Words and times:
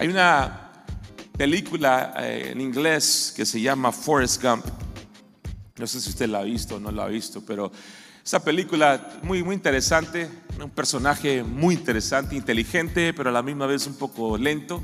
Hay 0.00 0.08
una 0.08 0.82
película 1.36 2.14
eh, 2.16 2.52
en 2.52 2.62
inglés 2.62 3.34
que 3.36 3.44
se 3.44 3.60
llama 3.60 3.92
Forrest 3.92 4.42
Gump. 4.42 4.64
No 5.76 5.86
sé 5.86 6.00
si 6.00 6.08
usted 6.08 6.26
la 6.26 6.38
ha 6.38 6.42
visto 6.42 6.76
o 6.76 6.80
no 6.80 6.90
la 6.90 7.04
ha 7.04 7.08
visto, 7.08 7.44
pero 7.44 7.70
esa 8.24 8.42
película 8.42 9.20
muy, 9.22 9.42
muy 9.42 9.54
interesante, 9.54 10.26
un 10.58 10.70
personaje 10.70 11.42
muy 11.42 11.74
interesante, 11.74 12.34
inteligente, 12.34 13.12
pero 13.12 13.28
a 13.28 13.32
la 13.32 13.42
misma 13.42 13.66
vez 13.66 13.86
un 13.86 13.96
poco 13.96 14.38
lento. 14.38 14.82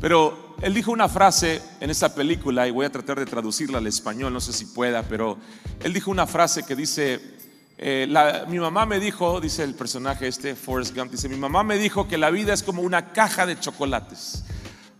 Pero 0.00 0.56
él 0.62 0.72
dijo 0.72 0.90
una 0.90 1.10
frase 1.10 1.60
en 1.78 1.90
esa 1.90 2.14
película, 2.14 2.66
y 2.66 2.70
voy 2.70 2.86
a 2.86 2.90
tratar 2.90 3.18
de 3.18 3.26
traducirla 3.26 3.76
al 3.76 3.86
español, 3.88 4.32
no 4.32 4.40
sé 4.40 4.54
si 4.54 4.64
pueda, 4.64 5.02
pero 5.02 5.36
él 5.84 5.92
dijo 5.92 6.10
una 6.10 6.26
frase 6.26 6.62
que 6.62 6.74
dice, 6.74 7.36
eh, 7.82 8.44
mi 8.46 8.58
mamá 8.58 8.84
me 8.84 9.00
dijo, 9.00 9.40
dice 9.40 9.64
el 9.64 9.74
personaje 9.74 10.28
este, 10.28 10.54
Forrest 10.54 10.94
Gump, 10.94 11.10
dice, 11.10 11.30
mi 11.30 11.36
mamá 11.36 11.64
me 11.64 11.78
dijo 11.78 12.06
que 12.06 12.18
la 12.18 12.30
vida 12.30 12.52
es 12.52 12.62
como 12.62 12.82
una 12.82 13.12
caja 13.12 13.46
de 13.46 13.58
chocolates. 13.58 14.44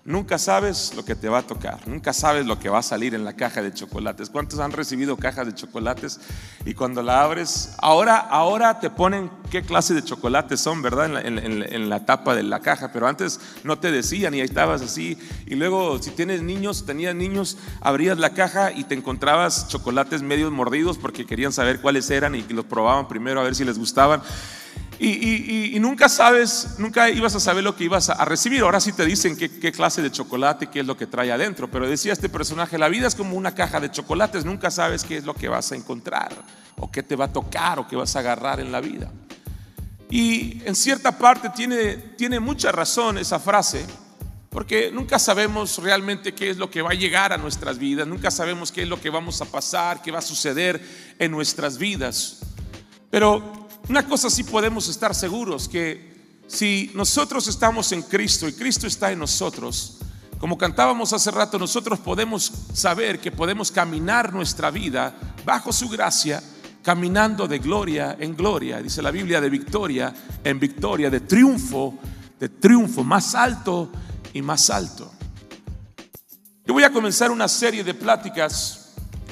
Nunca 0.02 0.38
sabes 0.38 0.94
lo 0.96 1.04
que 1.04 1.14
te 1.14 1.28
va 1.28 1.38
a 1.38 1.42
tocar, 1.42 1.86
nunca 1.86 2.14
sabes 2.14 2.46
lo 2.46 2.58
que 2.58 2.70
va 2.70 2.78
a 2.78 2.82
salir 2.82 3.14
en 3.14 3.22
la 3.22 3.34
caja 3.34 3.60
de 3.60 3.74
chocolates. 3.74 4.30
¿Cuántos 4.30 4.58
han 4.58 4.72
recibido 4.72 5.18
cajas 5.18 5.46
de 5.46 5.54
chocolates 5.54 6.18
y 6.64 6.72
cuando 6.72 7.02
la 7.02 7.22
abres, 7.22 7.74
ahora, 7.82 8.16
ahora 8.16 8.80
te 8.80 8.88
ponen 8.88 9.30
qué 9.50 9.60
clase 9.60 9.92
de 9.92 10.02
chocolates 10.02 10.58
son, 10.58 10.80
¿verdad? 10.80 11.22
En 11.22 11.90
la, 11.90 12.06
tapa 12.06 12.34
de 12.34 12.42
la 12.42 12.60
caja, 12.60 12.92
pero 12.92 13.08
antes 13.08 13.40
no 13.62 13.78
te 13.78 13.92
decían 13.92 14.32
y 14.32 14.40
ahí 14.40 14.46
estabas 14.46 14.80
así. 14.80 15.18
Y 15.46 15.54
luego, 15.56 16.02
si 16.02 16.10
tienes 16.12 16.40
niños, 16.40 16.86
tenías 16.86 17.14
niños, 17.14 17.58
abrías 17.82 18.18
la 18.18 18.32
caja 18.32 18.72
y 18.72 18.84
te 18.84 18.94
encontrabas 18.94 19.68
chocolates 19.68 20.22
medios 20.22 20.50
mordidos 20.50 20.96
porque 20.96 21.26
querían 21.26 21.52
saber 21.52 21.82
cuáles 21.82 22.08
eran 22.08 22.34
y 22.34 22.42
los 22.44 22.64
probaban 22.64 23.06
primero 23.06 23.40
a 23.40 23.44
ver 23.44 23.54
si 23.54 23.64
les 23.64 23.78
gustaban. 23.78 24.22
Y, 25.02 25.78
nunca 25.80 26.10
sabes, 26.10 26.74
nunca 26.76 27.08
ibas 27.08 27.34
a 27.34 27.40
saber 27.40 27.64
lo 27.64 27.74
que 27.74 27.84
ibas 27.84 28.10
a, 28.10 28.22
recibir. 28.26 28.60
Ahora 28.60 28.80
sí 28.80 28.92
te 28.92 29.06
dicen 29.06 29.34
qué, 29.34 29.72
clase 29.72 30.02
de 30.02 30.10
chocolate, 30.10 30.66
qué 30.66 30.80
es 30.80 30.86
lo 30.86 30.94
que 30.94 31.06
trae 31.06 31.32
adentro. 31.32 31.70
Pero 31.70 31.88
decía 31.88 32.12
este 32.12 32.28
personaje, 32.28 32.76
la 32.76 32.90
vida 32.90 33.08
es 33.08 33.14
como 33.14 33.34
una 33.34 33.54
caja 33.54 33.80
de 33.80 33.90
chocolates, 33.90 34.44
nunca 34.44 34.70
sabes 34.70 35.04
qué 35.04 35.16
es 35.16 35.24
lo 35.24 35.32
que 35.32 35.48
vas 35.48 35.72
a 35.72 35.76
encontrar, 35.76 36.30
o 36.76 36.90
qué 36.90 37.02
te 37.02 37.16
va 37.16 37.26
a 37.26 37.32
tocar, 37.32 37.78
o 37.78 37.88
qué 37.88 37.96
vas 37.96 38.14
a 38.14 38.18
agarrar 38.18 38.60
en 38.60 38.70
la 38.70 38.82
vida. 38.82 39.10
Y 40.10 40.60
en 40.66 40.74
cierta 40.74 41.16
parte 41.16 41.48
tiene, 41.48 41.96
tiene 41.96 42.38
mucha 42.38 42.70
razón 42.70 43.16
esa 43.16 43.40
frase, 43.40 43.86
porque 44.50 44.90
nunca 44.92 45.18
sabemos 45.18 45.78
realmente 45.78 46.34
qué 46.34 46.50
es 46.50 46.58
lo 46.58 46.70
que 46.70 46.82
va 46.82 46.90
a 46.90 46.94
llegar 46.94 47.32
a 47.32 47.38
nuestras 47.38 47.78
vidas, 47.78 48.06
nunca 48.06 48.30
sabemos 48.30 48.70
qué 48.70 48.82
es 48.82 48.88
lo 48.88 49.00
que 49.00 49.08
vamos 49.08 49.40
a 49.40 49.46
pasar, 49.46 50.02
qué 50.02 50.10
va 50.10 50.18
a 50.18 50.22
suceder 50.22 50.78
en 51.18 51.30
nuestras 51.30 51.78
vidas. 51.78 52.40
Pero 53.10 53.59
una 53.90 54.06
cosa 54.06 54.30
sí 54.30 54.44
podemos 54.44 54.86
estar 54.88 55.16
seguros, 55.16 55.68
que 55.68 56.14
si 56.46 56.92
nosotros 56.94 57.48
estamos 57.48 57.90
en 57.90 58.02
Cristo 58.02 58.46
y 58.46 58.52
Cristo 58.52 58.86
está 58.86 59.10
en 59.10 59.18
nosotros, 59.18 59.98
como 60.38 60.56
cantábamos 60.56 61.12
hace 61.12 61.32
rato, 61.32 61.58
nosotros 61.58 61.98
podemos 61.98 62.52
saber 62.72 63.18
que 63.18 63.32
podemos 63.32 63.72
caminar 63.72 64.32
nuestra 64.32 64.70
vida 64.70 65.12
bajo 65.44 65.72
su 65.72 65.88
gracia, 65.88 66.40
caminando 66.84 67.48
de 67.48 67.58
gloria 67.58 68.16
en 68.20 68.36
gloria. 68.36 68.80
Dice 68.80 69.02
la 69.02 69.10
Biblia 69.10 69.40
de 69.40 69.50
victoria 69.50 70.14
en 70.44 70.60
victoria, 70.60 71.10
de 71.10 71.20
triunfo, 71.22 71.98
de 72.38 72.48
triunfo, 72.48 73.02
más 73.02 73.34
alto 73.34 73.90
y 74.32 74.40
más 74.40 74.70
alto. 74.70 75.10
Yo 76.64 76.74
voy 76.74 76.84
a 76.84 76.92
comenzar 76.92 77.32
una 77.32 77.48
serie 77.48 77.82
de 77.82 77.94
pláticas 77.94 78.79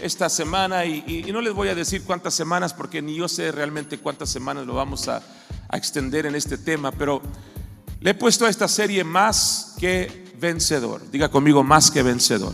esta 0.03 0.29
semana 0.29 0.85
y, 0.85 1.31
no 1.33 1.41
les 1.41 1.53
voy 1.53 1.69
a 1.69 1.75
decir 1.75 2.03
cuántas 2.03 2.35
semanas 2.35 2.75
porque 2.75 3.03
ni 3.03 3.17
yo 3.17 3.29
sé 3.29 3.53
realmente 3.53 3.99
cuántas 3.99 4.31
semanas 4.31 4.67
lo 4.67 4.75
vamos 4.75 5.09
a, 5.09 5.23
a 5.69 5.77
extender 5.77 6.27
en 6.27 6.35
este 6.35 6.59
tema, 6.59 6.93
pero 6.93 7.23
le 8.01 8.11
he 8.11 8.15
puesto 8.15 8.47
a 8.47 8.51
esta 8.51 8.69
serie 8.69 9.05
más 9.05 9.75
que 9.79 10.33
vencedor. 10.39 11.11
Diga 11.11 11.29
conmigo 11.29 11.63
más 11.63 11.91
que 11.91 12.03
vencedor. 12.03 12.53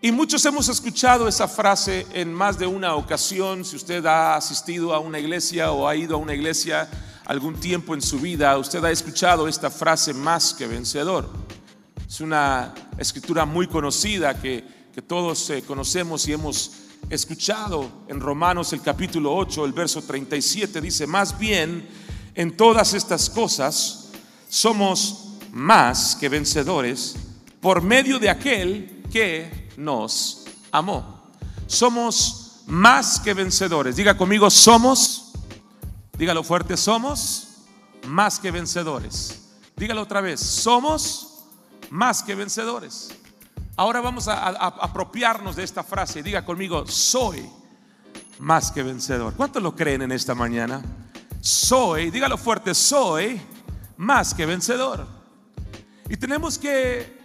Y 0.00 0.10
muchos 0.10 0.44
hemos 0.46 0.68
escuchado 0.68 1.28
esa 1.28 1.46
frase 1.46 2.06
en 2.12 2.32
más 2.32 2.58
de 2.58 2.66
una 2.66 2.96
ocasión. 2.96 3.64
Si 3.64 3.76
usted 3.76 4.04
ha 4.06 4.34
asistido 4.34 4.94
a 4.94 4.98
una 4.98 5.20
iglesia 5.20 5.70
o 5.70 5.86
ha 5.86 5.94
ido 5.94 6.16
a 6.16 6.18
una 6.18 6.34
iglesia 6.34 6.88
algún 7.24 7.54
tiempo 7.54 7.94
en 7.94 8.02
su 8.02 8.18
vida, 8.18 8.58
usted 8.58 8.84
ha 8.84 8.90
escuchado 8.90 9.46
esta 9.46 9.70
frase 9.70 10.12
más 10.12 10.54
que 10.54 10.66
vencedor. 10.66 11.30
Es 12.08 12.20
una 12.20 12.74
escritura 12.98 13.46
muy 13.46 13.68
conocida 13.68 14.34
que 14.40 14.81
que 14.92 15.00
todos 15.00 15.48
eh, 15.48 15.62
conocemos 15.62 16.28
y 16.28 16.32
hemos 16.32 16.72
escuchado 17.08 17.90
en 18.08 18.20
Romanos 18.20 18.74
el 18.74 18.82
capítulo 18.82 19.34
8, 19.34 19.64
el 19.64 19.72
verso 19.72 20.02
37, 20.02 20.80
dice, 20.82 21.06
más 21.06 21.38
bien 21.38 21.88
en 22.34 22.56
todas 22.56 22.92
estas 22.92 23.30
cosas 23.30 24.10
somos 24.50 25.28
más 25.52 26.14
que 26.16 26.28
vencedores 26.28 27.16
por 27.60 27.80
medio 27.80 28.18
de 28.18 28.28
aquel 28.28 29.02
que 29.10 29.70
nos 29.78 30.44
amó. 30.70 31.32
Somos 31.66 32.62
más 32.66 33.18
que 33.18 33.32
vencedores. 33.32 33.96
Diga 33.96 34.16
conmigo, 34.16 34.50
somos, 34.50 35.32
dígalo 36.18 36.44
fuerte, 36.44 36.76
somos 36.76 37.48
más 38.08 38.38
que 38.38 38.50
vencedores. 38.50 39.40
Dígalo 39.74 40.02
otra 40.02 40.20
vez, 40.20 40.40
somos 40.40 41.44
más 41.88 42.22
que 42.22 42.34
vencedores. 42.34 43.10
Ahora 43.76 44.00
vamos 44.02 44.28
a, 44.28 44.48
apropiarnos 44.48 45.56
de 45.56 45.64
esta 45.64 45.82
frase. 45.82 46.22
Diga 46.22 46.44
conmigo, 46.44 46.86
soy 46.86 47.48
más 48.38 48.70
que 48.70 48.82
vencedor. 48.82 49.34
¿Cuántos 49.34 49.62
lo 49.62 49.74
creen 49.74 50.02
en 50.02 50.12
esta 50.12 50.34
mañana? 50.34 50.82
Soy, 51.40 52.10
dígalo 52.10 52.36
fuerte, 52.36 52.74
soy 52.74 53.40
más 53.96 54.34
que 54.34 54.44
vencedor. 54.44 55.06
Y 56.08 56.16
tenemos 56.18 56.58
que 56.58 57.18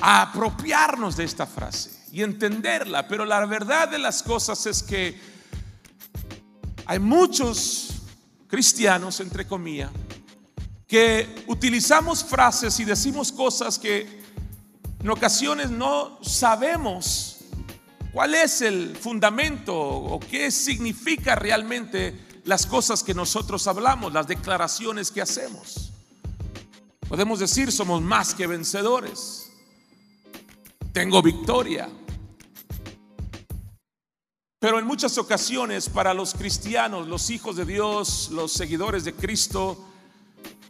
apropiarnos 0.00 1.16
de 1.16 1.24
esta 1.24 1.46
frase 1.46 2.04
y 2.10 2.22
entenderla. 2.22 3.06
Pero 3.06 3.24
la 3.24 3.46
verdad 3.46 3.88
de 3.88 3.98
las 3.98 4.24
cosas 4.24 4.66
es 4.66 4.82
que 4.82 5.20
hay 6.86 6.98
muchos 6.98 8.02
cristianos, 8.48 9.20
entre 9.20 9.46
comillas, 9.46 9.90
que 10.88 11.44
utilizamos 11.46 12.24
frases 12.24 12.80
y 12.80 12.84
decimos 12.84 13.30
cosas 13.30 13.78
que 13.78 14.22
en 15.00 15.10
ocasiones 15.10 15.70
no 15.70 16.18
sabemos 16.22 17.40
cuál 18.10 18.34
es 18.34 18.62
el 18.62 18.96
fundamento 18.96 19.76
o 19.76 20.18
qué 20.18 20.50
significa 20.50 21.34
realmente 21.34 22.40
las 22.44 22.64
cosas 22.64 23.04
que 23.04 23.12
nosotros 23.12 23.66
hablamos, 23.66 24.14
las 24.14 24.26
declaraciones 24.26 25.10
que 25.10 25.20
hacemos. 25.20 25.92
Podemos 27.06 27.38
decir 27.38 27.70
somos 27.70 28.00
más 28.00 28.34
que 28.34 28.46
vencedores. 28.46 29.52
Tengo 30.92 31.20
victoria. 31.20 31.90
Pero 34.58 34.78
en 34.78 34.86
muchas 34.86 35.18
ocasiones 35.18 35.90
para 35.90 36.14
los 36.14 36.32
cristianos, 36.32 37.06
los 37.06 37.28
hijos 37.28 37.56
de 37.56 37.66
Dios, 37.66 38.30
los 38.32 38.52
seguidores 38.52 39.04
de 39.04 39.12
Cristo, 39.12 39.84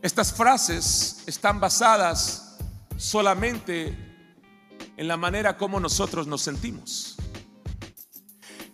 estas 0.00 0.32
frases 0.32 1.22
están 1.26 1.58
basadas 1.58 2.56
solamente 2.96 3.96
en 4.96 5.08
la 5.08 5.16
manera 5.16 5.56
como 5.56 5.80
nosotros 5.80 6.26
nos 6.26 6.42
sentimos. 6.42 7.16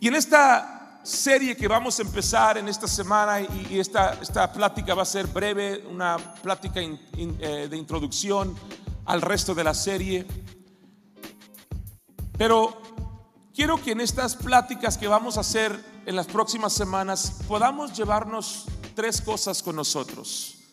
Y 0.01 0.09
en 0.09 0.17
esta 0.17 1.01
serie 1.03 1.57
que 1.57 1.69
vamos 1.69 1.99
a 1.99 2.03
empezar 2.03 2.59
en 2.59 2.69
esta 2.69 2.89
semana, 2.89 3.41
y, 3.41 3.79
esta, 3.79 4.19
esta 4.21 4.53
plática 4.53 4.95
va 4.95 5.03
a 5.03 5.07
ser 5.07 5.27
breve, 5.27 5.84
una 5.87 6.17
plática 6.43 6.81
eh, 6.81 7.69
de 7.71 7.77
introducción 7.77 8.55
al 9.05 9.21
resto 9.21 9.55
de 9.55 9.65
la 9.65 9.75
serie, 9.75 10.27
pero 12.37 12.81
quiero 13.55 13.81
que 13.83 13.93
en 13.93 14.01
estas 14.01 14.34
pláticas 14.34 14.99
que 14.99 15.07
vamos 15.07 15.37
a 15.37 15.41
hacer 15.41 15.79
en 16.07 16.17
las 16.17 16.27
próximas 16.27 16.73
semanas 16.73 17.39
podamos 17.47 17.93
llevarnos 17.93 18.65
tres 18.95 19.21
cosas 19.21 19.63
con 19.63 19.77
nosotros. 19.77 20.64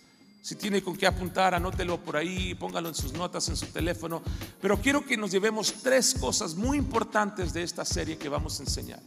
Si 0.42 0.56
tiene 0.56 0.82
con 0.82 0.98
qué 0.98 1.06
apuntar, 1.06 1.54
anótelo 1.54 2.04
por 2.04 2.18
ahí, 2.18 2.56
póngalo 2.56 2.90
en 2.90 2.96
sus 2.96 3.14
notas, 3.14 3.48
en 3.50 3.56
su 3.56 3.68
teléfono. 3.68 4.24
Pero 4.60 4.82
quiero 4.82 5.06
que 5.06 5.16
nos 5.16 5.30
llevemos 5.30 5.72
tres 5.84 6.16
cosas 6.20 6.56
muy 6.56 6.80
importantes 6.80 7.54
de 7.54 7.62
esta 7.62 7.86
serie 7.86 8.18
que 8.18 8.28
vamos 8.28 8.60
a 8.60 8.64
enseñar. 8.64 9.00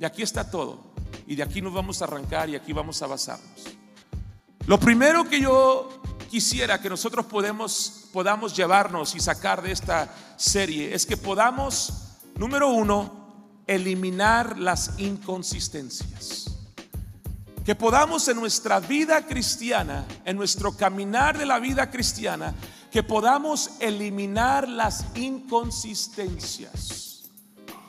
Y 0.00 0.04
aquí 0.04 0.22
está 0.22 0.50
todo. 0.50 0.92
Y 1.28 1.36
de 1.36 1.44
aquí 1.44 1.62
nos 1.62 1.72
vamos 1.72 2.02
a 2.02 2.06
arrancar 2.06 2.50
y 2.50 2.56
aquí 2.56 2.72
vamos 2.72 3.00
a 3.00 3.06
basarnos. 3.06 3.62
Lo 4.66 4.80
primero 4.80 5.28
que 5.28 5.40
yo 5.40 6.02
quisiera 6.28 6.80
que 6.80 6.90
nosotros 6.90 7.26
podamos 7.26 8.56
llevarnos 8.56 9.14
y 9.14 9.20
sacar 9.20 9.62
de 9.62 9.70
esta 9.70 10.12
serie 10.36 10.94
es 10.94 11.06
que 11.06 11.16
podamos, 11.16 11.92
número 12.34 12.70
uno, 12.70 13.62
eliminar 13.68 14.58
las 14.58 14.98
inconsistencias 14.98 16.51
que 17.64 17.74
podamos 17.74 18.28
en 18.28 18.36
nuestra 18.36 18.80
vida 18.80 19.26
cristiana, 19.26 20.04
en 20.24 20.36
nuestro 20.36 20.76
caminar 20.76 21.38
de 21.38 21.46
la 21.46 21.60
vida 21.60 21.90
cristiana, 21.90 22.54
que 22.90 23.02
podamos 23.02 23.70
eliminar 23.80 24.68
las 24.68 25.06
inconsistencias. 25.14 27.30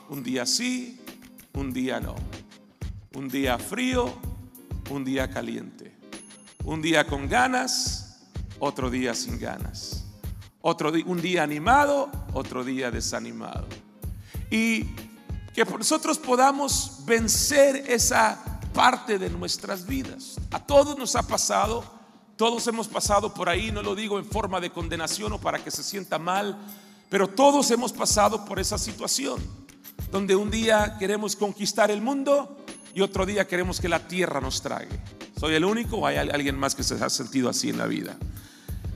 Un 0.08 0.22
día 0.22 0.46
sí, 0.46 1.00
un 1.54 1.72
día 1.72 2.00
no. 2.00 2.14
Un 3.14 3.28
día 3.28 3.58
frío, 3.58 4.14
un 4.90 5.04
día 5.04 5.28
caliente. 5.28 5.92
Un 6.64 6.80
día 6.80 7.06
con 7.06 7.28
ganas, 7.28 8.22
otro 8.60 8.90
día 8.90 9.14
sin 9.14 9.38
ganas. 9.38 10.04
Otro 10.60 10.92
un 11.04 11.20
día 11.20 11.42
animado, 11.42 12.10
otro 12.32 12.64
día 12.64 12.90
desanimado. 12.90 13.66
Y 14.50 14.84
que 15.52 15.64
nosotros 15.64 16.18
podamos 16.18 17.02
vencer 17.04 17.84
esa 17.88 18.53
parte 18.74 19.18
de 19.18 19.30
nuestras 19.30 19.86
vidas. 19.86 20.36
A 20.50 20.58
todos 20.58 20.98
nos 20.98 21.16
ha 21.16 21.22
pasado, 21.22 21.82
todos 22.36 22.66
hemos 22.66 22.88
pasado 22.88 23.32
por 23.32 23.48
ahí, 23.48 23.72
no 23.72 23.82
lo 23.82 23.94
digo 23.94 24.18
en 24.18 24.26
forma 24.26 24.60
de 24.60 24.70
condenación 24.70 25.32
o 25.32 25.40
para 25.40 25.64
que 25.64 25.70
se 25.70 25.82
sienta 25.82 26.18
mal, 26.18 26.58
pero 27.08 27.28
todos 27.28 27.70
hemos 27.70 27.92
pasado 27.92 28.44
por 28.44 28.58
esa 28.58 28.76
situación, 28.76 29.40
donde 30.10 30.36
un 30.36 30.50
día 30.50 30.96
queremos 30.98 31.36
conquistar 31.36 31.90
el 31.90 32.02
mundo 32.02 32.58
y 32.94 33.00
otro 33.00 33.24
día 33.24 33.46
queremos 33.46 33.80
que 33.80 33.88
la 33.88 34.06
tierra 34.06 34.40
nos 34.40 34.60
trague. 34.60 35.00
¿Soy 35.38 35.54
el 35.54 35.64
único 35.64 35.98
o 35.98 36.06
hay 36.06 36.16
alguien 36.16 36.58
más 36.58 36.74
que 36.74 36.82
se 36.82 37.02
ha 37.02 37.10
sentido 37.10 37.48
así 37.48 37.70
en 37.70 37.78
la 37.78 37.86
vida? 37.86 38.16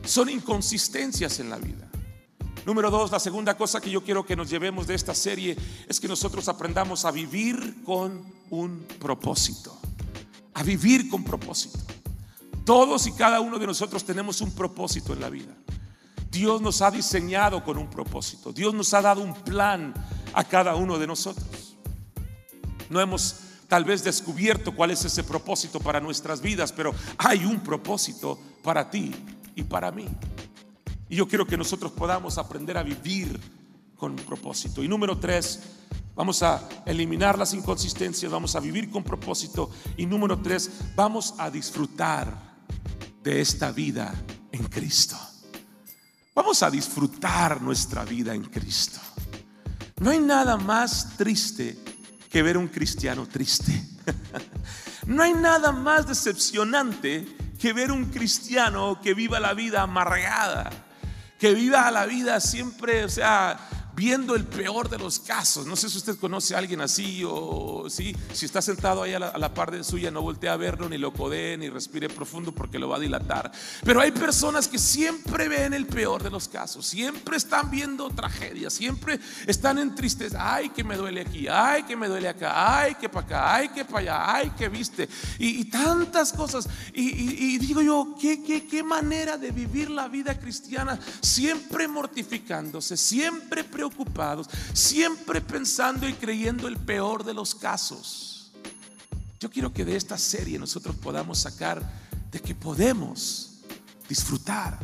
Son 0.05 0.29
inconsistencias 0.29 1.39
en 1.41 1.51
la 1.51 1.59
vida. 1.59 1.89
Número 2.67 2.91
dos, 2.91 3.11
la 3.11 3.21
segunda 3.21 3.57
cosa 3.57 3.81
que 3.81 3.91
yo 3.91 4.03
quiero 4.03 4.27
que 4.27 4.37
nos 4.37 4.51
llevemos 4.51 4.87
de 4.87 4.95
esta 4.95 5.15
serie 5.15 5.57
es 5.87 6.01
que 6.01 6.09
nosotros 6.09 6.49
aprendamos 6.49 7.05
a 7.05 7.11
vivir 7.11 7.83
con 7.85 8.38
un 8.51 8.87
propósito. 8.99 9.79
A 10.55 10.63
vivir 10.63 11.09
con 11.09 11.25
propósito. 11.25 11.79
Todos 12.65 13.07
y 13.07 13.13
cada 13.13 13.41
uno 13.41 13.59
de 13.59 13.67
nosotros 13.67 14.05
tenemos 14.05 14.41
un 14.41 14.53
propósito 14.53 15.13
en 15.13 15.21
la 15.21 15.31
vida. 15.31 15.55
Dios 16.31 16.61
nos 16.61 16.83
ha 16.83 16.91
diseñado 16.91 17.65
con 17.65 17.79
un 17.79 17.89
propósito. 17.89 18.53
Dios 18.53 18.75
nos 18.75 18.93
ha 18.93 19.01
dado 19.01 19.23
un 19.23 19.35
plan 19.35 19.95
a 20.35 20.45
cada 20.45 20.75
uno 20.75 20.99
de 20.99 21.07
nosotros. 21.07 21.77
No 22.91 23.01
hemos 23.01 23.37
tal 23.69 23.85
vez 23.85 24.03
descubierto 24.05 24.75
cuál 24.75 24.91
es 24.91 25.05
ese 25.05 25.25
propósito 25.25 25.81
para 25.81 26.01
nuestras 26.01 26.41
vidas, 26.41 26.73
pero 26.73 26.95
hay 27.19 27.45
un 27.45 27.61
propósito 27.61 28.39
para 28.63 28.91
ti 28.91 29.15
y 29.55 29.63
para 29.63 29.91
mí. 29.91 30.07
Y 31.09 31.17
yo 31.17 31.27
quiero 31.27 31.47
que 31.47 31.57
nosotros 31.57 31.93
podamos 31.93 32.39
aprender 32.39 32.77
a 32.77 32.83
vivir 32.83 33.39
con 33.97 34.15
propósito. 34.17 34.83
Y 34.83 34.89
número 34.89 35.19
tres, 35.19 35.61
vamos 36.19 36.43
a 36.43 36.69
eliminar 36.85 37.39
las 37.39 37.55
inconsistencias, 37.55 38.33
vamos 38.33 38.57
a 38.57 38.61
vivir 38.61 38.91
con 38.91 39.05
propósito. 39.05 39.71
Y 39.97 40.05
número 40.05 40.37
tres, 40.43 40.69
vamos 40.97 41.35
a 41.39 41.49
disfrutar 41.49 42.57
de 43.23 43.41
esta 43.41 43.71
vida 43.71 44.13
en 44.51 44.65
Cristo. 44.65 45.17
Vamos 46.35 46.65
a 46.65 46.71
disfrutar 46.73 47.63
nuestra 47.63 48.05
vida 48.05 48.35
en 48.35 48.43
Cristo. 48.43 48.99
No 50.01 50.11
hay 50.11 50.19
nada 50.19 50.57
más 50.57 51.17
triste 51.17 51.79
que 52.29 52.43
ver 52.43 52.59
un 52.59 52.69
cristiano 52.69 53.27
triste. 53.27 53.73
No 55.07 55.23
hay 55.23 55.33
nada 55.33 55.73
más 55.73 56.07
decepcionante 56.07 57.27
que 57.59 57.73
ver 57.73 57.91
un 57.91 58.11
cristiano 58.11 59.01
que 59.01 59.15
viva 59.15 59.41
la 59.41 59.55
vida 59.55 59.81
amargada 59.81 60.71
que 61.39 61.55
viva 61.55 61.91
la 61.91 62.05
vida 62.07 62.41
siempre, 62.41 63.05
o 63.05 63.09
sea, 63.09 63.59
viendo 63.99 64.37
el 64.37 64.45
peor 64.45 64.89
de 64.89 64.97
los 64.97 65.19
casos. 65.19 65.67
No 65.67 65.75
sé 65.75 65.91
si 65.91 65.99
usted 65.99 66.17
conoce 66.17 66.55
a 66.55 66.59
alguien 66.59 66.81
así 66.81 67.25
o 67.27 67.91
sí, 67.91 68.15
si 68.33 68.47
está 68.47 68.63
sentado 68.63 69.03
ahí 69.03 69.13
a 69.13 69.19
la, 69.19 69.55
par 69.55 69.73
de 69.73 69.83
suya, 69.83 70.13
no 70.13 70.23
voltea 70.23 70.53
a 70.53 70.57
verlo, 70.57 70.89
ni 70.89 70.99
lo 70.99 71.13
codee, 71.13 71.59
ni 71.59 71.69
respire 71.69 72.09
profundo 72.09 72.53
porque 72.53 72.79
lo 72.79 72.89
va 72.89 72.97
a 72.97 73.01
dilatar. 73.01 73.51
Pero 73.83 74.01
hay 74.01 74.13
personas 74.13 74.69
que 74.69 74.79
siempre 74.79 75.49
ven 75.49 75.75
el 75.75 75.87
peor 75.87 76.23
de 76.23 76.31
los 76.31 76.47
casos, 76.47 76.87
siempre 76.87 77.37
están 77.37 77.73
viendo 77.73 78.09
tragedias, 78.11 78.73
siempre 78.73 79.19
están 79.49 79.79
en 79.79 79.93
tristeza. 79.97 80.55
Ay, 80.55 80.69
que 80.69 80.85
me 80.85 80.97
duele 80.97 81.23
aquí, 81.23 81.49
ay, 81.49 81.83
que 81.83 81.97
me 81.97 82.07
duele 82.07 82.29
acá, 82.29 82.79
ay, 82.81 82.95
que 82.95 83.09
para 83.09 83.27
acá, 83.27 83.55
ay, 83.57 83.69
que 83.71 83.85
para 83.85 83.99
allá, 83.99 84.35
ay, 84.37 84.51
que 84.51 84.69
viste. 84.69 85.09
Y, 85.41 85.65
tantas 85.65 86.33
cosas. 86.33 86.69
Y, 86.95 87.59
digo 87.59 87.83
yo, 87.83 88.15
¿qué, 88.21 88.45
qué, 88.45 88.65
qué 88.65 88.85
manera 88.85 89.37
de 89.37 89.51
vivir 89.51 89.91
la 89.91 90.07
vida 90.07 90.39
cristiana, 90.39 90.99
siempre 91.21 91.89
mortificándose, 91.89 92.97
siempre 92.97 93.65
preocupándose 93.65 93.88
siempre 94.73 95.41
pensando 95.41 96.09
y 96.09 96.15
creyendo 96.15 96.69
el 96.69 96.77
peor 96.77 97.25
de 97.25 97.35
los 97.35 97.55
casos. 97.55 98.53
Yo 99.41 99.51
quiero 99.51 99.73
que 99.73 99.85
de 99.85 99.97
esta 99.97 100.19
serie 100.19 100.59
nosotros 100.59 100.97
podamos 100.97 101.39
sacar 101.39 101.83
de 102.31 102.41
que 102.41 102.55
podemos 102.55 103.61
disfrutar 104.09 104.79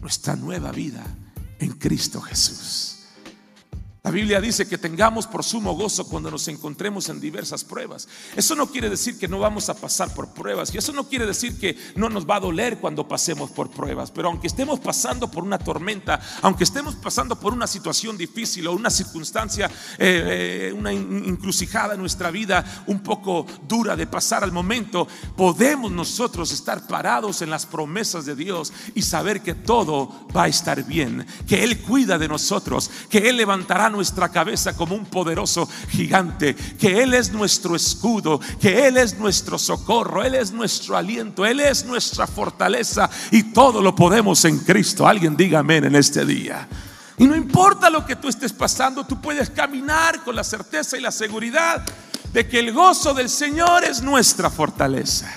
nuestra 0.00 0.36
nueva 0.36 0.72
vida 0.72 1.04
en 1.58 1.72
Cristo 1.72 2.20
Jesús. 2.20 2.97
La 4.04 4.12
Biblia 4.12 4.40
dice 4.40 4.68
que 4.68 4.78
tengamos 4.78 5.26
por 5.26 5.42
sumo 5.42 5.74
gozo 5.74 6.06
cuando 6.08 6.30
nos 6.30 6.46
encontremos 6.46 7.08
en 7.08 7.20
diversas 7.20 7.64
pruebas. 7.64 8.08
Eso 8.36 8.54
no 8.54 8.68
quiere 8.68 8.88
decir 8.88 9.18
que 9.18 9.26
no 9.26 9.40
vamos 9.40 9.68
a 9.68 9.74
pasar 9.74 10.14
por 10.14 10.32
pruebas. 10.32 10.72
Y 10.72 10.78
eso 10.78 10.92
no 10.92 11.08
quiere 11.08 11.26
decir 11.26 11.58
que 11.58 11.76
no 11.96 12.08
nos 12.08 12.24
va 12.24 12.36
a 12.36 12.40
doler 12.40 12.78
cuando 12.78 13.08
pasemos 13.08 13.50
por 13.50 13.70
pruebas. 13.70 14.12
Pero 14.12 14.28
aunque 14.28 14.46
estemos 14.46 14.78
pasando 14.78 15.28
por 15.28 15.42
una 15.42 15.58
tormenta, 15.58 16.20
aunque 16.42 16.62
estemos 16.62 16.94
pasando 16.94 17.38
por 17.40 17.52
una 17.52 17.66
situación 17.66 18.16
difícil 18.16 18.68
o 18.68 18.72
una 18.72 18.88
circunstancia, 18.88 19.66
eh, 19.98 20.68
eh, 20.68 20.72
una 20.72 20.92
encrucijada 20.92 21.94
en 21.94 22.00
nuestra 22.00 22.30
vida 22.30 22.84
un 22.86 23.00
poco 23.00 23.46
dura 23.66 23.96
de 23.96 24.06
pasar 24.06 24.44
al 24.44 24.52
momento, 24.52 25.08
podemos 25.36 25.90
nosotros 25.90 26.52
estar 26.52 26.86
parados 26.86 27.42
en 27.42 27.50
las 27.50 27.66
promesas 27.66 28.24
de 28.24 28.36
Dios 28.36 28.72
y 28.94 29.02
saber 29.02 29.42
que 29.42 29.54
todo 29.54 30.28
va 30.34 30.44
a 30.44 30.48
estar 30.48 30.84
bien, 30.84 31.26
que 31.48 31.64
Él 31.64 31.80
cuida 31.80 32.16
de 32.16 32.28
nosotros, 32.28 32.90
que 33.10 33.28
Él 33.28 33.36
levantará 33.36 33.87
nuestra 33.90 34.28
cabeza 34.28 34.76
como 34.76 34.94
un 34.94 35.06
poderoso 35.06 35.68
gigante, 35.90 36.54
que 36.54 37.02
Él 37.02 37.14
es 37.14 37.32
nuestro 37.32 37.76
escudo, 37.76 38.40
que 38.60 38.86
Él 38.86 38.96
es 38.96 39.18
nuestro 39.18 39.58
socorro, 39.58 40.24
Él 40.24 40.34
es 40.34 40.52
nuestro 40.52 40.96
aliento, 40.96 41.46
Él 41.46 41.60
es 41.60 41.84
nuestra 41.84 42.26
fortaleza 42.26 43.10
y 43.30 43.52
todo 43.52 43.82
lo 43.82 43.94
podemos 43.94 44.44
en 44.44 44.58
Cristo. 44.58 45.06
Alguien 45.06 45.36
diga 45.36 45.60
amén 45.60 45.84
en 45.84 45.94
este 45.94 46.24
día. 46.24 46.68
Y 47.18 47.26
no 47.26 47.34
importa 47.34 47.90
lo 47.90 48.06
que 48.06 48.16
tú 48.16 48.28
estés 48.28 48.52
pasando, 48.52 49.04
tú 49.04 49.20
puedes 49.20 49.50
caminar 49.50 50.22
con 50.22 50.36
la 50.36 50.44
certeza 50.44 50.96
y 50.96 51.00
la 51.00 51.10
seguridad 51.10 51.84
de 52.32 52.48
que 52.48 52.60
el 52.60 52.72
gozo 52.72 53.12
del 53.12 53.28
Señor 53.28 53.84
es 53.84 54.02
nuestra 54.02 54.50
fortaleza. 54.50 55.28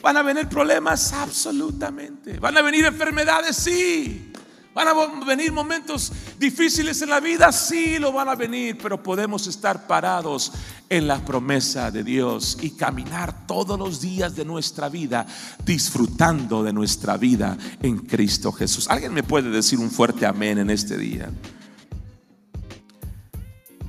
¿Van 0.00 0.16
a 0.16 0.22
venir 0.22 0.48
problemas? 0.48 1.12
Absolutamente. 1.12 2.38
¿Van 2.38 2.56
a 2.56 2.62
venir 2.62 2.84
enfermedades? 2.84 3.56
Sí. 3.56 4.32
¿Van 4.78 4.86
a 4.86 5.24
venir 5.24 5.50
momentos 5.50 6.12
difíciles 6.38 7.02
en 7.02 7.10
la 7.10 7.18
vida? 7.18 7.50
Sí, 7.50 7.98
lo 7.98 8.12
van 8.12 8.28
a 8.28 8.36
venir, 8.36 8.78
pero 8.80 9.02
podemos 9.02 9.48
estar 9.48 9.88
parados 9.88 10.52
en 10.88 11.08
la 11.08 11.18
promesa 11.24 11.90
de 11.90 12.04
Dios 12.04 12.56
y 12.62 12.70
caminar 12.70 13.44
todos 13.44 13.76
los 13.76 14.00
días 14.00 14.36
de 14.36 14.44
nuestra 14.44 14.88
vida 14.88 15.26
disfrutando 15.64 16.62
de 16.62 16.72
nuestra 16.72 17.16
vida 17.16 17.58
en 17.82 17.98
Cristo 17.98 18.52
Jesús. 18.52 18.88
¿Alguien 18.88 19.12
me 19.12 19.24
puede 19.24 19.50
decir 19.50 19.80
un 19.80 19.90
fuerte 19.90 20.26
amén 20.26 20.58
en 20.58 20.70
este 20.70 20.96
día? 20.96 21.28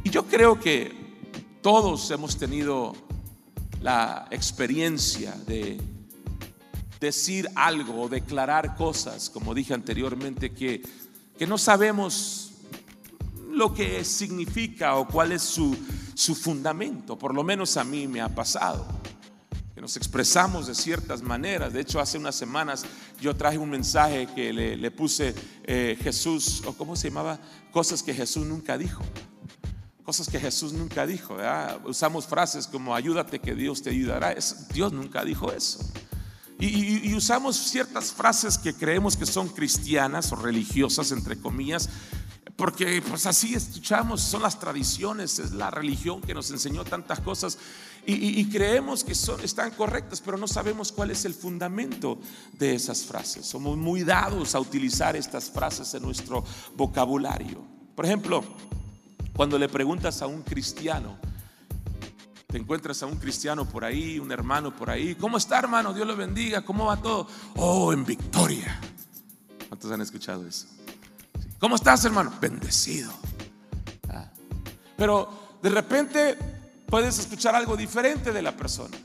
Y 0.03 0.10
yo 0.10 0.25
creo 0.25 0.60
que 0.60 1.60
todos 1.62 2.10
hemos 2.10 2.36
tenido 2.36 2.96
la 3.79 4.27
experiencia 4.31 5.36
de 5.46 5.99
decir 7.00 7.50
algo 7.56 8.01
o 8.01 8.10
declarar 8.10 8.75
cosas, 8.75 9.29
como 9.29 9.53
dije 9.53 9.74
anteriormente, 9.74 10.51
que, 10.51 10.82
que 11.38 11.48
no 11.48 11.58
sabemos 11.58 12.51
lo 13.50 13.74
que 13.74 14.03
significa 14.03 14.96
o 14.96 15.08
cuál 15.08 15.32
es 15.32 15.41
su, 15.41 15.75
su 16.13 16.36
fundamento. 16.36 17.18
Por 17.18 17.34
lo 17.34 17.44
menos 17.44 17.77
a 17.77 17.84
mí 17.84 18.08
me 18.08 18.22
ha 18.22 18.29
pasado. 18.29 18.86
Que 19.74 19.82
nos 19.82 19.96
expresamos 19.96 20.68
de 20.68 20.75
ciertas 20.75 21.22
maneras. 21.22 21.72
De 21.72 21.79
hecho, 21.82 22.00
hace 22.00 22.18
unas 22.18 22.36
semanas 22.36 22.86
yo 23.22 23.36
traje 23.36 23.58
un 23.58 23.70
mensaje 23.70 24.27
que 24.36 24.51
le, 24.51 24.91
puse 24.91 25.34
eh, 25.63 25.98
Jesús, 26.01 26.63
o 26.65 26.74
cómo 26.74 26.96
se 26.96 27.10
llamaba, 27.10 27.39
cosas 27.72 28.03
que 28.03 28.13
Jesús 28.13 28.46
nunca 28.46 28.77
dijo 28.77 29.03
cosas 30.03 30.27
que 30.27 30.39
Jesús 30.39 30.74
nunca 30.74 31.06
dijo. 31.06 31.38
Usamos 31.86 32.25
frases 32.25 32.65
como 32.65 32.96
ayúdate 32.96 33.38
que 33.38 33.53
Dios 33.53 33.84
te 33.84 33.91
ayudará. 33.91 34.36
Dios 34.74 34.91
nunca 34.91 35.24
dijo 35.24 35.51
eso. 35.51 35.77
Y, 36.60 37.13
usamos 37.13 37.56
ciertas 37.56 38.12
frases 38.12 38.58
que 38.58 38.74
creemos 38.74 39.16
que 39.16 39.25
son 39.25 39.48
cristianas 39.48 40.32
o 40.34 40.36
religiosas, 40.36 41.12
entre 41.13 41.39
comillas, 41.39 41.89
porque 42.58 43.01
pues 43.01 43.25
así 43.25 43.56
escuchamos, 43.56 44.20
son 44.20 44.42
las 44.42 44.60
tradiciones, 44.60 45.39
es 45.39 45.51
la 45.54 45.72
religión 45.72 46.20
que 46.20 46.34
nos 46.34 46.51
enseñó 46.51 46.84
tantas 46.84 47.22
cosas 47.22 47.58
y, 48.06 48.44
creemos 48.50 49.04
que 49.04 49.16
son, 49.16 49.39
están 49.42 49.72
correctas, 49.72 50.20
pero 50.20 50.38
no 50.38 50.48
sabemos 50.48 50.92
cuál 50.92 51.12
es 51.12 51.24
el 51.25 51.34
fundamento 51.34 52.20
de 52.54 52.74
esas 52.74 53.04
frases. 53.04 53.46
Somos 53.46 53.78
muy 53.78 54.04
dados 54.04 54.56
a 54.56 54.60
utilizar 54.60 55.16
estas 55.16 55.50
frases 55.51 55.94
en 55.94 56.04
nuestro 56.04 56.44
vocabulario. 56.75 57.63
Por 57.96 58.06
ejemplo, 58.06 58.44
cuando 59.36 59.58
le 59.60 59.70
preguntas 59.70 60.22
a 60.22 60.28
un 60.28 60.42
cristiano, 60.42 61.18
te 62.50 62.58
encuentras 62.58 63.03
a 63.03 63.06
un 63.06 63.18
cristiano 63.18 63.63
por 63.63 63.86
ahí, 63.86 64.18
un 64.18 64.32
hermano 64.32 64.75
por 64.75 64.89
ahí. 64.89 65.13
¿Cómo 65.13 65.38
está, 65.38 65.60
hermano? 65.60 65.94
Dios 65.94 66.08
lo 66.08 66.15
bendiga. 66.15 66.63
¿Cómo 66.63 66.86
va 66.86 66.98
todo? 66.98 67.27
Oh, 67.56 67.94
en 67.94 68.03
victoria. 68.03 68.79
¿Cuántos 69.68 69.91
han 69.91 70.01
escuchado 70.01 70.48
eso? 70.48 70.65
¿Cómo 71.60 71.75
estás, 71.75 72.03
hermano? 72.06 72.34
Bendecido. 72.41 73.13
Ah. 74.10 74.32
Pero 74.98 75.60
de 75.62 75.70
repente 75.70 76.38
puedes 76.88 77.20
escuchar 77.20 77.53
algo 77.53 77.77
diferente 77.77 78.32
de 78.32 78.41
la 78.41 78.58
persona. 78.58 78.98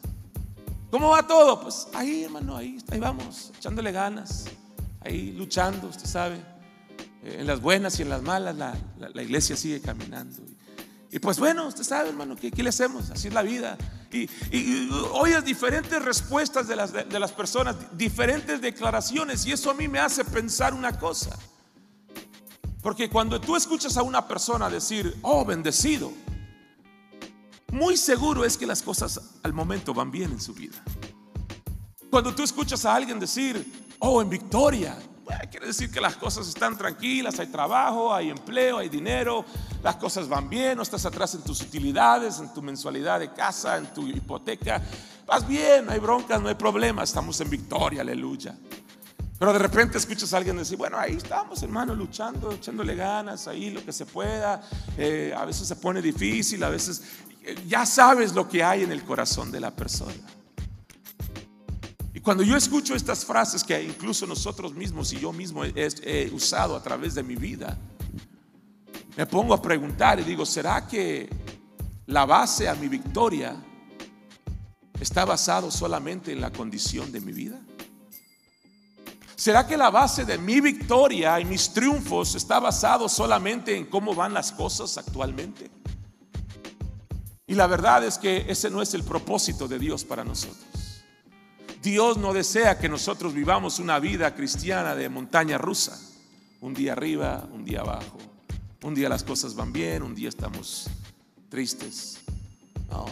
¿Cómo 0.91 1.11
va 1.11 1.27
todo? 1.27 1.61
Pues 1.61 1.89
ahí, 1.93 2.25
hermano, 2.25 2.57
ahí, 2.57 2.79
ahí 2.91 2.99
vamos, 2.99 3.53
echándole 3.59 3.93
ganas. 3.93 4.47
ahí 5.01 5.33
luchando, 5.33 5.89
usted 5.89 6.07
sabe, 6.07 6.37
eh, 7.23 7.37
en 7.41 7.47
las 7.47 7.61
buenas 7.61 7.99
y 7.99 8.03
en 8.03 8.09
las 8.09 8.23
malas, 8.23 8.57
la, 8.57 9.23
iglesia 9.23 9.55
sigue 9.55 9.83
caminando. 9.83 10.39
Y, 11.14 11.21
pues 11.21 11.38
bueno, 11.38 11.68
usted 11.68 11.85
sabe, 11.85 12.09
hermano, 12.09 12.35
¿qué, 12.35 12.50
le 12.50 12.71
hacemos? 12.71 13.09
Así 13.12 13.28
es 13.28 13.35
la 13.35 13.42
vida. 13.42 13.78
Y, 14.11 14.28
y, 14.50 14.90
oyes 15.12 15.44
diferentes 15.44 16.02
respuestas 16.02 16.66
de 16.66 16.75
las, 16.75 16.92
de 16.92 17.21
las 17.21 17.30
personas, 17.30 17.76
diferentes 17.97 18.61
declaraciones, 18.61 19.47
y 19.47 19.52
eso 19.52 19.71
a 19.71 19.75
mí 19.75 19.87
me 19.87 20.00
hace 20.00 20.25
pensar 20.25 20.75
una 20.75 20.99
cosa. 20.99 21.38
Porque 22.83 23.09
cuando 23.09 23.40
tú 23.40 23.54
escuchas 23.54 23.97
a 23.97 24.02
una 24.02 24.26
persona 24.26 24.68
decir, 24.68 25.16
oh, 25.23 25.44
bendecido, 25.44 26.11
muy 27.71 27.97
seguro 27.97 28.44
es 28.44 28.59
que 28.59 28.66
las 28.66 28.83
cosas 28.83 29.21
al 29.44 29.52
momento 29.52 29.94
van 29.94 30.11
bien 30.11 30.33
en 30.33 30.40
su 30.40 30.52
vida. 30.52 30.83
Cuando 32.11 32.35
tú 32.35 32.42
escuchas 32.42 32.85
a 32.87 32.92
alguien 32.92 33.21
decir, 33.21 33.64
oh, 34.00 34.21
en 34.21 34.28
victoria, 34.28 34.99
quiere 35.50 35.66
decir 35.66 35.90
que 35.90 36.00
las 36.00 36.16
cosas 36.16 36.49
están 36.49 36.76
tranquilas, 36.76 37.38
hay 37.38 37.47
trabajo, 37.47 38.12
hay 38.12 38.31
empleo, 38.31 38.78
hay 38.78 38.88
dinero, 38.88 39.45
las 39.83 39.97
cosas 39.97 40.28
van 40.28 40.49
bien, 40.49 40.76
no 40.76 40.83
estás 40.83 41.04
atrás 41.07 41.35
en 41.35 41.43
tus 41.43 41.61
utilidades, 41.61 42.38
en 42.38 42.52
tu 42.52 42.62
mensualidad 42.62 43.21
de 43.21 43.33
casa, 43.33 43.76
en 43.76 43.87
tu 43.93 44.07
hipoteca, 44.07 44.83
vas 45.26 45.47
bien, 45.47 45.87
no 45.87 45.93
hay 45.93 45.99
broncas, 45.99 46.40
no 46.40 46.49
hay 46.49 46.54
problemas, 46.54 47.11
estamos 47.11 47.40
en 47.40 47.50
victoria, 47.50 48.02
aleluya. 48.02 48.57
Pero 49.38 49.52
de 49.52 49.59
repente 49.59 49.99
escuchas 49.99 50.33
a 50.33 50.37
alguien 50.37 50.57
decir, 50.57 50.78
bueno, 50.78 50.99
ahí 50.99 51.16
estamos, 51.16 51.62
hermano, 51.62 51.95
luchando, 51.95 52.52
echándole 52.52 52.95
ganas, 52.95 53.49
ahí 53.49 53.71
lo 53.71 53.85
que 53.85 53.93
se 53.93 54.07
pueda. 54.07 54.62
Eh, 54.97 55.35
a 55.37 55.45
veces 55.45 55.66
se 55.66 55.76
pone 55.76 56.00
difícil, 56.00 56.62
a 56.62 56.69
veces 56.69 57.02
ya 57.66 57.85
sabes 57.85 58.33
lo 58.35 58.49
que 58.49 58.62
hay 58.62 58.85
en 58.85 58.93
el 58.93 59.04
corazón 59.04 59.50
de 59.50 59.61
la 59.61 59.71
persona. 59.71 60.14
Y 62.14 62.21
cuando 62.21 62.44
yo 62.44 62.56
escucho 62.56 62.94
estas 62.94 63.25
frases 63.25 63.64
que 63.64 63.83
incluso 63.83 64.25
nosotros 64.25 64.73
mismos 64.73 65.12
y 65.12 65.18
yo 65.18 65.33
mismo 65.33 65.64
he, 65.64 66.30
usado 66.33 66.76
a 66.76 66.83
través 66.83 67.16
de 67.16 67.25
mi 67.25 67.35
vida, 67.35 67.76
me 69.16 69.26
pongo 69.26 69.52
a 69.52 69.61
preguntar 69.61 70.21
y 70.21 70.23
digo, 70.23 70.47
¿será 70.47 70.87
que 70.87 71.28
la 72.06 72.25
base 72.25 72.68
a 72.68 72.76
mi 72.76 72.87
victoria 72.87 73.56
está 75.00 75.25
basado 75.25 75.73
solamente 75.73 76.30
en 76.30 76.40
la 76.40 76.52
condición 76.52 77.11
de 77.11 77.21
mi 77.21 77.33
vida? 77.33 77.61
¿Será 79.35 79.66
que 79.66 79.76
la 79.76 79.90
base 79.90 80.25
de 80.25 80.38
mi 80.38 80.61
victoria 80.61 81.40
y 81.40 81.44
mis 81.44 81.73
triunfos 81.73 82.37
está 82.37 82.61
basado 82.61 83.09
solamente 83.09 83.76
en 83.76 83.87
cómo 83.87 84.14
van 84.14 84.33
las 84.33 84.52
cosas 84.52 84.97
actualmente? 84.99 85.68
Y 87.49 87.54
la 87.54 87.66
verdad 87.66 88.04
es 88.04 88.18
que 88.18 88.47
ese 88.49 88.71
no 88.71 88.80
es 88.80 88.94
el 88.94 89.02
propósito 89.02 89.66
de 89.66 89.80
Dios 89.80 90.04
para 90.04 90.25
nosotros. 90.25 90.84
Dios 91.85 92.17
no 92.17 92.33
desea 92.33 92.79
que 92.79 92.88
nosotros 92.88 93.35
vivamos 93.35 93.79
una 93.79 93.99
vida 93.99 94.35
cristiana 94.35 94.95
de 94.95 95.11
montaña 95.11 95.59
rusa. 95.59 96.00
Un 96.62 96.73
día 96.73 96.93
arriba, 96.93 97.47
un 97.53 97.62
día 97.62 97.81
abajo. 97.81 98.17
Un 98.83 98.95
día 98.95 99.11
las 99.11 99.23
cosas 99.23 99.55
van 99.55 99.71
bien, 99.71 100.03
un 100.03 100.14
día 100.14 100.31
estamos 100.31 100.88
tristes. 101.50 102.21
No. 102.88 103.05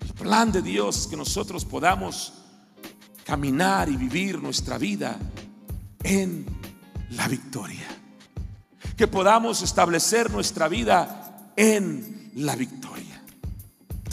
El 0.00 0.14
plan 0.14 0.52
de 0.52 0.62
Dios 0.62 0.96
es 0.96 1.06
que 1.08 1.16
nosotros 1.16 1.64
podamos 1.64 2.32
caminar 3.24 3.88
y 3.88 3.96
vivir 3.96 4.40
nuestra 4.40 4.78
vida 4.78 5.18
en 6.04 6.46
la 7.10 7.26
victoria. 7.26 7.88
Que 8.96 9.08
podamos 9.08 9.60
establecer 9.60 10.30
nuestra 10.30 10.68
vida 10.68 11.52
en 11.56 12.30
la 12.36 12.54
victoria. 12.54 12.91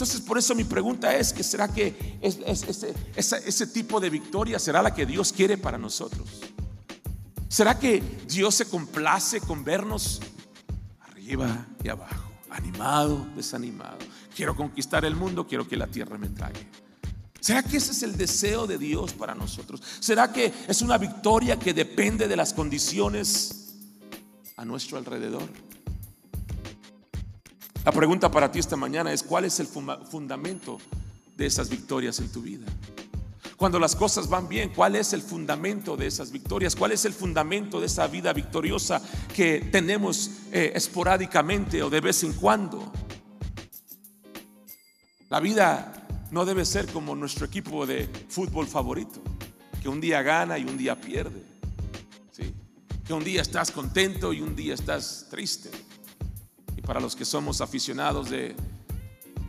Entonces, 0.00 0.22
por 0.22 0.38
eso 0.38 0.54
mi 0.54 0.64
pregunta 0.64 1.14
es 1.14 1.30
que 1.30 1.42
será 1.42 1.68
que 1.68 2.18
ese, 2.22 3.66
tipo 3.66 4.00
de 4.00 4.08
victoria 4.08 4.58
será 4.58 4.80
la 4.80 4.94
que 4.94 5.04
Dios 5.04 5.30
quiere 5.30 5.58
para 5.58 5.76
nosotros. 5.76 6.40
¿Será 7.48 7.78
que 7.78 8.02
Dios 8.26 8.54
se 8.54 8.64
complace 8.64 9.42
con 9.42 9.62
vernos 9.62 10.22
arriba 11.00 11.66
y 11.84 11.90
abajo, 11.90 12.32
animado, 12.48 13.26
desanimado? 13.36 13.98
Quiero 14.34 14.56
conquistar 14.56 15.04
el 15.04 15.16
mundo, 15.16 15.46
quiero 15.46 15.68
que 15.68 15.76
la 15.76 15.86
tierra 15.86 16.16
me 16.16 16.30
trague. 16.30 16.66
¿Será 17.38 17.62
que 17.62 17.76
ese 17.76 17.92
es 17.92 18.02
el 18.02 18.16
deseo 18.16 18.66
de 18.66 18.78
Dios 18.78 19.12
para 19.12 19.34
nosotros? 19.34 19.82
¿Será 20.00 20.32
que 20.32 20.50
es 20.66 20.80
una 20.80 20.96
victoria 20.96 21.58
que 21.58 21.74
depende 21.74 22.26
de 22.26 22.36
las 22.36 22.54
condiciones 22.54 23.74
a 24.56 24.64
nuestro 24.64 24.96
alrededor? 24.96 25.46
La 27.84 27.92
pregunta 27.92 28.30
para 28.30 28.52
ti 28.52 28.58
esta 28.58 28.76
mañana 28.76 29.10
es, 29.10 29.22
¿cuál 29.22 29.46
es 29.46 29.58
el 29.58 29.66
fundamento 29.66 30.78
de 31.34 31.46
esas 31.46 31.70
victorias 31.70 32.18
en 32.18 32.30
tu 32.30 32.42
vida? 32.42 32.66
Cuando 33.56 33.78
las 33.78 33.96
cosas 33.96 34.28
van 34.28 34.48
bien, 34.48 34.70
¿cuál 34.74 34.96
es 34.96 35.14
el 35.14 35.22
fundamento 35.22 35.96
de 35.96 36.06
esas 36.06 36.30
victorias? 36.30 36.76
¿Cuál 36.76 36.92
es 36.92 37.06
el 37.06 37.14
fundamento 37.14 37.80
de 37.80 37.86
esa 37.86 38.06
vida 38.06 38.34
victoriosa 38.34 39.00
que 39.34 39.68
tenemos 39.72 40.30
eh, 40.52 40.72
esporádicamente 40.74 41.82
o 41.82 41.88
de 41.88 42.00
vez 42.00 42.22
en 42.22 42.34
cuando? 42.34 42.92
La 45.30 45.40
vida 45.40 46.06
no 46.30 46.44
debe 46.44 46.66
ser 46.66 46.86
como 46.86 47.14
nuestro 47.14 47.46
equipo 47.46 47.86
de 47.86 48.10
fútbol 48.28 48.66
favorito, 48.66 49.22
que 49.82 49.88
un 49.88 50.02
día 50.02 50.20
gana 50.20 50.58
y 50.58 50.64
un 50.64 50.76
día 50.76 51.00
pierde. 51.00 51.48
Que 53.06 53.14
un 53.14 53.24
día 53.24 53.42
estás 53.42 53.72
contento 53.72 54.32
y 54.32 54.40
un 54.40 54.54
día 54.54 54.74
estás 54.74 55.26
triste 55.28 55.70
para 56.86 57.00
los 57.00 57.14
que 57.16 57.24
somos 57.24 57.60
aficionados 57.60 58.30
de, 58.30 58.56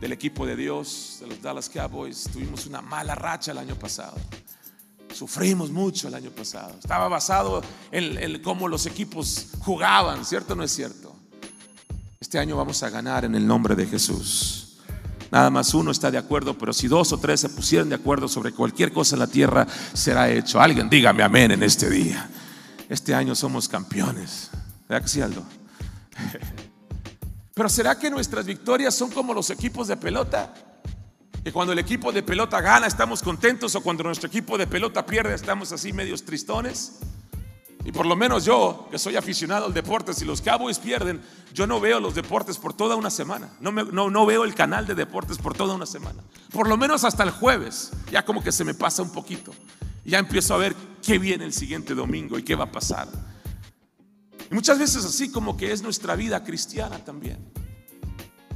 del 0.00 0.12
equipo 0.12 0.44
de 0.44 0.56
Dios, 0.56 1.18
de 1.20 1.28
los 1.28 1.40
Dallas 1.40 1.68
Cowboys, 1.68 2.28
tuvimos 2.32 2.66
una 2.66 2.82
mala 2.82 3.14
racha 3.14 3.52
el 3.52 3.58
año 3.58 3.76
pasado. 3.76 4.16
Sufrimos 5.14 5.70
mucho 5.70 6.08
el 6.08 6.14
año 6.14 6.30
pasado. 6.30 6.74
Estaba 6.78 7.06
basado 7.08 7.62
en, 7.90 8.42
cómo 8.42 8.66
los 8.66 8.86
equipos 8.86 9.48
jugaban, 9.60 10.24
¿cierto 10.24 10.54
o 10.54 10.56
no 10.56 10.64
es 10.64 10.72
cierto? 10.72 11.14
Este 12.18 12.38
año 12.38 12.56
vamos 12.56 12.82
a 12.82 12.90
ganar 12.90 13.24
en 13.24 13.34
el 13.34 13.46
nombre 13.46 13.76
de 13.76 13.86
Jesús. 13.86 14.78
Nada 15.30 15.50
más 15.50 15.72
uno 15.72 15.90
está 15.90 16.10
de 16.10 16.18
acuerdo, 16.18 16.58
pero 16.58 16.72
si 16.72 16.88
dos 16.88 17.12
o 17.12 17.18
tres 17.18 17.40
se 17.40 17.48
pusieran 17.48 17.88
de 17.88 17.94
acuerdo 17.94 18.26
sobre 18.28 18.52
cualquier 18.52 18.92
cosa 18.92 19.14
en 19.14 19.20
la 19.20 19.26
tierra, 19.26 19.66
será 19.92 20.30
hecho. 20.30 20.60
Alguien 20.60 20.90
dígame 20.90 21.22
amén 21.22 21.52
en 21.52 21.62
este 21.62 21.88
día. 21.88 22.28
Este 22.88 23.14
año 23.14 23.34
somos 23.34 23.68
campeones. 23.68 24.50
¿Verdad 24.88 25.02
que 25.02 25.08
sí, 25.08 25.20
Aldo? 25.20 25.44
Pero 27.54 27.68
¿será 27.68 27.98
que 27.98 28.10
nuestras 28.10 28.46
victorias 28.46 28.94
son 28.94 29.10
como 29.10 29.34
los 29.34 29.50
equipos 29.50 29.88
de 29.88 29.96
pelota? 29.96 30.54
Que 31.44 31.52
cuando 31.52 31.72
el 31.72 31.78
equipo 31.78 32.12
de 32.12 32.22
pelota 32.22 32.60
gana 32.60 32.86
estamos 32.86 33.22
contentos 33.22 33.74
o 33.74 33.82
cuando 33.82 34.04
nuestro 34.04 34.28
equipo 34.28 34.56
de 34.56 34.66
pelota 34.66 35.04
pierde 35.04 35.34
estamos 35.34 35.72
así 35.72 35.92
medios 35.92 36.24
tristones. 36.24 37.00
Y 37.84 37.90
por 37.90 38.06
lo 38.06 38.14
menos 38.14 38.44
yo, 38.44 38.86
que 38.90 38.98
soy 38.98 39.16
aficionado 39.16 39.66
al 39.66 39.74
deporte, 39.74 40.14
si 40.14 40.24
los 40.24 40.40
Cowboys 40.40 40.78
pierden, 40.78 41.20
yo 41.52 41.66
no 41.66 41.80
veo 41.80 41.98
los 41.98 42.14
deportes 42.14 42.56
por 42.56 42.74
toda 42.74 42.94
una 42.94 43.10
semana. 43.10 43.50
No, 43.60 43.72
no, 43.72 44.08
no 44.08 44.24
veo 44.24 44.44
el 44.44 44.54
canal 44.54 44.86
de 44.86 44.94
deportes 44.94 45.38
por 45.38 45.54
toda 45.54 45.74
una 45.74 45.86
semana. 45.86 46.22
Por 46.52 46.68
lo 46.68 46.76
menos 46.76 47.02
hasta 47.02 47.24
el 47.24 47.32
jueves. 47.32 47.90
Ya 48.10 48.24
como 48.24 48.42
que 48.42 48.52
se 48.52 48.64
me 48.64 48.74
pasa 48.74 49.02
un 49.02 49.10
poquito. 49.10 49.52
Ya 50.04 50.20
empiezo 50.20 50.54
a 50.54 50.58
ver 50.58 50.76
qué 51.02 51.18
viene 51.18 51.44
el 51.44 51.52
siguiente 51.52 51.94
domingo 51.94 52.38
y 52.38 52.44
qué 52.44 52.54
va 52.54 52.64
a 52.64 52.72
pasar. 52.72 53.08
Y 54.52 54.54
muchas 54.54 54.78
veces 54.78 55.02
así 55.06 55.30
como 55.32 55.56
que 55.56 55.72
es 55.72 55.82
nuestra 55.82 56.14
vida 56.14 56.44
cristiana 56.44 56.98
también. 56.98 57.38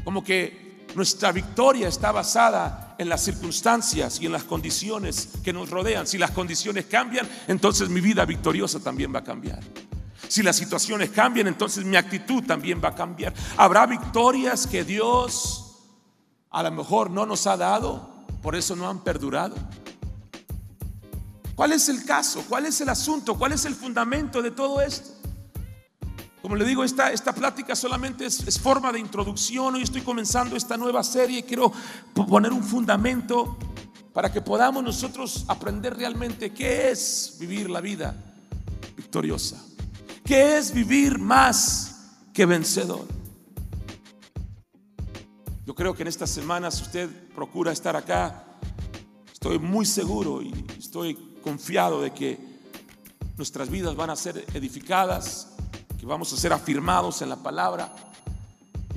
Como 0.05 0.23
que 0.23 0.85
nuestra 0.95 1.33
victoria 1.33 1.89
está 1.89 2.13
basada 2.13 2.95
en 2.99 3.09
las 3.09 3.25
circunstancias 3.25 4.21
y 4.21 4.27
en 4.27 4.33
las 4.33 4.45
condiciones 4.45 5.31
que 5.43 5.55
nos 5.55 5.71
rodean. 5.71 6.07
Si 6.07 6.19
las 6.19 6.33
condiciones 6.33 6.85
cambian, 6.85 7.27
entonces 7.49 7.89
mi 7.89 8.03
vida 8.03 8.27
victoriosa 8.27 8.79
también 8.79 9.15
va 9.15 9.21
a 9.21 9.25
cambiar. 9.25 9.61
Si 10.29 10.43
las 10.43 10.57
situaciones 10.57 11.09
cambian, 11.09 11.47
entonces 11.47 11.83
mi 11.83 11.97
actitud 11.97 12.45
también 12.45 12.79
va 12.85 12.91
a 12.91 12.95
cambiar. 12.95 13.33
Habrá 13.57 13.87
victorias 13.87 14.67
que 14.67 14.85
Dios 14.85 15.79
a 16.51 16.63
lo 16.63 16.73
mejor 16.73 17.11
no 17.11 17.25
nos 17.25 17.47
ha 17.47 17.57
dado, 17.57 18.27
por 18.43 18.55
eso 18.55 18.77
no 18.77 18.87
han 18.87 19.03
perdurado. 19.03 19.57
¿Cuál 21.55 21.73
es 21.73 21.89
el 21.89 22.05
caso? 22.05 22.45
¿Cuál 22.47 22.67
es 22.67 22.83
el 22.83 22.91
asunto? 22.91 23.39
¿Cuál 23.39 23.53
es 23.53 23.65
el 23.65 23.75
fundamento 23.75 24.43
de 24.43 24.51
todo 24.51 24.83
esto? 24.83 25.16
Como 26.47 26.55
le 26.55 26.65
digo, 26.65 26.85
esta, 26.85 27.11
esta 27.11 27.35
plática 27.35 27.75
solamente 27.75 28.25
es, 28.25 28.61
forma 28.61 28.93
de 28.93 29.01
introducción. 29.01 29.75
Hoy 29.75 29.83
estoy 29.83 30.03
comenzando 30.03 30.55
esta 30.55 30.77
nueva 30.77 31.03
serie 31.03 31.45
quiero 31.45 31.73
poner 32.15 32.53
un 32.53 32.63
fundamento 32.63 33.59
para 34.13 34.33
que 34.33 34.41
podamos 34.41 34.85
nosotros 34.85 35.45
aprender 35.49 35.97
realmente 35.97 36.53
qué 36.53 36.93
es 36.93 37.37
vivir 37.41 37.69
la 37.69 37.81
vida 37.81 38.15
victoriosa. 38.97 39.61
¿Qué 40.25 40.57
es 40.57 40.73
vivir 40.73 41.19
más 41.19 42.13
que 42.33 42.47
vencedor? 42.47 43.09
Yo 45.67 45.75
creo 45.75 45.95
que 45.97 46.03
en 46.03 46.09
estas 46.09 46.31
semanas 46.31 46.81
usted 46.81 47.11
procura 47.35 47.73
estar 47.73 47.97
acá. 47.97 48.45
Estoy 49.33 49.59
muy 49.59 49.85
seguro 49.85 50.41
y 50.43 50.55
estoy 50.79 51.17
confiado 51.43 52.01
de 52.01 52.13
que 52.13 52.39
nuestras 53.37 53.69
vidas 53.69 53.97
van 53.97 54.11
a 54.11 54.15
ser 54.15 54.47
edificadas, 54.55 55.56
vamos 56.07 56.33
a 56.33 56.37
ser 56.37 56.53
afirmados 56.53 57.21
en 57.23 57.29
la 57.29 57.37
palabra. 57.37 57.93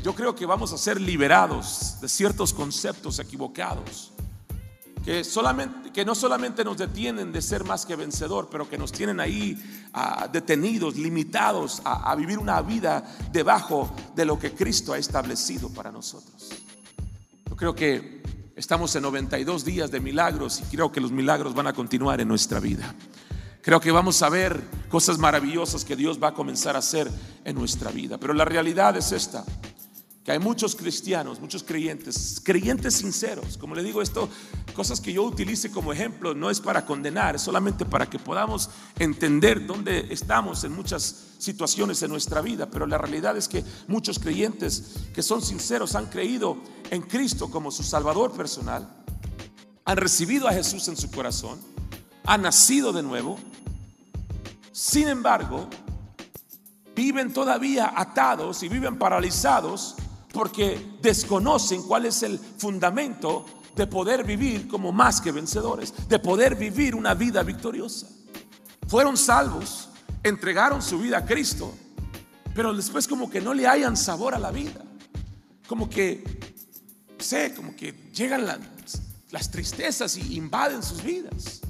Yo 0.04 0.14
creo 0.16 0.36
que 0.36 0.46
vamos 0.46 0.72
a 0.72 0.78
ser 0.78 1.00
liberados 1.02 1.98
de 2.00 2.08
ciertos 2.08 2.54
conceptos 2.54 3.20
equivocados 3.20 4.12
que, 5.04 5.24
solamente, 5.24 6.06
no 6.06 6.14
solamente 6.16 6.64
nos 6.64 6.78
detienen 6.78 7.32
de 7.32 7.42
ser 7.42 7.64
más 7.64 7.86
que 7.86 7.96
vencedor, 7.96 8.48
pero 8.52 8.70
que 8.70 8.78
nos 8.78 8.92
tienen 8.92 9.20
ahí 9.20 9.58
ah, 9.94 10.30
detenidos, 10.32 10.96
limitados 10.96 11.82
a 11.84 12.14
vivir 12.16 12.38
una 12.38 12.62
vida 12.62 13.04
debajo 13.32 13.94
de 14.16 14.26
lo 14.26 14.38
que 14.38 14.54
Cristo 14.54 14.94
ha 14.94 14.98
establecido 14.98 15.70
para 15.70 15.92
nosotros. 15.92 16.50
Yo 17.50 17.56
creo 17.56 17.76
que 17.76 18.22
estamos 18.56 18.96
en 18.96 19.04
92 19.04 19.66
días 19.66 19.92
de 19.92 20.00
milagros 20.00 20.62
y 20.62 20.76
creo 20.76 20.92
que 20.92 21.02
los 21.02 21.12
milagros 21.12 21.54
van 21.54 21.68
a 21.68 21.74
continuar 21.74 22.22
en 22.22 22.28
nuestra 22.28 22.60
vida. 22.60 22.94
Creo 23.62 23.82
que 23.82 23.92
vamos 23.92 24.22
a 24.22 24.30
ver 24.30 24.62
cosas 24.90 25.18
maravillosas 25.18 25.84
que 25.84 25.96
Dios 25.96 26.22
va 26.22 26.30
a 26.30 26.34
comenzar 26.34 26.76
a 26.76 26.80
hacer 26.80 27.12
en 27.44 27.56
nuestra 27.56 27.92
vida. 27.92 28.18
Pero 28.18 28.34
la 28.34 28.46
realidad 28.46 28.96
es 28.96 29.12
esta 29.12 29.44
que 30.24 30.34
hay 30.34 30.40
muchos 30.40 30.76
cristianos, 30.76 31.40
muchos 31.40 31.64
creyentes, 31.64 32.42
creyentes 32.44 32.96
sinceros. 32.96 33.58
Como 33.58 33.76
le 33.76 33.84
digo 33.84 34.02
esto, 34.02 34.30
cosas 34.74 35.02
que 35.02 35.12
yo 35.12 35.24
utilice 35.24 35.72
como 35.72 35.92
ejemplo 35.92 36.34
no 36.36 36.50
es 36.50 36.60
para 36.62 36.86
condenar, 36.86 37.36
es 37.36 37.42
solamente 37.42 37.86
para 37.86 38.10
que 38.10 38.20
podamos 38.20 38.70
entender 38.98 39.66
dónde 39.66 40.08
estamos 40.10 40.64
en 40.64 40.74
muchas 40.74 41.26
situaciones 41.38 42.02
en 42.04 42.12
nuestra 42.12 42.42
vida. 42.42 42.70
Pero 42.70 42.86
la 42.86 42.98
realidad 42.98 43.36
es 43.38 43.48
que 43.48 43.64
muchos 43.88 44.20
creyentes 44.20 44.96
que 45.14 45.24
son 45.24 45.42
sinceros 45.42 45.96
han 45.96 46.06
creído 46.08 46.58
en 46.92 47.02
Cristo 47.02 47.50
como 47.50 47.72
su 47.72 47.84
Salvador 47.84 48.32
personal, 48.32 48.88
han 49.84 49.98
recibido 49.98 50.48
a 50.48 50.54
Jesús 50.54 50.88
en 50.88 50.96
su 50.96 51.10
corazón, 51.10 51.60
han 52.30 52.44
nacido 52.44 52.94
de 52.94 53.02
nuevo. 53.02 53.40
Sin 54.72 55.08
embargo, 55.08 55.68
viven 56.96 57.34
todavía 57.34 57.92
atados 57.96 58.62
y 58.62 58.70
viven 58.70 59.00
paralizados 59.00 59.96
porque 60.32 60.98
desconocen 61.02 61.82
cuál 61.82 62.06
es 62.06 62.22
el 62.22 62.38
fundamento 62.38 63.46
de 63.76 63.88
poder 63.88 64.24
vivir 64.24 64.68
como 64.68 64.92
más 64.92 65.20
que 65.22 65.32
vencedores, 65.32 66.08
de 66.08 66.20
poder 66.20 66.56
vivir 66.56 66.94
una 66.94 67.16
vida 67.16 67.42
victoriosa. 67.42 68.08
Fueron 68.88 69.18
salvos, 69.18 69.90
entregaron 70.22 70.84
su 70.84 71.00
vida 71.00 71.18
a 71.18 71.26
Cristo, 71.26 71.74
pero 72.54 72.76
después 72.76 73.08
como 73.08 73.28
que 73.32 73.42
no 73.42 73.56
le 73.56 73.66
hayan 73.66 73.98
sabor 73.98 74.36
a 74.36 74.40
la 74.40 74.52
vida, 74.52 74.86
como 75.68 75.90
que, 75.90 76.24
sé, 77.18 77.56
como 77.56 77.76
que 77.76 78.12
llegan 78.14 78.46
las, 78.46 78.60
las 79.32 79.50
tristezas 79.50 80.16
y 80.16 80.36
invaden 80.38 80.84
sus 80.84 81.02
vidas. 81.02 81.62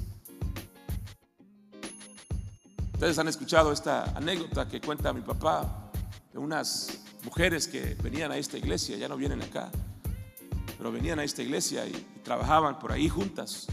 Ustedes 3.00 3.18
han 3.18 3.28
escuchado 3.28 3.72
esta 3.72 4.04
anécdota 4.14 4.68
que 4.68 4.78
cuenta 4.78 5.14
mi 5.14 5.22
papá 5.22 5.90
de 6.34 6.38
unas 6.38 6.98
mujeres 7.24 7.66
que 7.66 7.96
venían 8.02 8.30
a 8.30 8.36
esta 8.36 8.58
iglesia, 8.58 8.98
ya 8.98 9.08
no 9.08 9.16
vienen 9.16 9.40
acá, 9.40 9.70
pero 10.76 10.92
venían 10.92 11.18
a 11.18 11.24
esta 11.24 11.40
iglesia 11.40 11.86
y, 11.86 11.92
trabajaban 12.22 12.78
por 12.78 12.92
ahí 12.92 13.08
juntas. 13.08 13.68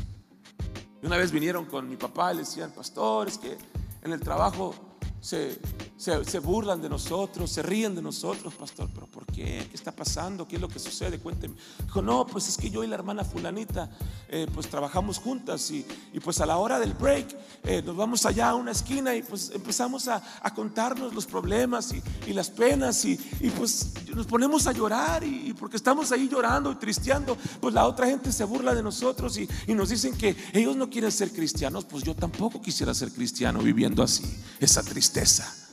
Y 1.04 1.06
una 1.06 1.18
vez 1.18 1.34
vinieron 1.34 1.66
con 1.66 1.90
mi 1.90 1.98
papá 1.98 2.32
y 2.32 2.36
le 2.36 2.44
decían, 2.44 2.72
pastor, 2.72 3.28
es 3.28 3.38
que 3.38 3.58
en 4.02 4.14
el 4.14 4.22
trabajo 4.22 4.74
se, 5.20 5.60
se, 5.98 6.40
burlan 6.40 6.80
de 6.80 6.90
nosotros, 6.90 7.50
se 7.50 7.64
ríen 7.64 7.96
de 7.96 8.04
nosotros, 8.04 8.54
pastor, 8.54 8.88
pero 8.94 9.08
¿por 9.08 9.26
qué? 9.26 9.68
¿Qué 9.68 9.76
está 9.76 9.92
pasando? 9.92 10.48
¿Qué 10.48 10.58
es 10.58 10.62
lo 10.62 10.68
que 10.68 10.78
sucede? 10.78 11.20
Cuénteme. 11.20 11.56
Dijo, 11.84 12.04
no, 12.04 12.26
pues 12.28 12.48
es 12.48 12.56
que 12.56 12.70
yo 12.70 12.84
y 12.84 12.88
la 12.88 12.96
hermana 12.96 13.24
fulanita, 13.24 13.90
eh, 14.30 14.48
pues 14.54 14.70
trabajamos 14.70 15.18
juntas 15.18 15.72
y, 15.72 15.86
pues 16.24 16.40
a 16.40 16.46
la 16.46 16.58
hora 16.58 16.80
del 16.80 16.94
break 16.94 17.36
eh, 17.64 17.82
nos 17.84 17.96
vamos 17.96 18.26
allá 18.26 18.50
a 18.50 18.56
una 18.56 18.72
esquina 18.72 19.16
y 19.16 19.24
pues 19.24 19.52
empezamos 19.54 20.08
a, 20.08 20.22
contarnos 20.54 21.14
los 21.14 21.26
problemas 21.26 21.94
y, 22.28 22.34
las 22.34 22.50
penas 22.50 23.04
y, 23.06 23.18
pues 23.58 23.94
nos 24.14 24.28
ponemos 24.28 24.68
a 24.68 24.72
llorar 24.72 25.24
y, 25.24 25.54
porque 25.54 25.78
estamos 25.78 26.12
ahí 26.12 26.30
llorando 26.30 26.72
y 26.72 26.76
tristeando, 26.76 27.36
pues 27.60 27.74
la 27.74 27.88
otra 27.88 28.06
gente 28.06 28.32
se 28.32 28.44
burla 28.44 28.76
de 28.76 28.84
nosotros 28.84 29.38
y, 29.38 29.48
y 29.66 29.74
nos 29.74 29.90
dicen 29.90 30.16
que 30.16 30.36
ellos 30.54 30.76
no 30.76 30.90
quieren 30.90 31.12
ser 31.12 31.32
cristianos, 31.32 31.86
pues 31.86 32.04
yo 32.04 32.16
tampoco 32.16 32.62
quisiera 32.62 32.94
ser 32.94 33.12
cristiano 33.12 33.60
viviendo 33.60 34.04
así, 34.04 34.24
esa 34.60 34.84
tristeza. 34.84 35.67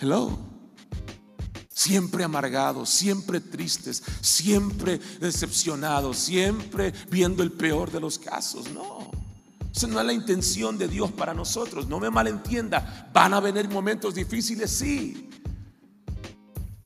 Hello. 0.00 0.38
Siempre 1.68 2.24
amargados, 2.24 2.88
siempre 2.88 3.40
tristes, 3.40 4.02
siempre 4.20 4.98
decepcionados, 5.20 6.16
siempre 6.18 6.92
viendo 7.10 7.42
el 7.42 7.52
peor 7.52 7.90
de 7.90 8.00
los 8.00 8.18
casos. 8.18 8.70
No. 8.72 9.10
Esa 9.74 9.86
no 9.86 10.00
es 10.00 10.06
la 10.06 10.12
intención 10.12 10.78
de 10.78 10.88
Dios 10.88 11.12
para 11.12 11.34
nosotros. 11.34 11.86
No 11.88 12.00
me 12.00 12.10
malentienda. 12.10 13.10
Van 13.12 13.34
a 13.34 13.40
venir 13.40 13.68
momentos 13.68 14.14
difíciles, 14.14 14.70
sí. 14.70 15.30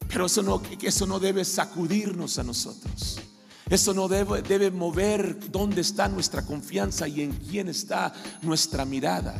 Pero 0.09 0.27
eso 0.27 0.43
no, 0.43 0.61
eso 0.83 1.07
no 1.07 1.19
debe 1.19 1.45
sacudirnos 1.45 2.39
a 2.39 2.43
nosotros. 2.43 3.19
Eso 3.69 3.95
no 3.95 4.09
debe, 4.09 4.43
debe 4.43 4.71
mover 4.71 5.51
dónde 5.51 5.81
está 5.81 6.09
nuestra 6.09 6.45
confianza 6.45 7.09
y 7.09 7.23
en 7.23 7.33
quién 7.33 7.69
está 7.69 8.13
nuestra 8.43 8.85
mirada. 8.85 9.35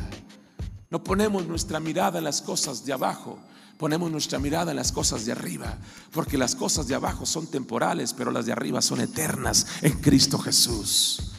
No 0.89 1.03
ponemos 1.03 1.45
nuestra 1.45 1.79
mirada 1.79 2.17
en 2.17 2.23
las 2.23 2.41
cosas 2.41 2.83
de 2.85 2.93
abajo, 2.93 3.39
ponemos 3.77 4.11
nuestra 4.11 4.39
mirada 4.39 4.71
en 4.71 4.77
las 4.77 4.91
cosas 4.91 5.25
de 5.25 5.31
arriba, 5.31 5.77
porque 6.11 6.37
las 6.37 6.55
cosas 6.55 6.87
de 6.87 6.95
abajo 6.95 7.25
son 7.25 7.47
temporales, 7.47 8.13
pero 8.13 8.31
las 8.31 8.45
de 8.45 8.51
arriba 8.51 8.81
son 8.81 9.01
eternas 9.01 9.65
en 9.81 9.99
Cristo 9.99 10.37
Jesús. 10.37 11.31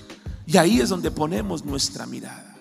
Y 0.47 0.57
ahí 0.57 0.81
es 0.81 0.89
donde 0.89 1.11
ponemos 1.11 1.65
nuestra 1.65 2.07
mirada. 2.07 2.55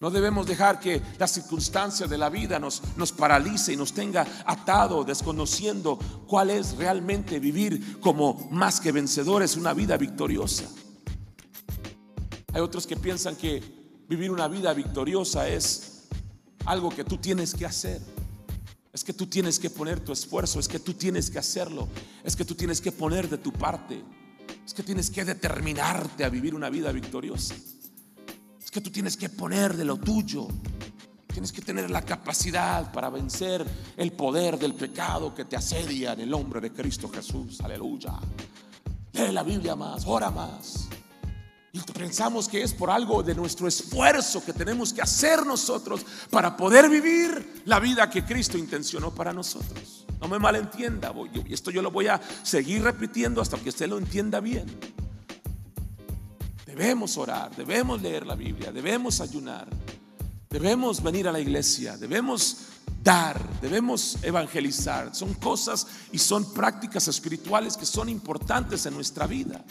No 0.00 0.10
debemos 0.10 0.46
dejar 0.46 0.80
que 0.80 1.00
la 1.16 1.28
circunstancia 1.28 2.08
de 2.08 2.18
la 2.18 2.28
vida 2.28 2.58
nos, 2.58 2.82
nos 2.96 3.12
paralice 3.12 3.72
y 3.72 3.76
nos 3.76 3.92
tenga 3.92 4.26
atado, 4.44 5.04
desconociendo 5.04 5.96
cuál 6.26 6.50
es 6.50 6.76
realmente 6.76 7.38
vivir 7.38 8.00
como 8.00 8.48
más 8.50 8.80
que 8.80 8.90
vencedores, 8.90 9.56
una 9.56 9.72
vida 9.74 9.96
victoriosa. 9.96 10.64
Hay 12.52 12.60
otros 12.60 12.86
que 12.86 12.96
piensan 12.96 13.36
que 13.36 13.62
vivir 14.08 14.30
una 14.30 14.48
vida 14.48 14.74
victoriosa 14.74 15.48
es 15.48 16.08
algo 16.66 16.90
que 16.90 17.04
tú 17.04 17.16
tienes 17.18 17.54
que 17.54 17.64
hacer. 17.64 18.00
Es 18.92 19.04
que 19.04 19.14
tú 19.14 19.26
tienes 19.26 19.58
que 19.58 19.70
poner 19.70 20.00
tu 20.00 20.12
esfuerzo, 20.12 20.60
es 20.60 20.68
que 20.68 20.78
tú 20.78 20.92
tienes 20.92 21.30
que 21.30 21.38
hacerlo, 21.38 21.88
es 22.22 22.36
que 22.36 22.44
tú 22.44 22.54
tienes 22.54 22.80
que 22.82 22.92
poner 22.92 23.26
de 23.28 23.38
tu 23.38 23.50
parte, 23.50 24.04
es 24.66 24.74
que 24.74 24.82
tienes 24.82 25.08
que 25.08 25.24
determinarte 25.24 26.24
a 26.24 26.28
vivir 26.28 26.54
una 26.54 26.68
vida 26.68 26.92
victoriosa, 26.92 27.54
es 28.62 28.70
que 28.70 28.82
tú 28.82 28.90
tienes 28.90 29.16
que 29.16 29.30
poner 29.30 29.74
de 29.78 29.86
lo 29.86 29.96
tuyo, 29.96 30.46
tienes 31.26 31.52
que 31.52 31.62
tener 31.62 31.90
la 31.90 32.02
capacidad 32.02 32.92
para 32.92 33.08
vencer 33.08 33.64
el 33.96 34.12
poder 34.12 34.58
del 34.58 34.74
pecado 34.74 35.34
que 35.34 35.46
te 35.46 35.56
asedia 35.56 36.12
en 36.12 36.20
el 36.20 36.28
nombre 36.28 36.60
de 36.60 36.70
Cristo 36.70 37.08
Jesús, 37.08 37.62
aleluya. 37.62 38.12
Lee 39.12 39.32
la 39.32 39.42
Biblia 39.42 39.74
más, 39.74 40.04
ora 40.06 40.30
más. 40.30 40.88
Y 41.74 41.80
pensamos 41.80 42.48
que 42.48 42.62
es 42.62 42.74
por 42.74 42.90
algo 42.90 43.22
de 43.22 43.34
nuestro 43.34 43.66
esfuerzo 43.66 44.44
que 44.44 44.52
tenemos 44.52 44.92
que 44.92 45.00
hacer 45.00 45.46
nosotros 45.46 46.04
para 46.28 46.54
poder 46.54 46.90
vivir 46.90 47.62
la 47.64 47.80
vida 47.80 48.10
que 48.10 48.26
Cristo 48.26 48.58
intencionó 48.58 49.10
para 49.14 49.32
nosotros. 49.32 50.04
No 50.20 50.28
me 50.28 50.38
malentienda, 50.38 51.14
y 51.46 51.54
esto 51.54 51.70
yo 51.70 51.80
lo 51.80 51.90
voy 51.90 52.08
a 52.08 52.20
seguir 52.42 52.82
repitiendo 52.82 53.40
hasta 53.40 53.56
que 53.56 53.70
usted 53.70 53.88
lo 53.88 53.96
entienda 53.96 54.40
bien. 54.40 54.66
Debemos 56.66 57.16
orar, 57.16 57.56
debemos 57.56 58.02
leer 58.02 58.26
la 58.26 58.34
Biblia, 58.34 58.70
debemos 58.70 59.22
ayunar, 59.22 59.66
debemos 60.50 61.02
venir 61.02 61.26
a 61.26 61.32
la 61.32 61.40
iglesia, 61.40 61.96
debemos 61.96 62.66
dar, 63.02 63.40
debemos 63.62 64.18
evangelizar. 64.22 65.14
Son 65.14 65.32
cosas 65.34 65.86
y 66.12 66.18
son 66.18 66.52
prácticas 66.52 67.08
espirituales 67.08 67.78
que 67.78 67.86
son 67.86 68.10
importantes 68.10 68.84
en 68.84 68.92
nuestra 68.92 69.26
vida 69.26 69.64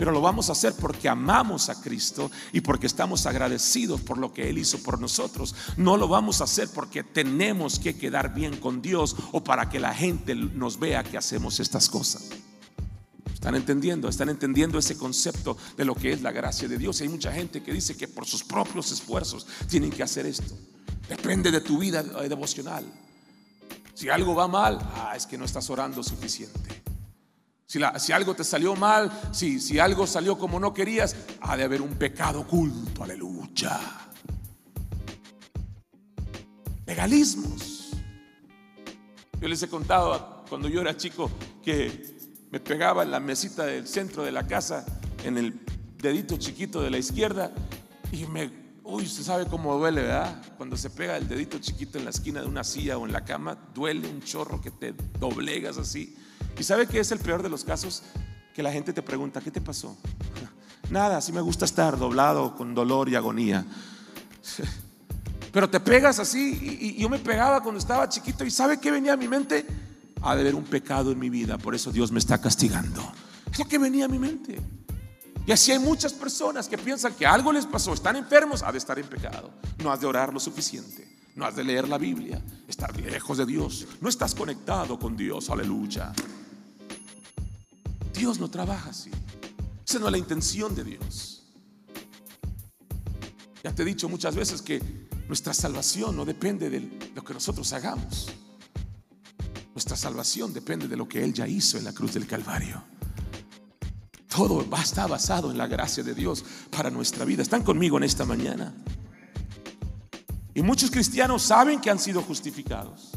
pero 0.00 0.12
lo 0.12 0.22
vamos 0.22 0.48
a 0.48 0.52
hacer 0.52 0.72
porque 0.80 1.10
amamos 1.10 1.68
a 1.68 1.78
Cristo 1.78 2.30
y 2.54 2.62
porque 2.62 2.86
estamos 2.86 3.26
agradecidos 3.26 4.00
por 4.00 4.16
lo 4.16 4.32
que 4.32 4.48
Él 4.48 4.56
hizo 4.56 4.82
por 4.82 4.98
nosotros. 4.98 5.54
No 5.76 5.98
lo 5.98 6.08
vamos 6.08 6.40
a 6.40 6.44
hacer 6.44 6.70
porque 6.74 7.04
tenemos 7.04 7.78
que 7.78 7.98
quedar 7.98 8.32
bien 8.32 8.56
con 8.56 8.80
Dios 8.80 9.14
o 9.32 9.44
para 9.44 9.68
que 9.68 9.78
la 9.78 9.92
gente 9.92 10.34
nos 10.34 10.78
vea 10.78 11.04
que 11.04 11.18
hacemos 11.18 11.60
estas 11.60 11.90
cosas. 11.90 12.30
¿Están 13.30 13.56
entendiendo? 13.56 14.08
¿Están 14.08 14.30
entendiendo 14.30 14.78
ese 14.78 14.96
concepto 14.96 15.58
de 15.76 15.84
lo 15.84 15.94
que 15.94 16.14
es 16.14 16.22
la 16.22 16.32
gracia 16.32 16.66
de 16.66 16.78
Dios? 16.78 16.98
hay 17.02 17.10
mucha 17.10 17.30
gente 17.30 17.62
que 17.62 17.74
dice 17.74 17.94
que 17.94 18.08
por 18.08 18.24
sus 18.24 18.42
propios 18.42 18.90
esfuerzos 18.92 19.46
tienen 19.68 19.90
que 19.90 20.02
hacer 20.02 20.24
esto. 20.24 20.56
Depende 21.10 21.50
de 21.50 21.60
tu 21.60 21.76
vida 21.76 22.02
eh, 22.22 22.26
devocional. 22.30 22.86
Si 23.92 24.08
algo 24.08 24.34
va 24.34 24.48
mal, 24.48 24.78
ah, 24.94 25.12
es 25.14 25.26
que 25.26 25.36
no 25.36 25.44
estás 25.44 25.68
orando 25.68 26.02
suficiente. 26.02 26.79
Si, 27.70 28.10
algo 28.12 28.34
te 28.34 28.42
salió 28.42 28.74
mal, 28.74 29.12
si, 29.30 29.78
algo 29.78 30.04
salió 30.04 30.36
como 30.36 30.58
no 30.58 30.74
querías, 30.74 31.14
ha 31.40 31.56
de 31.56 31.62
haber 31.62 31.80
un 31.80 31.94
pecado 31.94 32.40
oculto, 32.40 33.04
aleluya. 33.04 33.78
Legalismos. 36.84 37.90
Yo 39.40 39.46
les 39.46 39.62
he 39.62 39.68
contado 39.68 40.44
cuando 40.48 40.66
yo 40.66 40.80
era 40.80 40.96
chico 40.96 41.30
que 41.62 42.42
me 42.50 42.58
pegaba 42.58 43.04
en 43.04 43.12
la 43.12 43.20
mesita 43.20 43.64
del 43.66 43.86
centro 43.86 44.24
de 44.24 44.32
la 44.32 44.48
casa, 44.48 44.84
en 45.22 45.38
el 45.38 45.60
dedito 45.96 46.38
chiquito 46.38 46.82
de 46.82 46.90
la 46.90 46.98
izquierda, 46.98 47.52
y 48.10 48.26
me, 48.26 48.50
uy, 48.82 49.04
usted 49.04 49.22
sabe 49.22 49.46
cómo 49.46 49.78
duele, 49.78 50.02
¿verdad? 50.02 50.42
Cuando 50.56 50.76
se 50.76 50.90
pega 50.90 51.16
el 51.16 51.28
dedito 51.28 51.60
chiquito 51.60 51.98
en 51.98 52.04
la 52.04 52.10
esquina 52.10 52.40
de 52.40 52.48
una 52.48 52.64
silla 52.64 52.98
o 52.98 53.06
en 53.06 53.12
la 53.12 53.24
cama, 53.24 53.56
duele 53.72 54.08
un 54.08 54.22
chorro 54.22 54.60
que 54.60 54.72
te 54.72 54.92
doblegas 55.20 55.78
así. 55.78 56.16
¿Y 56.58 56.62
sabe 56.62 56.86
qué 56.86 57.00
es 57.00 57.10
el 57.12 57.18
peor 57.18 57.42
de 57.42 57.48
los 57.48 57.64
casos? 57.64 58.02
Que 58.54 58.62
la 58.62 58.72
gente 58.72 58.92
te 58.92 59.02
pregunta, 59.02 59.40
¿qué 59.40 59.50
te 59.50 59.60
pasó? 59.60 59.96
Nada, 60.90 61.18
así 61.18 61.32
me 61.32 61.40
gusta 61.40 61.64
estar 61.64 61.98
doblado 61.98 62.56
con 62.56 62.74
dolor 62.74 63.08
y 63.08 63.14
agonía. 63.14 63.64
Pero 65.52 65.68
te 65.68 65.80
pegas 65.80 66.18
así 66.18 66.78
y, 66.96 67.00
yo 67.00 67.08
me 67.08 67.18
pegaba 67.18 67.62
cuando 67.62 67.78
estaba 67.78 68.08
chiquito 68.08 68.44
y 68.44 68.50
¿sabe 68.50 68.78
qué 68.78 68.90
venía 68.90 69.14
a 69.14 69.16
mi 69.16 69.26
mente? 69.26 69.66
Ha 70.22 70.34
de 70.34 70.42
haber 70.42 70.54
un 70.54 70.64
pecado 70.64 71.10
en 71.12 71.18
mi 71.18 71.30
vida, 71.30 71.58
por 71.58 71.74
eso 71.74 71.90
Dios 71.90 72.12
me 72.12 72.18
está 72.18 72.40
castigando. 72.40 73.00
Es 73.50 73.58
lo 73.58 73.64
que 73.66 73.78
venía 73.78 74.04
a 74.04 74.08
mi 74.08 74.18
mente. 74.18 74.60
Y 75.46 75.52
así 75.52 75.72
hay 75.72 75.78
muchas 75.78 76.12
personas 76.12 76.68
que 76.68 76.78
piensan 76.78 77.14
que 77.14 77.26
algo 77.26 77.52
les 77.52 77.66
pasó, 77.66 77.92
están 77.92 78.14
enfermos, 78.16 78.62
ha 78.62 78.70
de 78.70 78.78
estar 78.78 78.98
en 78.98 79.06
pecado. 79.06 79.50
No 79.82 79.90
has 79.90 80.00
de 80.00 80.06
orar 80.06 80.32
lo 80.32 80.38
suficiente, 80.38 81.09
no 81.36 81.44
has 81.44 81.56
de 81.56 81.64
leer 81.64 81.88
la 81.88 81.98
Biblia, 81.98 82.42
estar 82.68 82.94
lejos 83.00 83.38
de 83.38 83.46
Dios, 83.46 83.86
no 84.00 84.08
estás 84.08 84.34
conectado 84.34 84.98
con 84.98 85.16
Dios, 85.16 85.50
aleluya. 85.50 86.12
Dios 88.12 88.38
no 88.38 88.50
trabaja 88.50 88.90
así. 88.90 89.10
Esa 89.86 89.98
no 89.98 90.06
es 90.06 90.12
la 90.12 90.18
intención 90.18 90.74
de 90.74 90.84
Dios. 90.84 91.42
Ya 93.62 93.74
te 93.74 93.82
he 93.82 93.84
dicho 93.84 94.08
muchas 94.08 94.34
veces 94.36 94.62
que 94.62 94.80
nuestra 95.26 95.54
salvación 95.54 96.16
no 96.16 96.24
depende 96.24 96.70
de 96.70 97.10
lo 97.14 97.24
que 97.24 97.34
nosotros 97.34 97.72
hagamos. 97.72 98.28
Nuestra 99.74 99.96
salvación 99.96 100.52
depende 100.52 100.88
de 100.88 100.96
lo 100.96 101.08
que 101.08 101.22
Él 101.22 101.32
ya 101.32 101.46
hizo 101.46 101.78
en 101.78 101.84
la 101.84 101.92
cruz 101.92 102.14
del 102.14 102.26
Calvario. 102.26 102.82
Todo 104.28 104.68
va 104.68 104.80
a 104.80 104.82
estar 104.82 105.08
basado 105.08 105.50
en 105.50 105.58
la 105.58 105.66
gracia 105.66 106.02
de 106.02 106.14
Dios 106.14 106.44
para 106.70 106.90
nuestra 106.90 107.24
vida. 107.24 107.42
¿Están 107.42 107.62
conmigo 107.62 107.96
en 107.96 108.04
esta 108.04 108.24
mañana? 108.24 108.74
Y 110.60 110.62
muchos 110.62 110.90
cristianos 110.90 111.40
saben 111.40 111.80
que 111.80 111.88
han 111.88 111.98
sido 111.98 112.20
justificados. 112.20 113.12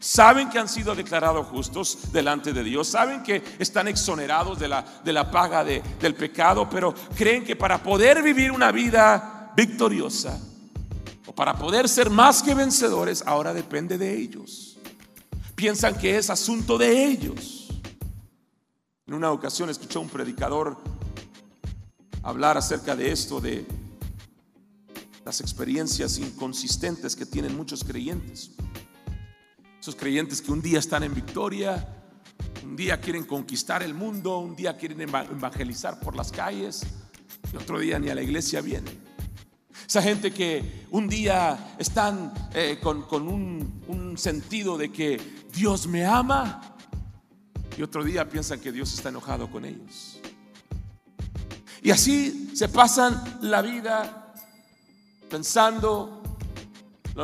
Saben 0.00 0.50
que 0.50 0.58
han 0.58 0.68
sido 0.68 0.96
declarados 0.96 1.46
justos 1.46 2.10
delante 2.12 2.52
de 2.52 2.64
Dios. 2.64 2.88
Saben 2.88 3.22
que 3.22 3.40
están 3.60 3.86
exonerados 3.86 4.58
de 4.58 4.66
la, 4.66 4.84
de 5.04 5.12
la 5.12 5.30
paga 5.30 5.62
del 5.62 6.16
pecado. 6.16 6.68
Pero 6.68 6.92
creen 7.16 7.44
que 7.44 7.54
para 7.54 7.80
poder 7.80 8.20
vivir 8.20 8.50
una 8.50 8.72
vida 8.72 9.52
victoriosa 9.56 10.40
o 11.24 11.32
para 11.32 11.56
poder 11.56 11.88
ser 11.88 12.10
más 12.10 12.42
que 12.42 12.52
vencedores, 12.52 13.22
ahora 13.26 13.54
depende 13.54 13.96
de 13.96 14.18
ellos. 14.18 14.76
Piensan 15.54 15.96
que 15.96 16.18
es 16.18 16.30
asunto 16.30 16.78
de 16.78 17.04
ellos. 17.04 17.68
En 19.06 19.14
una 19.14 19.30
ocasión 19.30 19.70
escuché 19.70 19.98
a 19.98 20.02
un 20.02 20.08
predicador 20.08 20.78
hablar 22.24 22.58
acerca 22.58 22.96
de 22.96 23.12
esto, 23.12 23.40
de 23.40 23.81
las 25.24 25.40
experiencias 25.40 26.18
inconsistentes 26.18 27.14
que 27.14 27.26
tienen 27.26 27.56
muchos 27.56 27.84
creyentes. 27.84 28.50
Esos 29.80 29.96
creyentes 29.96 30.40
que 30.40 30.52
un 30.52 30.62
día 30.62 30.78
están 30.78 31.02
en 31.02 31.14
victoria, 31.14 31.88
un 32.64 32.76
día 32.76 33.00
quieren 33.00 33.24
conquistar 33.24 33.82
el 33.82 33.94
mundo, 33.94 34.38
un 34.38 34.54
día 34.54 34.76
quieren 34.76 35.00
evangelizar 35.00 35.98
por 36.00 36.14
las 36.16 36.30
calles 36.30 36.82
y 37.52 37.56
otro 37.56 37.78
día 37.78 37.98
ni 37.98 38.08
a 38.08 38.14
la 38.14 38.22
iglesia 38.22 38.60
vienen. 38.60 39.00
Esa 39.86 40.00
gente 40.00 40.32
que 40.32 40.86
un 40.90 41.08
día 41.08 41.74
están 41.78 42.32
eh, 42.54 42.78
con, 42.80 43.04
un, 43.28 43.82
un 43.88 44.16
sentido 44.16 44.78
de 44.78 44.90
que 44.90 45.20
Dios 45.52 45.86
me 45.86 46.06
ama 46.06 46.76
y 47.76 47.82
otro 47.82 48.04
día 48.04 48.28
piensan 48.28 48.60
que 48.60 48.72
Dios 48.72 48.94
está 48.94 49.08
enojado 49.08 49.50
con 49.50 49.64
ellos. 49.64 50.20
Y 51.82 51.90
así 51.90 52.52
se 52.54 52.68
pasan 52.68 53.40
la 53.42 53.60
vida 53.60 54.21
pensando, 55.32 56.22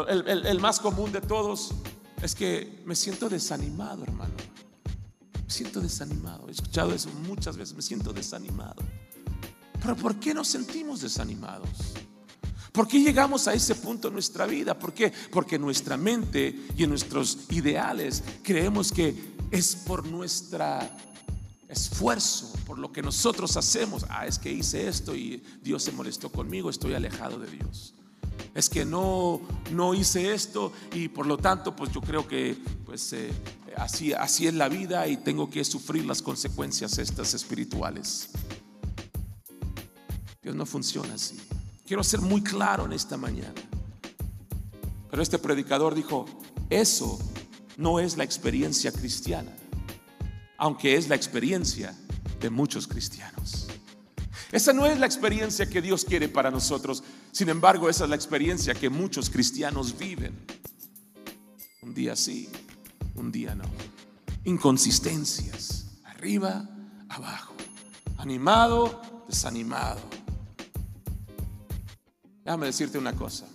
el, 0.09 0.61
más 0.61 0.81
común 0.81 1.12
de 1.12 1.21
todos 1.21 1.75
es 2.23 2.35
que 2.35 2.83
me 2.87 2.97
siento 2.97 3.29
desanimado, 3.29 4.03
hermano. 4.03 4.33
Me 5.44 5.51
siento 5.51 5.79
desanimado. 5.79 6.49
He 6.49 6.53
escuchado 6.53 6.94
eso 6.94 7.11
muchas 7.27 7.59
veces, 7.59 7.77
me 7.77 7.83
siento 7.83 8.14
desanimado. 8.14 8.83
Pero 9.83 9.94
¿por 9.94 10.16
qué 10.16 10.33
nos 10.33 10.49
sentimos 10.49 11.03
desanimados? 11.03 11.68
¿Por 12.73 12.88
qué 12.88 12.99
llegamos 12.99 13.47
a 13.47 13.53
ese 13.53 13.75
punto 13.75 14.09
en 14.09 14.14
nuestra 14.14 14.47
vida? 14.47 14.79
¿Por 14.79 14.94
qué? 14.94 15.12
Porque 15.31 15.59
nuestra 15.59 15.99
mente 15.99 16.66
y 16.79 16.85
en 16.85 16.90
nuestros 16.90 17.40
ideales 17.51 18.25
creemos 18.42 18.90
que 18.90 19.35
es 19.51 19.77
por 19.77 20.07
nuestro 20.07 20.64
esfuerzo, 21.68 22.55
por 22.64 22.79
lo 22.79 22.90
que 22.90 23.03
nosotros 23.03 23.55
hacemos. 23.59 24.07
Ah, 24.09 24.27
es 24.27 24.38
que 24.38 24.51
hice 24.51 24.88
esto 24.88 25.14
y 25.14 25.42
Dios 25.62 25.83
se 25.83 25.92
molestó 25.92 26.33
conmigo, 26.33 26.71
estoy 26.71 26.94
alejado 26.94 27.38
de 27.38 27.51
Dios. 27.51 27.92
Es 28.55 28.68
que 28.68 28.85
no, 28.85 29.40
no 29.70 29.94
hice 29.94 30.35
esto 30.35 30.72
y 30.92 31.09
por 31.09 31.27
lo 31.27 31.38
tanto, 31.38 31.77
pues 31.77 31.92
yo 31.92 32.01
creo 32.01 32.27
que 32.27 32.57
pues, 32.85 33.12
eh, 33.12 33.31
así, 33.77 34.12
así 34.12 34.46
es 34.46 34.55
la 34.55 34.68
vida 34.68 35.07
y 35.07 35.16
tengo 35.16 35.48
que 35.48 35.64
sufrir 35.64 36.05
las 36.05 36.22
consecuencias 36.22 36.98
estas 36.98 37.35
espirituales. 37.35 38.31
Dios 40.42 40.57
no 40.57 40.66
funciona 40.66 41.14
así. 41.14 41.38
Quiero 41.87 42.03
ser 42.03 42.20
muy 42.20 42.42
claro 42.42 42.85
en 42.87 42.92
esta 42.92 43.16
mañana. 43.16 43.55
Pero 45.11 45.22
este 45.22 45.38
predicador 45.38 45.94
dijo, 45.94 46.27
eso 46.70 47.18
no 47.77 48.01
es 48.01 48.16
la 48.16 48.24
experiencia 48.24 48.92
cristiana, 48.92 49.53
aunque 50.59 50.96
es 50.96 51.09
la 51.09 51.14
experiencia 51.14 51.94
de 52.40 52.51
muchos 52.51 52.87
cristianos. 52.87 53.68
Esa 54.53 54.72
no 54.72 54.87
es 54.87 54.98
la 54.98 55.07
experiencia 55.07 55.68
que 55.68 55.83
Dios 55.83 56.05
quiere 56.05 56.29
para 56.29 56.51
nosotros, 56.51 57.03
sin 57.33 57.49
embargo, 57.49 57.88
esa 57.88 58.05
es 58.05 58.11
la 58.11 58.17
experiencia 58.17 58.75
que 58.75 58.91
muchos 58.91 59.31
cristianos 59.31 59.97
viven. 59.99 60.35
Un 61.83 61.95
día 61.95 62.17
sí, 62.17 62.49
un 63.14 63.31
día 63.33 63.55
no. 63.55 63.64
Inconsistencias, 64.45 65.99
arriba, 66.05 66.69
abajo, 67.09 67.55
animado, 68.19 69.25
desanimado. 69.29 70.01
Déjame 72.45 72.67
decirte 72.67 72.99
una 72.99 73.12
cosa. 73.12 73.47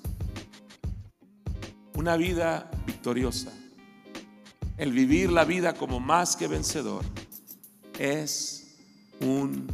Una 1.96 2.16
vida 2.16 2.70
victoriosa 2.86 3.52
el 4.78 4.92
vivir 4.92 5.32
la 5.32 5.46
vida 5.46 5.74
como 5.74 6.00
más 6.00 6.36
que 6.36 6.48
vencedor 6.48 7.04
es 8.00 8.76
un 9.22 9.68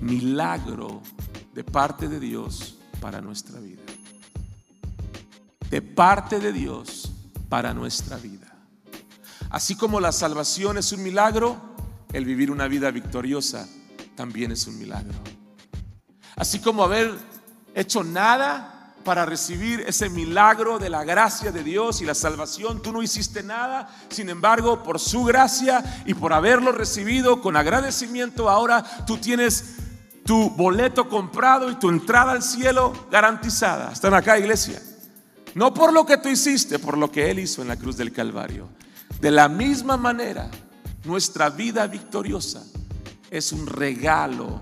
milagro 0.00 1.00
de 1.54 1.62
parte 1.62 2.08
de 2.08 2.18
Dios 2.18 2.78
para 3.04 3.20
nuestra 3.20 3.60
vida. 3.60 3.82
De 5.68 5.82
parte 5.82 6.40
de 6.40 6.54
Dios 6.54 7.12
para 7.50 7.74
nuestra 7.74 8.16
vida. 8.16 8.46
Así 9.50 9.76
como 9.76 10.00
la 10.00 10.10
salvación 10.10 10.78
es 10.78 10.90
un 10.90 11.02
milagro, 11.02 11.54
el 12.14 12.24
vivir 12.24 12.50
una 12.50 12.66
vida 12.66 12.90
victoriosa 12.90 13.68
también 14.16 14.52
es 14.52 14.66
un 14.66 14.78
milagro. 14.78 15.12
Así 16.34 16.60
como 16.60 16.82
haber 16.82 17.12
hecho 17.74 18.02
nada 18.02 18.94
para 19.04 19.26
recibir 19.26 19.84
ese 19.86 20.08
milagro 20.08 20.78
de 20.78 20.88
la 20.88 21.04
gracia 21.04 21.52
de 21.52 21.62
Dios 21.62 22.00
y 22.00 22.06
la 22.06 22.14
salvación. 22.14 22.80
Tú 22.80 22.90
no 22.90 23.02
hiciste 23.02 23.42
nada, 23.42 23.94
sin 24.08 24.30
embargo, 24.30 24.82
por 24.82 24.98
su 24.98 25.24
gracia 25.24 26.02
y 26.06 26.14
por 26.14 26.32
haberlo 26.32 26.72
recibido 26.72 27.42
con 27.42 27.54
agradecimiento, 27.54 28.48
ahora 28.48 28.82
tú 29.04 29.18
tienes 29.18 29.76
tu 30.24 30.50
boleto 30.50 31.08
comprado 31.08 31.70
y 31.70 31.74
tu 31.76 31.88
entrada 31.88 32.32
al 32.32 32.42
cielo 32.42 32.92
garantizada. 33.10 33.92
Están 33.92 34.14
acá, 34.14 34.38
iglesia. 34.38 34.82
No 35.54 35.72
por 35.72 35.92
lo 35.92 36.04
que 36.04 36.18
tú 36.18 36.28
hiciste, 36.28 36.78
por 36.78 36.98
lo 36.98 37.10
que 37.12 37.30
Él 37.30 37.38
hizo 37.38 37.62
en 37.62 37.68
la 37.68 37.76
cruz 37.76 37.96
del 37.96 38.12
Calvario. 38.12 38.68
De 39.20 39.30
la 39.30 39.48
misma 39.48 39.96
manera, 39.96 40.50
nuestra 41.04 41.50
vida 41.50 41.86
victoriosa 41.86 42.64
es 43.30 43.52
un 43.52 43.66
regalo 43.66 44.60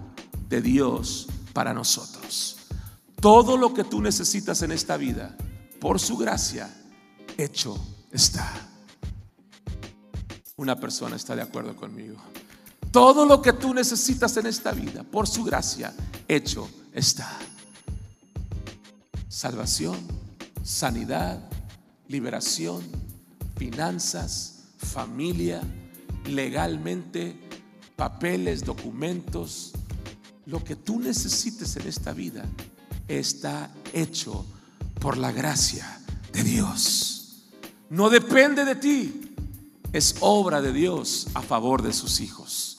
de 0.49 0.61
Dios 0.61 1.29
para 1.53 1.73
nosotros. 1.73 2.59
Todo 3.21 3.57
lo 3.57 3.73
que 3.73 3.85
tú 3.85 4.03
necesitas 4.03 4.63
en 4.63 4.73
esta 4.73 4.97
vida, 4.97 5.37
por 5.81 6.01
su 6.01 6.17
gracia, 6.17 6.69
hecho 7.39 7.79
está. 8.11 8.51
Una 10.57 10.79
persona 10.79 11.17
está 11.17 11.35
de 11.37 11.43
acuerdo 11.43 11.77
conmigo. 11.77 12.17
Todo 12.93 13.25
lo 13.25 13.41
que 13.41 13.55
tú 13.55 13.73
necesitas 13.73 14.37
en 14.37 14.47
esta 14.47 14.71
vida, 14.73 15.03
por 15.03 15.27
su 15.27 15.43
gracia, 15.43 15.95
hecho 16.29 16.69
está. 16.93 17.39
Salvación, 19.29 19.99
sanidad, 20.63 21.41
liberación, 22.09 22.83
finanzas, 23.57 24.65
familia, 24.77 25.63
legalmente, 26.27 27.41
papeles, 27.97 28.63
documentos, 28.63 29.73
lo 30.45 30.63
que 30.63 30.77
tú 30.77 31.01
necesites 31.01 31.77
en 31.77 31.87
esta 31.87 32.13
vida 32.13 32.45
está 33.09 33.71
hecho 33.95 34.45
por 35.01 35.17
la 35.17 35.33
gracia 35.33 35.99
de 36.33 36.43
Dios. 36.43 37.45
No 37.89 38.11
depende 38.11 38.67
de 38.67 38.75
ti, 38.75 39.35
es 39.95 40.17
obra 40.21 40.61
de 40.61 40.73
Dios 40.75 41.29
a 41.33 41.41
favor 41.41 41.81
de 41.83 41.95
sus 41.95 42.21
hijos. 42.21 42.72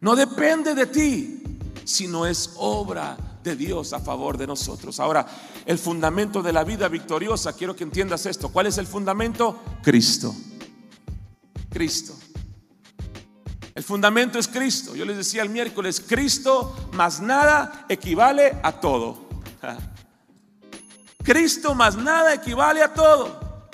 No 0.00 0.14
depende 0.14 0.74
de 0.74 0.86
ti, 0.86 1.42
sino 1.84 2.26
es 2.26 2.52
obra 2.56 3.16
de 3.42 3.56
Dios 3.56 3.92
a 3.92 4.00
favor 4.00 4.36
de 4.36 4.46
nosotros. 4.46 5.00
Ahora, 5.00 5.26
el 5.64 5.78
fundamento 5.78 6.42
de 6.42 6.52
la 6.52 6.64
vida 6.64 6.88
victoriosa, 6.88 7.52
quiero 7.54 7.74
que 7.74 7.84
entiendas 7.84 8.26
esto. 8.26 8.50
¿Cuál 8.50 8.66
es 8.66 8.78
el 8.78 8.86
fundamento? 8.86 9.60
Cristo. 9.82 10.34
Cristo. 11.70 12.14
El 13.74 13.82
fundamento 13.84 14.38
es 14.38 14.48
Cristo. 14.48 14.96
Yo 14.96 15.04
les 15.04 15.16
decía 15.16 15.42
el 15.42 15.50
miércoles, 15.50 16.02
Cristo 16.06 16.74
más 16.92 17.20
nada 17.20 17.84
equivale 17.88 18.58
a 18.62 18.72
todo. 18.72 19.28
Cristo 21.22 21.74
más 21.74 21.96
nada 21.96 22.34
equivale 22.34 22.82
a 22.82 22.92
todo. 22.94 23.68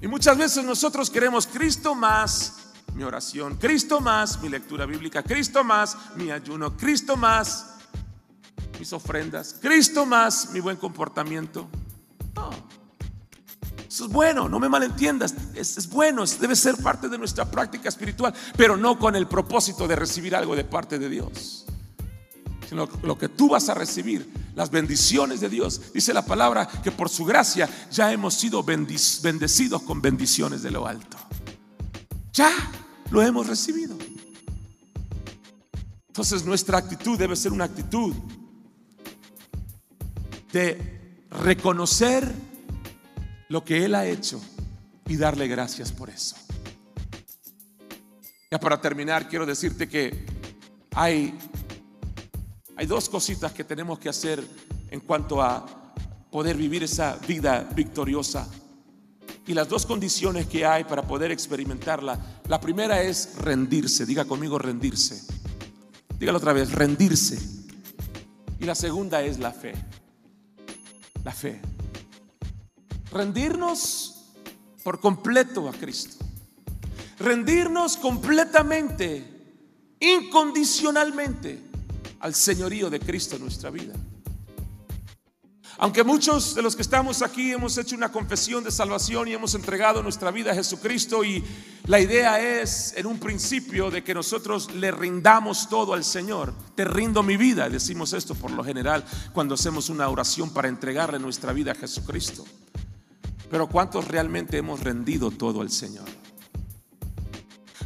Y 0.00 0.08
muchas 0.08 0.36
veces 0.36 0.64
nosotros 0.64 1.10
queremos 1.10 1.46
Cristo 1.46 1.94
más 1.94 2.61
mi 2.94 3.02
oración, 3.04 3.56
Cristo 3.56 4.00
más 4.00 4.40
mi 4.40 4.48
lectura 4.48 4.86
bíblica, 4.86 5.22
Cristo 5.22 5.64
más 5.64 5.96
mi 6.16 6.30
ayuno, 6.30 6.76
Cristo 6.76 7.16
más 7.16 7.76
mis 8.78 8.92
ofrendas, 8.92 9.56
Cristo 9.60 10.04
más 10.06 10.50
mi 10.50 10.60
buen 10.60 10.76
comportamiento. 10.76 11.68
No. 12.34 12.50
Eso 13.86 14.06
es 14.06 14.10
bueno, 14.10 14.48
no 14.48 14.58
me 14.58 14.68
malentiendas, 14.68 15.34
es, 15.54 15.76
es 15.76 15.88
bueno, 15.88 16.24
debe 16.40 16.56
ser 16.56 16.76
parte 16.76 17.08
de 17.08 17.18
nuestra 17.18 17.50
práctica 17.50 17.90
espiritual, 17.90 18.32
pero 18.56 18.76
no 18.76 18.98
con 18.98 19.14
el 19.16 19.26
propósito 19.26 19.86
de 19.86 19.96
recibir 19.96 20.34
algo 20.34 20.56
de 20.56 20.64
parte 20.64 20.98
de 20.98 21.10
Dios, 21.10 21.66
sino 22.66 22.88
lo 23.02 23.18
que 23.18 23.28
tú 23.28 23.50
vas 23.50 23.68
a 23.68 23.74
recibir, 23.74 24.32
las 24.54 24.70
bendiciones 24.70 25.40
de 25.40 25.48
Dios. 25.48 25.92
Dice 25.92 26.14
la 26.14 26.24
palabra 26.24 26.66
que 26.66 26.90
por 26.90 27.08
su 27.08 27.24
gracia 27.24 27.68
ya 27.90 28.12
hemos 28.12 28.34
sido 28.34 28.62
bendecidos 28.62 29.82
con 29.82 30.00
bendiciones 30.00 30.62
de 30.62 30.70
lo 30.70 30.86
alto. 30.86 31.18
Ya 32.32 32.50
lo 33.12 33.22
hemos 33.22 33.46
recibido. 33.46 33.96
Entonces 36.08 36.44
nuestra 36.44 36.78
actitud 36.78 37.18
debe 37.18 37.36
ser 37.36 37.52
una 37.52 37.64
actitud 37.64 38.14
de 40.52 41.26
reconocer 41.30 42.30
lo 43.48 43.64
que 43.64 43.84
Él 43.84 43.94
ha 43.94 44.06
hecho 44.06 44.40
y 45.06 45.16
darle 45.16 45.46
gracias 45.46 45.92
por 45.92 46.10
eso. 46.10 46.36
Ya 48.50 48.58
para 48.58 48.80
terminar, 48.80 49.28
quiero 49.28 49.46
decirte 49.46 49.88
que 49.88 50.26
hay, 50.94 51.38
hay 52.76 52.86
dos 52.86 53.08
cositas 53.08 53.52
que 53.52 53.64
tenemos 53.64 53.98
que 53.98 54.08
hacer 54.08 54.42
en 54.90 55.00
cuanto 55.00 55.42
a 55.42 55.94
poder 56.30 56.56
vivir 56.56 56.82
esa 56.82 57.16
vida 57.26 57.68
victoriosa. 57.74 58.48
Y 59.46 59.54
las 59.54 59.68
dos 59.68 59.86
condiciones 59.86 60.46
que 60.46 60.64
hay 60.64 60.84
para 60.84 61.02
poder 61.02 61.32
experimentarla, 61.32 62.40
la 62.48 62.60
primera 62.60 63.02
es 63.02 63.36
rendirse, 63.38 64.06
diga 64.06 64.24
conmigo 64.24 64.58
rendirse. 64.58 65.22
Dígalo 66.18 66.38
otra 66.38 66.52
vez, 66.52 66.72
rendirse. 66.72 67.38
Y 68.60 68.64
la 68.64 68.74
segunda 68.74 69.22
es 69.22 69.38
la 69.38 69.52
fe. 69.52 69.74
La 71.24 71.32
fe 71.32 71.60
rendirnos 73.12 74.14
por 74.82 75.00
completo 75.00 75.68
a 75.68 75.72
Cristo. 75.72 76.24
Rendirnos 77.18 77.96
completamente, 77.98 79.24
incondicionalmente 80.00 81.60
al 82.20 82.34
señorío 82.34 82.90
de 82.90 82.98
Cristo 82.98 83.36
en 83.36 83.42
nuestra 83.42 83.70
vida. 83.70 83.92
Aunque 85.82 86.04
muchos 86.04 86.54
de 86.54 86.62
los 86.62 86.76
que 86.76 86.82
estamos 86.82 87.22
aquí 87.22 87.50
hemos 87.50 87.76
hecho 87.76 87.96
una 87.96 88.12
confesión 88.12 88.62
de 88.62 88.70
salvación 88.70 89.26
y 89.26 89.32
hemos 89.32 89.56
entregado 89.56 90.00
nuestra 90.00 90.30
vida 90.30 90.52
a 90.52 90.54
Jesucristo 90.54 91.24
y 91.24 91.42
la 91.88 91.98
idea 91.98 92.40
es 92.40 92.94
en 92.96 93.04
un 93.04 93.18
principio 93.18 93.90
de 93.90 94.04
que 94.04 94.14
nosotros 94.14 94.72
le 94.76 94.92
rindamos 94.92 95.68
todo 95.68 95.94
al 95.94 96.04
Señor. 96.04 96.54
Te 96.76 96.84
rindo 96.84 97.24
mi 97.24 97.36
vida, 97.36 97.68
decimos 97.68 98.12
esto 98.12 98.36
por 98.36 98.52
lo 98.52 98.62
general 98.62 99.04
cuando 99.32 99.56
hacemos 99.56 99.90
una 99.90 100.08
oración 100.08 100.50
para 100.50 100.68
entregarle 100.68 101.18
nuestra 101.18 101.52
vida 101.52 101.72
a 101.72 101.74
Jesucristo. 101.74 102.44
Pero 103.50 103.66
¿cuántos 103.66 104.06
realmente 104.06 104.58
hemos 104.58 104.78
rendido 104.78 105.32
todo 105.32 105.62
al 105.62 105.70
Señor? 105.72 106.06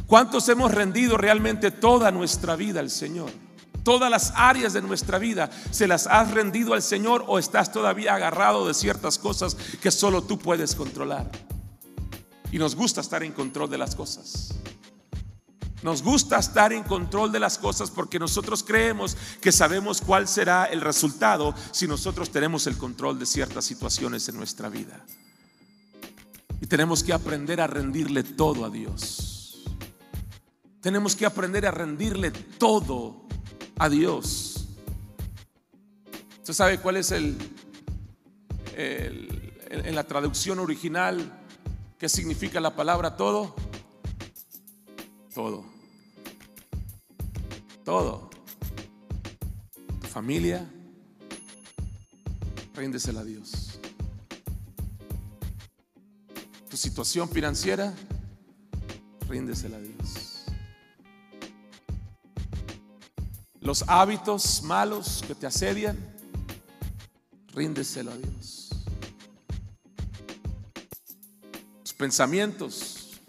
¿Cuántos 0.05 0.47
hemos 0.49 0.71
rendido 0.71 1.17
realmente 1.17 1.71
toda 1.71 2.11
nuestra 2.11 2.55
vida 2.55 2.79
al 2.79 2.91
Señor? 2.91 3.31
Todas 3.87 4.11
las 4.11 4.33
áreas 4.35 4.73
de 4.73 4.81
nuestra 4.81 5.17
vida, 5.17 5.49
¿se 5.71 5.87
las 5.87 6.07
has 6.07 6.31
rendido 6.31 6.73
al 6.73 6.81
Señor 6.81 7.23
o 7.25 7.39
estás 7.39 7.71
todavía 7.71 8.15
agarrado 8.15 8.67
de 8.67 8.73
ciertas 8.73 9.17
cosas 9.17 9.55
que 9.81 9.91
solo 9.91 10.23
tú 10.23 10.37
puedes 10.37 10.75
controlar? 10.75 11.31
Y 12.51 12.57
nos 12.57 12.75
gusta 12.75 12.99
estar 12.99 13.23
en 13.23 13.31
control 13.31 13.69
de 13.69 13.77
las 13.77 13.95
cosas. 13.95 14.55
Nos 15.83 16.03
gusta 16.03 16.37
estar 16.37 16.73
en 16.73 16.83
control 16.83 17.31
de 17.31 17.39
las 17.39 17.57
cosas 17.57 17.89
porque 17.89 18.19
nosotros 18.19 18.61
creemos 18.61 19.15
que 19.39 19.53
sabemos 19.53 20.01
cuál 20.01 20.27
será 20.27 20.65
el 20.65 20.81
resultado 20.81 21.55
si 21.71 21.87
nosotros 21.87 22.29
tenemos 22.29 22.67
el 22.67 22.77
control 22.77 23.17
de 23.17 23.25
ciertas 23.25 23.63
situaciones 23.63 24.27
en 24.27 24.35
nuestra 24.35 24.67
vida. 24.67 25.05
Y 26.59 26.67
tenemos 26.67 27.05
que 27.05 27.13
aprender 27.13 27.61
a 27.61 27.67
rendirle 27.67 28.23
todo 28.23 28.65
a 28.65 28.69
Dios. 28.69 29.63
Tenemos 30.81 31.15
que 31.15 31.25
aprender 31.25 31.65
a 31.65 31.71
rendirle 31.71 32.31
todo 32.31 33.27
a 33.77 33.89
Dios. 33.89 34.67
¿Usted 36.39 36.53
sabe 36.53 36.79
cuál 36.79 36.97
es 36.97 37.11
el, 37.11 37.37
en 38.75 39.95
la 39.95 40.03
traducción 40.05 40.59
original 40.59 41.33
qué 41.97 42.09
significa 42.09 42.59
la 42.59 42.75
palabra 42.75 43.17
todo? 43.17 43.55
Todo. 45.33 45.65
Todo. 47.83 48.29
Tu 50.01 50.07
familia, 50.07 50.69
ríndesela 52.75 53.21
a 53.21 53.23
Dios. 53.23 53.67
situación 56.77 57.27
financiera, 57.27 57.93
ríndesela 59.27 59.77
a 59.77 59.79
Dios. 59.79 59.86
Los 63.67 63.83
hábitos 63.89 64.63
malos 64.63 65.21
que 65.27 65.35
te 65.35 65.45
asedian, 65.45 65.97
ríndeselo 67.53 68.11
a 68.11 68.15
Dios. 68.15 68.69
Los 71.81 71.91
pensamientos, 71.91 73.19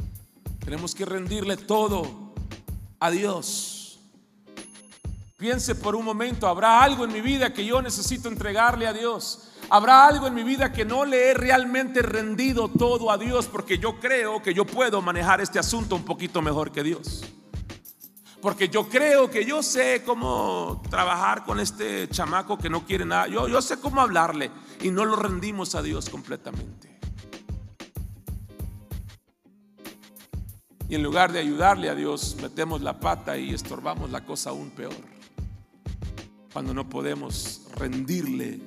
tenemos 0.60 0.94
que 0.94 1.04
rendirle 1.04 1.56
todo 1.56 2.32
a 3.00 3.10
Dios. 3.10 3.98
Piense 5.36 5.74
por 5.74 5.96
un 5.96 6.04
momento, 6.04 6.46
¿habrá 6.46 6.84
algo 6.84 7.04
en 7.04 7.12
mi 7.12 7.20
vida 7.20 7.52
que 7.52 7.66
yo 7.66 7.82
necesito 7.82 8.28
entregarle 8.28 8.86
a 8.86 8.92
Dios? 8.92 9.48
Habrá 9.70 10.06
algo 10.06 10.28
en 10.28 10.34
mi 10.34 10.44
vida 10.44 10.72
que 10.72 10.84
no 10.84 11.04
le 11.04 11.30
he 11.30 11.34
realmente 11.34 12.00
rendido 12.00 12.68
todo 12.68 13.10
a 13.10 13.18
Dios 13.18 13.48
porque 13.48 13.78
yo 13.78 13.98
creo 13.98 14.40
que 14.40 14.54
yo 14.54 14.64
puedo 14.64 15.02
manejar 15.02 15.40
este 15.40 15.58
asunto 15.58 15.96
un 15.96 16.04
poquito 16.04 16.40
mejor 16.42 16.70
que 16.70 16.84
Dios. 16.84 17.24
Porque 18.40 18.68
yo 18.68 18.88
creo 18.88 19.30
que 19.30 19.44
yo 19.44 19.62
sé 19.62 20.02
cómo 20.04 20.80
trabajar 20.90 21.44
con 21.44 21.58
este 21.58 22.08
chamaco 22.08 22.56
que 22.56 22.70
no 22.70 22.86
quiere 22.86 23.04
nada. 23.04 23.26
Yo, 23.26 23.48
yo 23.48 23.60
sé 23.60 23.80
cómo 23.80 24.00
hablarle 24.00 24.50
y 24.80 24.90
no 24.90 25.04
lo 25.04 25.16
rendimos 25.16 25.74
a 25.74 25.82
Dios 25.82 26.08
completamente. 26.08 26.98
Y 30.88 30.94
en 30.94 31.02
lugar 31.02 31.32
de 31.32 31.40
ayudarle 31.40 31.90
a 31.90 31.94
Dios, 31.94 32.36
metemos 32.40 32.80
la 32.80 32.98
pata 32.98 33.36
y 33.36 33.52
estorbamos 33.52 34.10
la 34.10 34.24
cosa 34.24 34.50
aún 34.50 34.70
peor. 34.70 34.94
Cuando 36.52 36.72
no 36.72 36.88
podemos 36.88 37.62
rendirle 37.74 38.60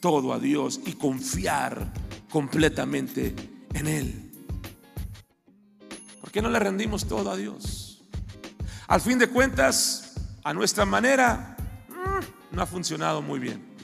todo 0.00 0.32
a 0.32 0.38
Dios 0.38 0.80
y 0.86 0.92
confiar 0.92 1.92
completamente 2.30 3.34
en 3.74 3.88
Él. 3.88 4.32
¿Por 6.20 6.30
qué 6.30 6.40
no 6.40 6.48
le 6.48 6.58
rendimos 6.58 7.06
todo 7.06 7.30
a 7.30 7.36
Dios? 7.36 7.75
Al 8.88 9.00
fin 9.00 9.18
de 9.18 9.28
cuentas, 9.28 10.14
a 10.44 10.52
nuestra 10.52 10.84
manera, 10.84 11.56
mm, 11.88 12.54
no 12.54 12.62
ha 12.62 12.66
funcionado 12.66 13.20
muy 13.20 13.40
bien. 13.40 13.76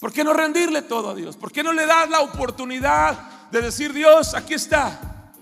¿Por 0.00 0.12
qué 0.12 0.24
no 0.24 0.32
rendirle 0.32 0.82
todo 0.82 1.10
a 1.10 1.14
Dios? 1.14 1.36
¿Por 1.36 1.52
qué 1.52 1.62
no 1.62 1.72
le 1.72 1.86
das 1.86 2.08
la 2.08 2.20
oportunidad 2.20 3.50
de 3.50 3.62
decir, 3.62 3.92
Dios, 3.92 4.34
aquí 4.34 4.54
está? 4.54 5.32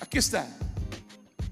Aquí 0.00 0.18
está. 0.18 0.46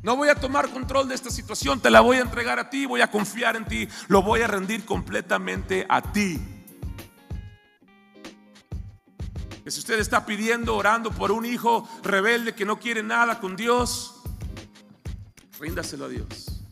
No 0.03 0.17
voy 0.17 0.29
a 0.29 0.35
tomar 0.35 0.71
control 0.71 1.09
de 1.09 1.15
esta 1.15 1.31
situación, 1.31 1.81
te 1.81 1.91
la 1.91 2.01
voy 2.01 2.19
a 2.19 2.21
entregar 2.21 2.59
a 2.59 2.71
ti, 2.71 2.87
voy 2.87 3.03
a 3.03 3.11
confiar 3.11 3.57
en 3.57 3.67
ti, 3.67 3.89
lo 4.09 4.23
voy 4.23 4.41
a 4.41 4.47
rendir 4.47 4.85
completamente 4.87 5.85
a 5.89 6.01
ti. 6.01 6.60
Si 9.71 9.81
usted 9.81 9.99
está 9.99 10.27
pidiendo, 10.27 10.77
orando 10.77 11.11
por 11.11 11.33
un 11.33 11.45
hijo 11.45 11.89
rebelde 12.03 12.55
que 12.55 12.65
no 12.65 12.79
quiere 12.79 13.03
nada 13.03 13.41
con 13.41 13.57
Dios, 13.57 14.17
ríndaselo 15.59 16.07
a 16.07 16.09
Dios. 16.09 16.63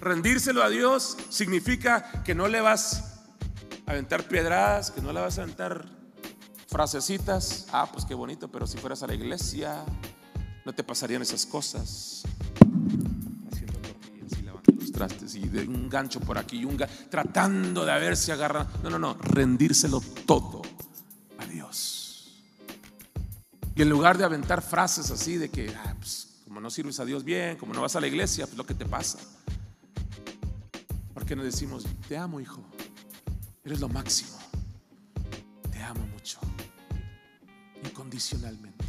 Rendírselo 0.00 0.62
a 0.62 0.68
Dios 0.68 1.16
significa 1.28 2.22
que 2.24 2.34
no 2.34 2.48
le 2.48 2.60
vas 2.60 3.22
a 3.86 3.92
aventar 3.92 4.24
piedradas, 4.24 4.90
que 4.90 5.00
no 5.00 5.12
le 5.12 5.20
vas 5.20 5.38
a 5.38 5.42
aventar 5.42 5.86
frasecitas. 6.68 7.66
Ah, 7.72 7.88
pues 7.92 8.04
qué 8.04 8.14
bonito, 8.14 8.48
pero 8.48 8.66
si 8.66 8.78
fueras 8.78 9.02
a 9.02 9.06
la 9.06 9.14
iglesia, 9.14 9.84
no 10.64 10.72
te 10.72 10.82
pasarían 10.82 11.22
esas 11.22 11.46
cosas 11.46 12.24
y 15.34 15.48
de 15.48 15.66
un 15.66 15.88
gancho 15.88 16.20
por 16.20 16.38
aquí 16.38 16.58
y 16.58 16.64
un 16.64 16.76
tratando 17.10 17.84
de 17.84 17.92
haberse 17.92 18.32
agarrado. 18.32 18.68
No, 18.82 18.90
no, 18.90 18.98
no, 18.98 19.14
rendírselo 19.14 20.00
todo 20.26 20.61
Y 23.74 23.82
en 23.82 23.88
lugar 23.88 24.18
de 24.18 24.24
aventar 24.24 24.62
frases 24.62 25.10
así 25.10 25.38
de 25.38 25.50
que, 25.50 25.74
ah, 25.74 25.94
pues, 25.98 26.42
como 26.44 26.60
no 26.60 26.70
sirves 26.70 27.00
a 27.00 27.04
Dios 27.04 27.24
bien, 27.24 27.56
como 27.56 27.72
no 27.72 27.80
vas 27.80 27.96
a 27.96 28.00
la 28.00 28.06
iglesia, 28.06 28.46
pues 28.46 28.58
lo 28.58 28.66
que 28.66 28.74
te 28.74 28.84
pasa. 28.84 29.18
¿Por 31.14 31.24
qué 31.24 31.34
no 31.34 31.42
decimos, 31.42 31.86
te 32.08 32.16
amo, 32.16 32.40
hijo? 32.40 32.62
Eres 33.64 33.80
lo 33.80 33.88
máximo. 33.88 34.38
Te 35.70 35.82
amo 35.82 36.06
mucho. 36.08 36.38
Incondicionalmente. 37.84 38.84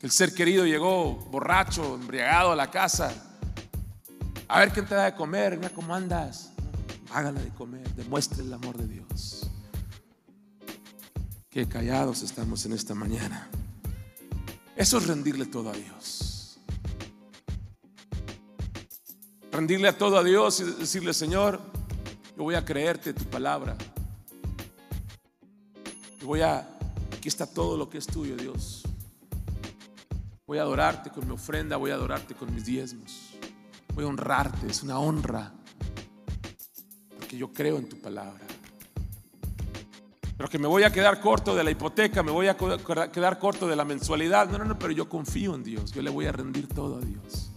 El 0.00 0.10
ser 0.10 0.32
querido 0.32 0.64
llegó 0.64 1.16
borracho, 1.16 1.96
embriagado 1.96 2.52
a 2.52 2.56
la 2.56 2.70
casa. 2.70 3.12
A 4.48 4.60
ver 4.60 4.72
quién 4.72 4.86
te 4.86 4.94
da 4.94 5.04
de 5.04 5.14
comer, 5.14 5.56
mira 5.56 5.70
cómo 5.70 5.94
andas. 5.94 6.50
Hágale 7.12 7.42
de 7.42 7.50
comer, 7.50 7.88
demuestre 7.94 8.42
el 8.42 8.52
amor 8.52 8.76
de 8.76 8.86
Dios. 8.86 9.47
Qué 11.50 11.66
callados 11.66 12.22
estamos 12.22 12.66
en 12.66 12.74
esta 12.74 12.94
mañana. 12.94 13.48
Eso 14.76 14.98
es 14.98 15.06
rendirle 15.06 15.46
todo 15.46 15.70
a 15.70 15.72
Dios. 15.72 16.58
Rendirle 19.50 19.88
a 19.88 19.96
todo 19.96 20.18
a 20.18 20.22
Dios 20.22 20.60
y 20.60 20.64
decirle, 20.64 21.14
Señor, 21.14 21.58
yo 22.36 22.42
voy 22.42 22.54
a 22.54 22.64
creerte 22.64 23.14
tu 23.14 23.24
palabra. 23.24 23.78
Yo 26.20 26.26
voy 26.26 26.42
a, 26.42 26.68
aquí 27.16 27.28
está 27.28 27.46
todo 27.46 27.78
lo 27.78 27.88
que 27.88 27.96
es 27.96 28.06
tuyo, 28.06 28.36
Dios. 28.36 28.82
Voy 30.46 30.58
a 30.58 30.62
adorarte 30.62 31.10
con 31.10 31.26
mi 31.26 31.32
ofrenda, 31.32 31.78
voy 31.78 31.92
a 31.92 31.94
adorarte 31.94 32.34
con 32.34 32.54
mis 32.54 32.66
diezmos. 32.66 33.30
Voy 33.94 34.04
a 34.04 34.08
honrarte, 34.08 34.66
es 34.66 34.82
una 34.82 34.98
honra. 34.98 35.54
Porque 37.18 37.38
yo 37.38 37.50
creo 37.54 37.78
en 37.78 37.88
tu 37.88 37.98
palabra. 37.98 38.47
Pero 40.38 40.48
que 40.48 40.58
me 40.60 40.68
voy 40.68 40.84
a 40.84 40.92
quedar 40.92 41.20
corto 41.20 41.56
de 41.56 41.64
la 41.64 41.72
hipoteca, 41.72 42.22
me 42.22 42.30
voy 42.30 42.46
a 42.46 42.56
quedar 42.56 43.40
corto 43.40 43.66
de 43.66 43.74
la 43.74 43.84
mensualidad. 43.84 44.48
No, 44.48 44.56
no, 44.58 44.64
no, 44.64 44.78
pero 44.78 44.92
yo 44.92 45.08
confío 45.08 45.56
en 45.56 45.64
Dios. 45.64 45.90
Yo 45.90 46.00
le 46.00 46.10
voy 46.10 46.26
a 46.26 46.32
rendir 46.32 46.68
todo 46.68 46.98
a 46.98 47.00
Dios. 47.00 47.50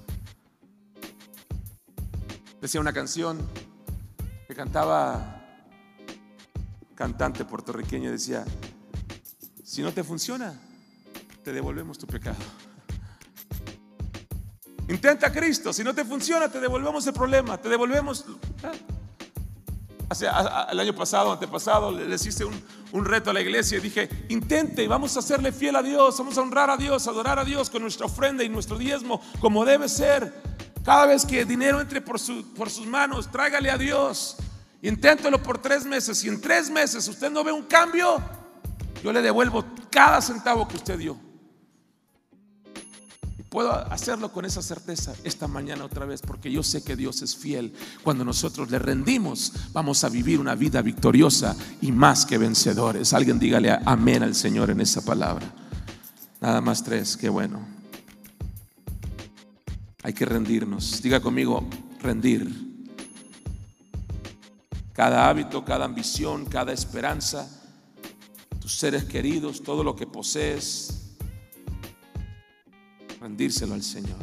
Decía 2.60 2.82
una 2.82 2.92
canción 2.92 3.48
que 4.48 4.56
cantaba 4.56 5.46
cantante 6.96 7.46
puertorriqueño, 7.46 8.12
decía, 8.12 8.46
si 9.64 9.84
no 9.84 9.94
te 9.94 10.04
funciona, 10.04 10.60
te 11.44 11.54
devolvemos 11.54 12.00
tu 12.00 12.08
pecado. 12.08 12.38
Intenta 14.90 15.32
Cristo. 15.32 15.72
Si 15.72 15.84
no 15.84 15.94
te 15.94 16.04
funciona, 16.04 16.50
te 16.50 16.60
devolvemos 16.60 17.06
el 17.06 17.14
problema. 17.14 17.60
Te 17.60 17.70
devolvemos. 17.70 18.26
Hace, 20.12 20.28
el 20.70 20.78
año 20.78 20.94
pasado, 20.94 21.32
antepasado, 21.32 21.90
les 21.90 22.26
hice 22.26 22.44
un, 22.44 22.62
un 22.92 23.06
reto 23.06 23.30
a 23.30 23.34
la 23.34 23.40
iglesia 23.40 23.78
y 23.78 23.82
dije, 23.82 24.10
intente 24.28 24.86
vamos 24.86 25.16
a 25.16 25.20
hacerle 25.20 25.54
fiel 25.54 25.74
a 25.78 25.82
Dios, 25.82 26.18
vamos 26.18 26.38
a 26.38 26.42
honrar 26.42 26.70
a 26.70 26.76
Dios, 26.76 27.08
adorar 27.08 27.40
a 27.40 27.46
Dios 27.46 27.70
con 27.70 27.82
nuestra 27.82 28.08
ofrenda 28.08 28.44
y 28.44 28.50
nuestro 28.50 28.78
diezmo, 28.78 29.22
como 29.40 29.64
debe 29.64 29.88
ser. 29.88 30.34
Cada 30.84 31.06
vez 31.06 31.26
que 31.26 31.46
dinero 31.46 31.80
entre 31.80 32.02
por, 32.02 32.20
su, 32.20 32.54
por 32.56 32.70
sus 32.70 32.88
manos, 32.88 33.32
tráigale 33.32 33.72
a 33.72 33.78
Dios. 33.78 34.36
Inténtelo 34.82 35.42
por 35.42 35.60
tres 35.60 35.86
meses. 35.86 36.22
y 36.26 36.28
en 36.28 36.42
tres 36.42 36.70
meses 36.70 37.08
usted 37.08 37.32
no 37.32 37.46
ve 37.46 37.54
un 37.54 37.64
cambio, 37.64 38.22
yo 39.02 39.14
le 39.14 39.22
devuelvo 39.22 39.64
cada 39.90 40.22
centavo 40.22 40.68
que 40.68 40.76
usted 40.76 40.98
dio. 40.98 41.31
Puedo 43.52 43.70
hacerlo 43.92 44.32
con 44.32 44.46
esa 44.46 44.62
certeza 44.62 45.14
esta 45.26 45.46
mañana 45.46 45.84
otra 45.84 46.06
vez 46.06 46.22
porque 46.22 46.50
yo 46.50 46.64
sé 46.64 46.86
que 46.86 46.96
Dios 46.96 47.22
es 47.22 47.36
fiel. 47.36 47.74
Cuando 48.02 48.24
nosotros 48.24 48.72
le 48.72 48.80
rendimos, 48.80 49.52
vamos 49.74 50.06
a 50.06 50.10
vivir 50.10 50.40
una 50.40 50.56
vida 50.56 50.82
victoriosa 50.82 51.54
y 51.82 51.92
más 51.92 52.26
que 52.26 52.38
vencedores. 52.38 53.12
Alguien 53.12 53.40
dígale 53.40 53.78
amén 53.86 54.24
al 54.24 54.36
Señor 54.36 54.70
en 54.70 54.80
esa 54.80 55.04
palabra. 55.04 55.54
Nada 56.40 56.62
más 56.62 56.82
tres, 56.82 57.18
qué 57.18 57.28
bueno. 57.28 57.60
Hay 60.02 60.14
que 60.14 60.24
rendirnos. 60.24 61.02
Diga 61.02 61.20
conmigo, 61.20 61.68
rendir. 62.00 62.50
Cada 64.94 65.28
hábito, 65.28 65.66
cada 65.66 65.84
ambición, 65.84 66.46
cada 66.46 66.72
esperanza, 66.72 67.50
tus 68.62 68.76
seres 68.76 69.04
queridos, 69.04 69.62
todo 69.62 69.84
lo 69.84 69.94
que 69.98 70.08
posees, 70.08 71.01
rendírselo 73.22 73.76
al 73.76 73.84
Señor. 73.84 74.18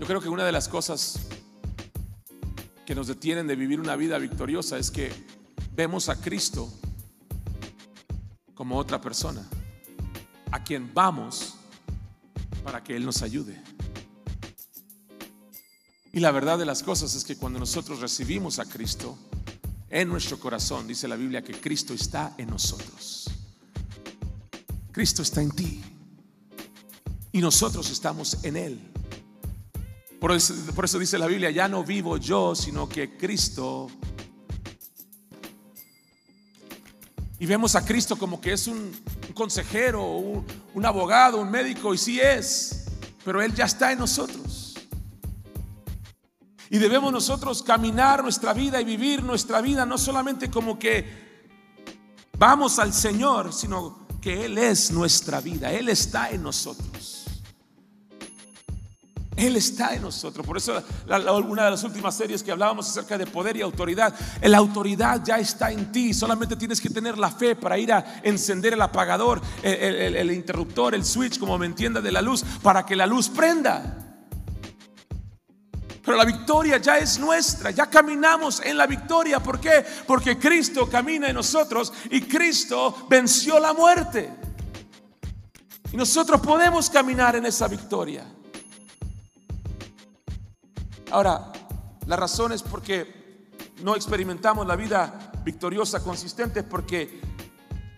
Yo 0.00 0.06
creo 0.06 0.20
que 0.20 0.28
una 0.28 0.44
de 0.44 0.52
las 0.52 0.68
cosas 0.68 1.20
que 2.86 2.94
nos 2.94 3.06
detienen 3.06 3.46
de 3.46 3.56
vivir 3.56 3.80
una 3.80 3.94
vida 3.96 4.18
victoriosa 4.18 4.78
es 4.78 4.90
que 4.90 5.12
vemos 5.76 6.08
a 6.08 6.20
Cristo 6.20 6.72
como 8.54 8.78
otra 8.78 9.00
persona, 9.00 9.46
a 10.50 10.64
quien 10.64 10.92
vamos 10.92 11.56
para 12.62 12.82
que 12.82 12.96
Él 12.96 13.04
nos 13.04 13.22
ayude. 13.22 13.60
Y 16.12 16.20
la 16.20 16.30
verdad 16.30 16.58
de 16.58 16.64
las 16.64 16.82
cosas 16.82 17.14
es 17.14 17.24
que 17.24 17.36
cuando 17.36 17.58
nosotros 17.58 18.00
recibimos 18.00 18.58
a 18.58 18.64
Cristo 18.64 19.18
en 19.90 20.08
nuestro 20.08 20.38
corazón, 20.38 20.86
dice 20.86 21.06
la 21.06 21.16
Biblia 21.16 21.42
que 21.42 21.60
Cristo 21.60 21.92
está 21.92 22.34
en 22.38 22.50
nosotros. 22.50 23.23
Cristo 24.94 25.22
está 25.22 25.42
en 25.42 25.50
ti 25.50 25.82
y 27.32 27.40
nosotros 27.40 27.90
estamos 27.90 28.44
en 28.44 28.56
Él. 28.56 28.92
Por 30.20 30.30
eso, 30.30 30.98
dice 31.00 31.18
la 31.18 31.26
Biblia, 31.26 31.50
ya 31.50 31.66
no 31.66 31.82
vivo 31.82 32.16
yo, 32.16 32.54
sino 32.54 32.88
que 32.88 33.16
Cristo. 33.16 33.88
Y 37.40 37.44
vemos 37.44 37.74
a 37.74 37.84
Cristo 37.84 38.16
como 38.16 38.40
que 38.40 38.52
es 38.52 38.68
un, 38.68 38.92
consejero, 39.34 40.12
un, 40.12 40.46
un 40.74 40.86
abogado, 40.86 41.40
un 41.40 41.50
médico, 41.50 41.92
y 41.92 41.98
sí 41.98 42.20
es, 42.20 42.84
pero 43.24 43.42
Él 43.42 43.52
ya 43.52 43.64
está 43.64 43.90
en 43.90 43.98
nosotros. 43.98 44.76
Y 46.70 46.78
debemos 46.78 47.12
nosotros 47.12 47.64
caminar 47.64 48.22
nuestra 48.22 48.52
vida 48.52 48.80
y 48.80 48.84
vivir 48.84 49.24
nuestra 49.24 49.60
vida 49.60 49.84
no 49.84 49.98
solamente 49.98 50.48
como 50.52 50.78
que 50.78 51.50
vamos 52.38 52.78
al 52.78 52.94
Señor, 52.94 53.52
sino 53.52 54.03
que 54.24 54.46
Él 54.46 54.56
es 54.56 54.90
nuestra 54.90 55.38
vida, 55.42 55.70
Él 55.70 55.90
está 55.90 56.30
en 56.30 56.42
nosotros. 56.42 57.26
Él 59.36 59.56
está 59.56 59.94
en 59.94 60.00
nosotros. 60.00 60.46
Por 60.46 60.56
eso 60.56 60.82
una 61.46 61.64
de 61.66 61.70
las 61.70 61.84
últimas 61.84 62.16
series 62.16 62.42
que 62.42 62.50
hablábamos 62.50 62.88
acerca 62.88 63.18
de 63.18 63.26
poder 63.26 63.58
y 63.58 63.60
autoridad, 63.60 64.14
la 64.42 64.56
autoridad 64.56 65.22
ya 65.22 65.38
está 65.38 65.70
en 65.70 65.92
ti. 65.92 66.14
Solamente 66.14 66.56
tienes 66.56 66.80
que 66.80 66.88
tener 66.88 67.18
la 67.18 67.30
fe 67.30 67.54
para 67.54 67.76
ir 67.76 67.92
a 67.92 68.22
encender 68.22 68.72
el 68.72 68.80
apagador, 68.80 69.42
el, 69.62 70.16
el 70.16 70.30
interruptor, 70.30 70.94
el 70.94 71.04
switch, 71.04 71.38
como 71.38 71.58
me 71.58 71.66
entienda, 71.66 72.00
de 72.00 72.12
la 72.12 72.22
luz, 72.22 72.44
para 72.62 72.86
que 72.86 72.96
la 72.96 73.06
luz 73.06 73.28
prenda. 73.28 74.03
Pero 76.04 76.18
la 76.18 76.24
victoria 76.26 76.76
ya 76.76 76.98
es 76.98 77.18
nuestra, 77.18 77.70
ya 77.70 77.86
caminamos 77.86 78.60
en 78.60 78.76
la 78.76 78.86
victoria. 78.86 79.40
¿Por 79.40 79.58
qué? 79.58 79.84
Porque 80.06 80.38
Cristo 80.38 80.88
camina 80.88 81.28
en 81.28 81.34
nosotros 81.34 81.92
y 82.10 82.20
Cristo 82.20 83.06
venció 83.08 83.58
la 83.58 83.72
muerte. 83.72 84.30
Y 85.90 85.96
nosotros 85.96 86.42
podemos 86.42 86.90
caminar 86.90 87.36
en 87.36 87.46
esa 87.46 87.68
victoria. 87.68 88.26
Ahora, 91.10 91.52
la 92.06 92.16
razón 92.16 92.52
es 92.52 92.62
porque 92.62 93.54
no 93.82 93.96
experimentamos 93.96 94.66
la 94.66 94.76
vida 94.76 95.32
victoriosa 95.42 96.02
consistente, 96.02 96.60
es 96.60 96.66
porque 96.66 97.22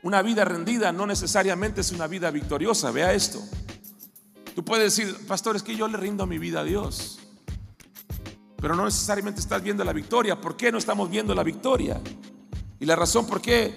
una 0.03 0.23
vida 0.23 0.45
rendida 0.45 0.93
no 0.93 1.07
necesariamente 1.07 1.81
es 1.81 1.91
una 1.91 2.07
vida 2.07 2.31
victoriosa. 2.31 2.93
Vea 2.93 3.13
esto. 3.15 3.41
Tú 4.55 4.65
puedes 4.65 4.97
decir, 4.97 5.27
pastor, 5.27 5.57
es 5.57 5.65
que 5.65 5.75
yo 5.75 5.89
le 5.89 5.97
rindo 5.97 6.25
mi 6.25 6.39
vida 6.39 6.61
a 6.61 6.65
Dios 6.65 7.19
pero 8.67 8.75
no 8.75 8.85
necesariamente 8.85 9.41
estás 9.41 9.63
viendo 9.63 9.85
la 9.85 9.93
victoria. 9.93 10.41
¿Por 10.41 10.57
qué 10.57 10.73
no 10.73 10.79
estamos 10.79 11.09
viendo 11.09 11.33
la 11.37 11.45
victoria? 11.45 12.01
Y 12.81 12.85
la 12.85 12.97
razón 12.97 13.25
por 13.25 13.41
qué, 13.41 13.73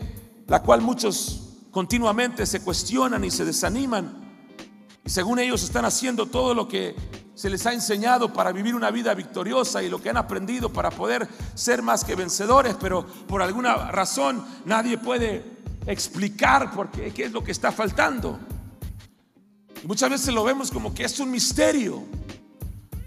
la 0.47 0.63
cual 0.63 0.81
muchos 0.81 1.67
continuamente 1.69 2.43
se 2.47 2.61
cuestionan 2.61 3.23
y 3.23 3.29
se 3.29 3.45
desaniman, 3.45 4.17
y 5.05 5.09
según 5.11 5.37
ellos 5.37 5.61
están 5.61 5.85
haciendo 5.85 6.25
todo 6.25 6.55
lo 6.55 6.67
que 6.67 6.95
se 7.35 7.51
les 7.51 7.67
ha 7.67 7.73
enseñado 7.73 8.33
para 8.33 8.51
vivir 8.51 8.73
una 8.73 8.89
vida 8.89 9.13
victoriosa 9.13 9.83
y 9.83 9.89
lo 9.89 10.01
que 10.01 10.09
han 10.09 10.17
aprendido 10.17 10.73
para 10.73 10.89
poder 10.89 11.27
ser 11.53 11.83
más 11.83 12.03
que 12.03 12.15
vencedores, 12.15 12.75
pero 12.79 13.05
por 13.27 13.43
alguna 13.43 13.91
razón 13.91 14.43
nadie 14.65 14.97
puede 14.97 15.45
explicar 15.85 16.71
por 16.71 16.89
qué, 16.89 17.13
qué 17.13 17.25
es 17.25 17.31
lo 17.31 17.43
que 17.43 17.51
está 17.51 17.71
faltando. 17.71 18.39
Y 19.83 19.85
muchas 19.85 20.09
veces 20.09 20.33
lo 20.33 20.43
vemos 20.43 20.71
como 20.71 20.95
que 20.95 21.03
es 21.03 21.19
un 21.19 21.29
misterio, 21.29 22.05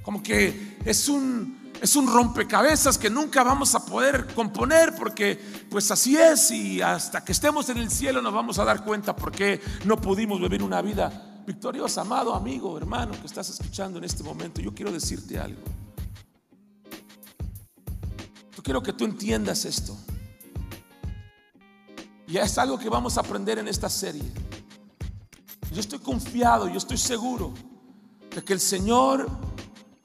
como 0.04 0.22
que 0.22 0.76
es 0.84 1.08
un, 1.08 1.61
es 1.82 1.96
un 1.96 2.06
rompecabezas 2.06 2.96
que 2.96 3.10
nunca 3.10 3.42
vamos 3.42 3.74
a 3.74 3.84
poder 3.84 4.32
componer 4.34 4.94
porque 4.94 5.36
pues 5.68 5.90
así 5.90 6.16
es 6.16 6.52
y 6.52 6.80
hasta 6.80 7.24
que 7.24 7.32
estemos 7.32 7.68
en 7.70 7.78
el 7.78 7.90
cielo 7.90 8.22
nos 8.22 8.32
vamos 8.32 8.60
a 8.60 8.64
dar 8.64 8.84
cuenta 8.84 9.16
por 9.16 9.32
qué 9.32 9.60
no 9.84 10.00
pudimos 10.00 10.40
vivir 10.40 10.62
una 10.62 10.80
vida 10.80 11.42
victoriosa. 11.44 12.02
Amado 12.02 12.36
amigo, 12.36 12.78
hermano 12.78 13.20
que 13.20 13.26
estás 13.26 13.50
escuchando 13.50 13.98
en 13.98 14.04
este 14.04 14.22
momento, 14.22 14.60
yo 14.60 14.72
quiero 14.72 14.92
decirte 14.92 15.40
algo. 15.40 15.60
Yo 18.56 18.62
quiero 18.62 18.80
que 18.80 18.92
tú 18.92 19.04
entiendas 19.04 19.64
esto. 19.64 19.96
Y 22.28 22.36
es 22.36 22.58
algo 22.58 22.78
que 22.78 22.88
vamos 22.88 23.18
a 23.18 23.22
aprender 23.22 23.58
en 23.58 23.66
esta 23.66 23.88
serie. 23.88 24.22
Yo 25.72 25.80
estoy 25.80 25.98
confiado, 25.98 26.68
yo 26.68 26.78
estoy 26.78 26.96
seguro 26.96 27.52
de 28.32 28.44
que 28.44 28.52
el 28.52 28.60
Señor 28.60 29.26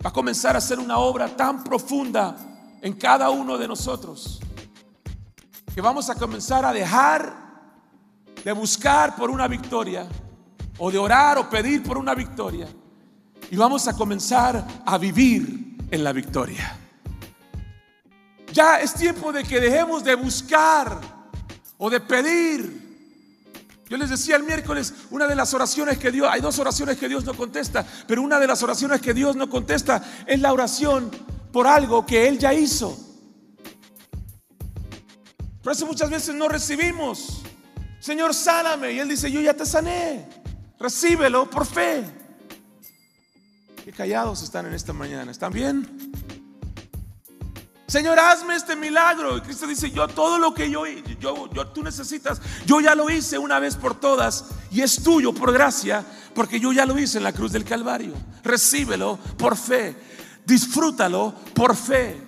va 0.04 0.10
a 0.10 0.14
comenzar 0.14 0.56
a 0.56 0.60
hacer 0.60 0.80
una 0.80 0.98
obra 0.98 1.28
tan 1.36 1.64
profunda 1.64 2.36
en 2.82 2.93
cada 2.93 3.30
uno 3.30 3.58
de 3.58 3.68
nosotros 3.68 4.39
que 5.78 5.82
vamos 5.82 6.10
a 6.10 6.16
comenzar 6.16 6.66
a 6.66 6.74
dejar 6.74 7.36
de 8.43 8.52
buscar 8.52 9.16
por 9.16 9.30
una 9.30 9.48
victoria 9.48 10.08
o 10.80 10.89
de 10.89 10.98
orar 10.98 11.38
o 11.38 11.50
pedir 11.50 11.84
por 11.84 11.98
una 11.98 12.16
victoria 12.16 12.68
y 13.52 13.56
vamos 13.56 13.88
a 13.88 13.95
comenzar 13.95 14.66
a 14.86 14.98
vivir 14.98 15.78
en 15.91 16.04
la 16.04 16.14
victoria. 16.14 16.78
Ya 18.52 18.80
es 18.80 18.93
tiempo 18.93 19.32
de 19.32 19.43
que 19.43 19.60
dejemos 19.60 20.04
de 20.04 20.16
buscar 20.16 21.00
o 21.78 21.89
de 21.89 22.00
pedir. 22.00 22.87
Yo 23.90 23.98
les 23.98 24.10
decía 24.10 24.36
el 24.36 24.44
miércoles, 24.44 24.94
una 25.12 25.28
de 25.28 25.36
las 25.36 25.54
oraciones 25.54 25.98
que 25.98 26.12
Dios, 26.12 26.28
hay 26.30 26.42
dos 26.42 26.60
oraciones 26.60 26.98
que 26.98 27.08
Dios 27.08 27.24
no 27.24 27.34
contesta, 27.34 27.86
pero 28.06 28.22
una 28.22 28.40
de 28.40 28.48
las 28.48 28.62
oraciones 28.62 29.00
que 29.00 29.14
Dios 29.14 29.36
no 29.36 29.50
contesta 29.50 30.04
es 30.26 30.40
la 30.40 30.52
oración 30.52 31.10
por 31.54 31.68
algo 31.68 32.06
que 32.06 32.28
Él 32.28 32.38
ya 32.38 32.54
hizo. 32.54 32.98
Por 35.64 35.74
eso 35.74 35.86
muchas 35.86 36.10
veces 36.10 36.36
no 36.36 36.48
recibimos. 36.48 37.42
Señor, 38.00 38.34
sáname. 38.34 38.94
Y 38.94 39.00
Él 39.00 39.10
dice, 39.10 39.32
yo 39.32 39.42
ya 39.42 39.54
te 39.54 39.66
sané. 39.66 40.28
Recíbelo 40.80 41.50
por 41.50 41.66
fe. 41.66 42.06
Qué 43.84 43.92
callados 43.92 44.44
están 44.44 44.66
en 44.66 44.74
esta 44.74 44.94
mañana. 44.94 45.32
¿Están 45.32 45.52
bien? 45.52 46.12
Señor, 47.88 48.20
hazme 48.20 48.56
este 48.56 48.76
milagro. 48.76 49.38
Y 49.38 49.42
Cristo 49.42 49.66
dice, 49.66 49.90
yo 49.90 50.08
todo 50.10 50.38
lo 50.38 50.54
que 50.54 50.70
yo, 50.70 50.86
yo, 50.86 51.50
yo, 51.54 51.68
tú 51.68 51.82
necesitas, 51.84 52.42
yo 52.66 52.82
ya 52.82 52.94
lo 52.96 53.10
hice 53.10 53.38
una 53.38 53.60
vez 53.60 53.78
por 53.78 53.98
todas 53.98 54.46
y 54.70 54.82
es 54.82 55.02
tuyo 55.02 55.34
por 55.34 55.54
gracia, 55.54 56.06
porque 56.36 56.60
yo 56.60 56.74
ya 56.74 56.86
lo 56.86 57.00
hice 57.00 57.18
en 57.18 57.24
la 57.24 57.32
cruz 57.32 57.54
del 57.54 57.64
Calvario. 57.64 58.14
Recíbelo 58.44 59.18
por 59.38 59.56
fe, 59.56 59.96
disfrútalo 60.46 61.34
por 61.54 61.78
fe, 61.78 62.22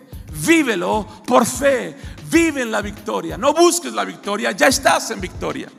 vívelo 0.48 1.06
por 1.28 1.46
fe, 1.46 1.98
vive 2.32 2.62
en 2.62 2.72
la 2.72 2.82
victoria. 2.82 3.38
No 3.38 3.54
busques 3.54 3.92
la 3.92 4.06
victoria, 4.06 4.54
ya 4.54 4.68
estás 4.68 5.12
en 5.12 5.20
victoria. 5.20 5.70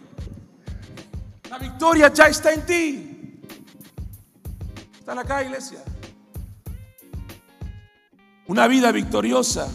La 1.49 1.59
victoria 1.59 2.13
ya 2.13 2.27
está 2.27 2.53
en 2.53 2.67
ti. 2.67 3.41
Están 4.99 5.19
acá, 5.19 5.43
iglesia. 5.43 5.83
Una 8.51 8.67
vida 8.67 8.91
victoriosa 8.91 9.71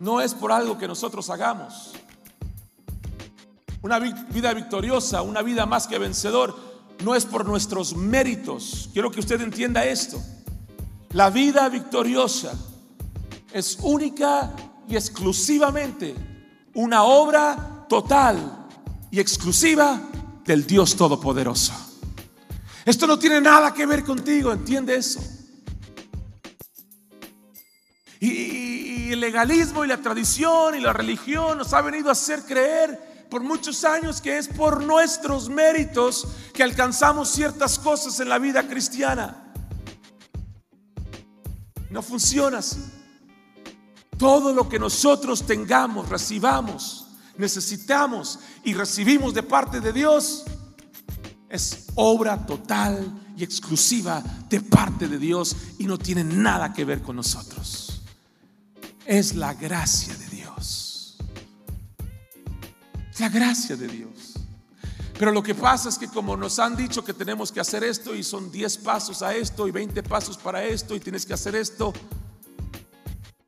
no 0.00 0.20
es 0.20 0.34
por 0.34 0.50
algo 0.50 0.78
que 0.78 0.88
nosotros 0.88 1.30
hagamos. 1.30 1.92
Una 3.82 4.00
vida 4.00 4.52
victoriosa, 4.52 5.22
una 5.22 5.42
vida 5.42 5.64
más 5.64 5.86
que 5.86 6.00
vencedor, 6.00 6.56
no 7.04 7.14
es 7.14 7.24
por 7.24 7.46
nuestros 7.46 7.94
méritos. 7.94 8.90
Quiero 8.92 9.12
que 9.12 9.20
usted 9.20 9.40
entienda 9.42 9.84
esto. 9.84 10.20
La 11.10 11.30
vida 11.30 11.68
victoriosa 11.68 12.52
es 13.52 13.78
única 13.80 14.52
y 14.88 14.96
exclusivamente 14.96 16.16
una 16.74 17.04
obra 17.04 17.86
total 17.88 18.66
y 19.08 19.20
exclusiva 19.20 20.02
del 20.44 20.66
Dios 20.66 20.96
Todopoderoso. 20.96 21.74
Esto 22.84 23.06
no 23.06 23.20
tiene 23.20 23.40
nada 23.40 23.72
que 23.72 23.86
ver 23.86 24.02
contigo, 24.02 24.50
entiende 24.50 24.96
eso. 24.96 25.41
Y, 28.22 29.12
el 29.12 29.18
legalismo 29.20 29.84
y 29.84 29.88
la 29.88 29.98
tradición 29.98 30.76
y 30.76 30.80
la 30.80 30.92
religión 30.92 31.58
nos 31.58 31.72
ha 31.72 31.82
venido 31.82 32.08
a 32.08 32.12
hacer 32.12 32.44
creer 32.44 33.26
por 33.28 33.42
muchos 33.42 33.84
años 33.84 34.20
que 34.20 34.38
es 34.38 34.46
por 34.46 34.82
nuestros 34.84 35.48
méritos 35.48 36.28
que 36.54 36.62
alcanzamos 36.62 37.28
ciertas 37.28 37.80
cosas 37.80 38.20
en 38.20 38.28
la 38.28 38.38
vida 38.38 38.66
cristiana. 38.68 39.52
No 41.90 42.00
funciona 42.00 42.58
así. 42.58 42.80
Todo 44.16 44.54
lo 44.54 44.68
que 44.68 44.78
nosotros 44.78 45.44
tengamos, 45.44 46.08
recibamos, 46.08 47.08
necesitamos 47.36 48.38
y 48.62 48.72
recibimos 48.72 49.34
de 49.34 49.42
parte 49.42 49.80
de 49.80 49.92
Dios 49.92 50.44
es 51.50 51.88
obra 51.96 52.46
total 52.46 53.20
y 53.36 53.42
exclusiva 53.42 54.22
de 54.48 54.60
parte 54.60 55.08
de 55.08 55.18
Dios 55.18 55.56
y 55.78 55.86
no 55.86 55.98
tiene 55.98 56.22
nada 56.22 56.72
que 56.72 56.84
ver 56.84 57.02
con 57.02 57.16
nosotros 57.16 57.91
es 59.06 59.34
la 59.34 59.54
gracia 59.54 60.14
de 60.14 60.26
Dios. 60.26 61.16
La 63.18 63.28
gracia 63.28 63.76
de 63.76 63.88
Dios. 63.88 64.34
Pero 65.18 65.30
lo 65.30 65.42
que 65.42 65.54
pasa 65.54 65.88
es 65.88 65.98
que 65.98 66.08
como 66.08 66.36
nos 66.36 66.58
han 66.58 66.76
dicho 66.76 67.04
que 67.04 67.14
tenemos 67.14 67.52
que 67.52 67.60
hacer 67.60 67.84
esto 67.84 68.14
y 68.14 68.22
son 68.22 68.50
10 68.50 68.78
pasos 68.78 69.22
a 69.22 69.34
esto 69.34 69.68
y 69.68 69.70
20 69.70 70.02
pasos 70.02 70.36
para 70.36 70.64
esto 70.64 70.96
y 70.96 71.00
tienes 71.00 71.24
que 71.26 71.34
hacer 71.34 71.54
esto. 71.54 71.92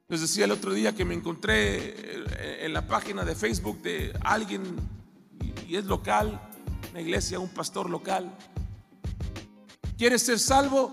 Les 0.08 0.20
decía 0.20 0.44
el 0.44 0.52
otro 0.52 0.72
día 0.72 0.94
que 0.94 1.04
me 1.04 1.14
encontré 1.14 2.64
en 2.64 2.72
la 2.72 2.86
página 2.86 3.24
de 3.24 3.34
Facebook 3.34 3.82
de 3.82 4.16
alguien 4.20 4.62
y 5.66 5.76
es 5.76 5.86
local, 5.86 6.40
una 6.92 7.00
iglesia, 7.00 7.40
un 7.40 7.48
pastor 7.48 7.90
local. 7.90 8.36
¿Quieres 9.96 10.22
ser 10.22 10.38
salvo? 10.38 10.92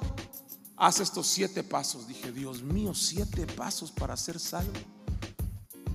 Haz 0.81 0.99
estos 0.99 1.27
siete 1.27 1.63
pasos. 1.63 2.07
Dije, 2.07 2.31
Dios 2.31 2.63
mío, 2.63 2.95
siete 2.95 3.45
pasos 3.45 3.91
para 3.91 4.17
ser 4.17 4.39
salvo. 4.39 4.73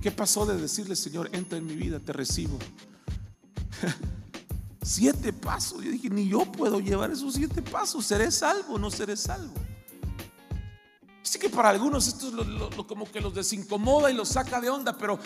¿Qué 0.01 0.11
pasó 0.11 0.45
de 0.45 0.55
decirle, 0.55 0.95
Señor, 0.95 1.29
entra 1.33 1.57
en 1.57 1.65
mi 1.65 1.75
vida, 1.75 1.99
te 1.99 2.13
recibo? 2.13 2.57
siete 4.81 5.33
pasos. 5.33 5.83
Yo 5.83 5.91
dije, 5.91 6.09
ni 6.09 6.29
yo 6.29 6.49
puedo 6.49 6.79
llevar 6.79 7.11
esos 7.11 7.33
siete 7.33 7.61
pasos. 7.61 8.05
¿Seré 8.05 8.31
salvo 8.31 8.79
no 8.79 8.89
seré 8.89 9.17
salvo? 9.17 9.55
Así 11.21 11.37
que 11.37 11.49
para 11.49 11.67
algunos 11.67 12.07
esto 12.07 12.29
es 12.29 12.85
como 12.85 13.11
que 13.11 13.19
los 13.19 13.33
desincomoda 13.33 14.09
y 14.09 14.13
los 14.13 14.29
saca 14.29 14.61
de 14.61 14.69
onda, 14.69 14.97
pero 14.97 15.19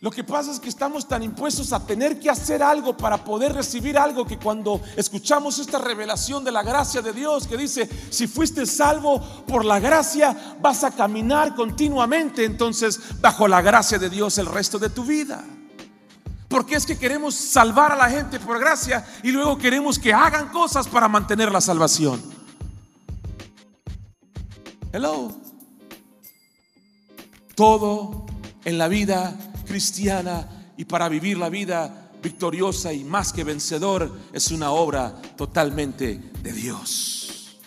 lo 0.00 0.12
que 0.12 0.22
pasa 0.22 0.52
es 0.52 0.60
que 0.60 0.68
estamos 0.68 1.08
tan 1.08 1.24
impuestos 1.24 1.72
a 1.72 1.84
tener 1.84 2.20
que 2.20 2.30
hacer 2.30 2.62
algo 2.62 2.96
para 2.96 3.24
poder 3.24 3.52
recibir 3.52 3.98
algo 3.98 4.24
que 4.24 4.38
cuando 4.38 4.80
escuchamos 4.96 5.58
esta 5.58 5.78
revelación 5.78 6.44
de 6.44 6.52
la 6.52 6.62
gracia 6.62 7.02
de 7.02 7.12
Dios 7.12 7.48
que 7.48 7.56
dice, 7.56 7.90
si 8.08 8.28
fuiste 8.28 8.64
salvo 8.64 9.20
por 9.48 9.64
la 9.64 9.80
gracia, 9.80 10.56
vas 10.60 10.84
a 10.84 10.92
caminar 10.92 11.56
continuamente 11.56 12.44
entonces 12.44 13.20
bajo 13.20 13.48
la 13.48 13.60
gracia 13.60 13.98
de 13.98 14.08
Dios 14.08 14.38
el 14.38 14.46
resto 14.46 14.78
de 14.78 14.88
tu 14.88 15.02
vida. 15.04 15.44
Porque 16.46 16.76
es 16.76 16.86
que 16.86 16.96
queremos 16.96 17.34
salvar 17.34 17.90
a 17.90 17.96
la 17.96 18.08
gente 18.08 18.38
por 18.38 18.60
gracia 18.60 19.04
y 19.24 19.32
luego 19.32 19.58
queremos 19.58 19.98
que 19.98 20.14
hagan 20.14 20.50
cosas 20.50 20.86
para 20.86 21.08
mantener 21.08 21.50
la 21.50 21.60
salvación. 21.60 22.22
Hello. 24.92 25.32
Todo 27.56 28.26
en 28.64 28.78
la 28.78 28.86
vida 28.86 29.36
cristiana 29.68 30.72
y 30.76 30.84
para 30.86 31.08
vivir 31.08 31.36
la 31.36 31.50
vida 31.50 32.10
victoriosa 32.22 32.92
y 32.92 33.04
más 33.04 33.32
que 33.32 33.44
vencedor 33.44 34.10
es 34.32 34.50
una 34.50 34.70
obra 34.70 35.14
totalmente 35.36 36.20
de 36.42 36.52
Dios. 36.52 37.58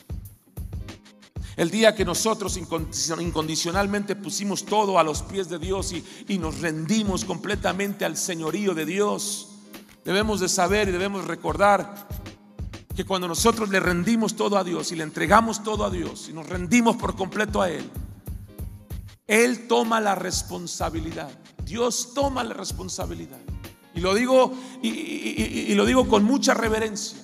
El 1.55 1.69
día 1.69 1.93
que 1.93 2.05
nosotros 2.05 2.57
incondicionalmente 2.57 4.15
pusimos 4.15 4.65
todo 4.65 4.97
a 4.97 5.03
los 5.03 5.21
pies 5.21 5.47
de 5.47 5.59
Dios 5.59 5.93
y, 5.93 6.03
y 6.27 6.37
nos 6.37 6.59
rendimos 6.59 7.23
completamente 7.23 8.03
al 8.03 8.17
señorío 8.17 8.73
de 8.73 8.85
Dios, 8.85 9.49
debemos 10.03 10.39
de 10.39 10.49
saber 10.49 10.89
y 10.89 10.91
debemos 10.91 11.25
recordar 11.25 12.07
que 12.95 13.05
cuando 13.05 13.27
nosotros 13.27 13.69
le 13.69 13.79
rendimos 13.79 14.35
todo 14.35 14.57
a 14.57 14.63
Dios 14.63 14.91
y 14.91 14.95
le 14.95 15.03
entregamos 15.03 15.63
todo 15.63 15.85
a 15.85 15.89
Dios 15.89 16.27
y 16.29 16.33
nos 16.33 16.47
rendimos 16.47 16.95
por 16.95 17.15
completo 17.15 17.61
a 17.61 17.69
Él, 17.69 17.89
Él 19.31 19.67
toma 19.67 20.01
la 20.01 20.15
responsabilidad 20.15 21.29
Dios 21.71 22.13
toma 22.13 22.43
la 22.43 22.53
responsabilidad. 22.53 23.39
Y 23.93 24.01
lo 24.01 24.13
digo, 24.13 24.53
y, 24.81 25.73
lo 25.73 25.85
digo 25.85 26.07
con 26.07 26.23
mucha 26.23 26.53
reverencia. 26.53 27.17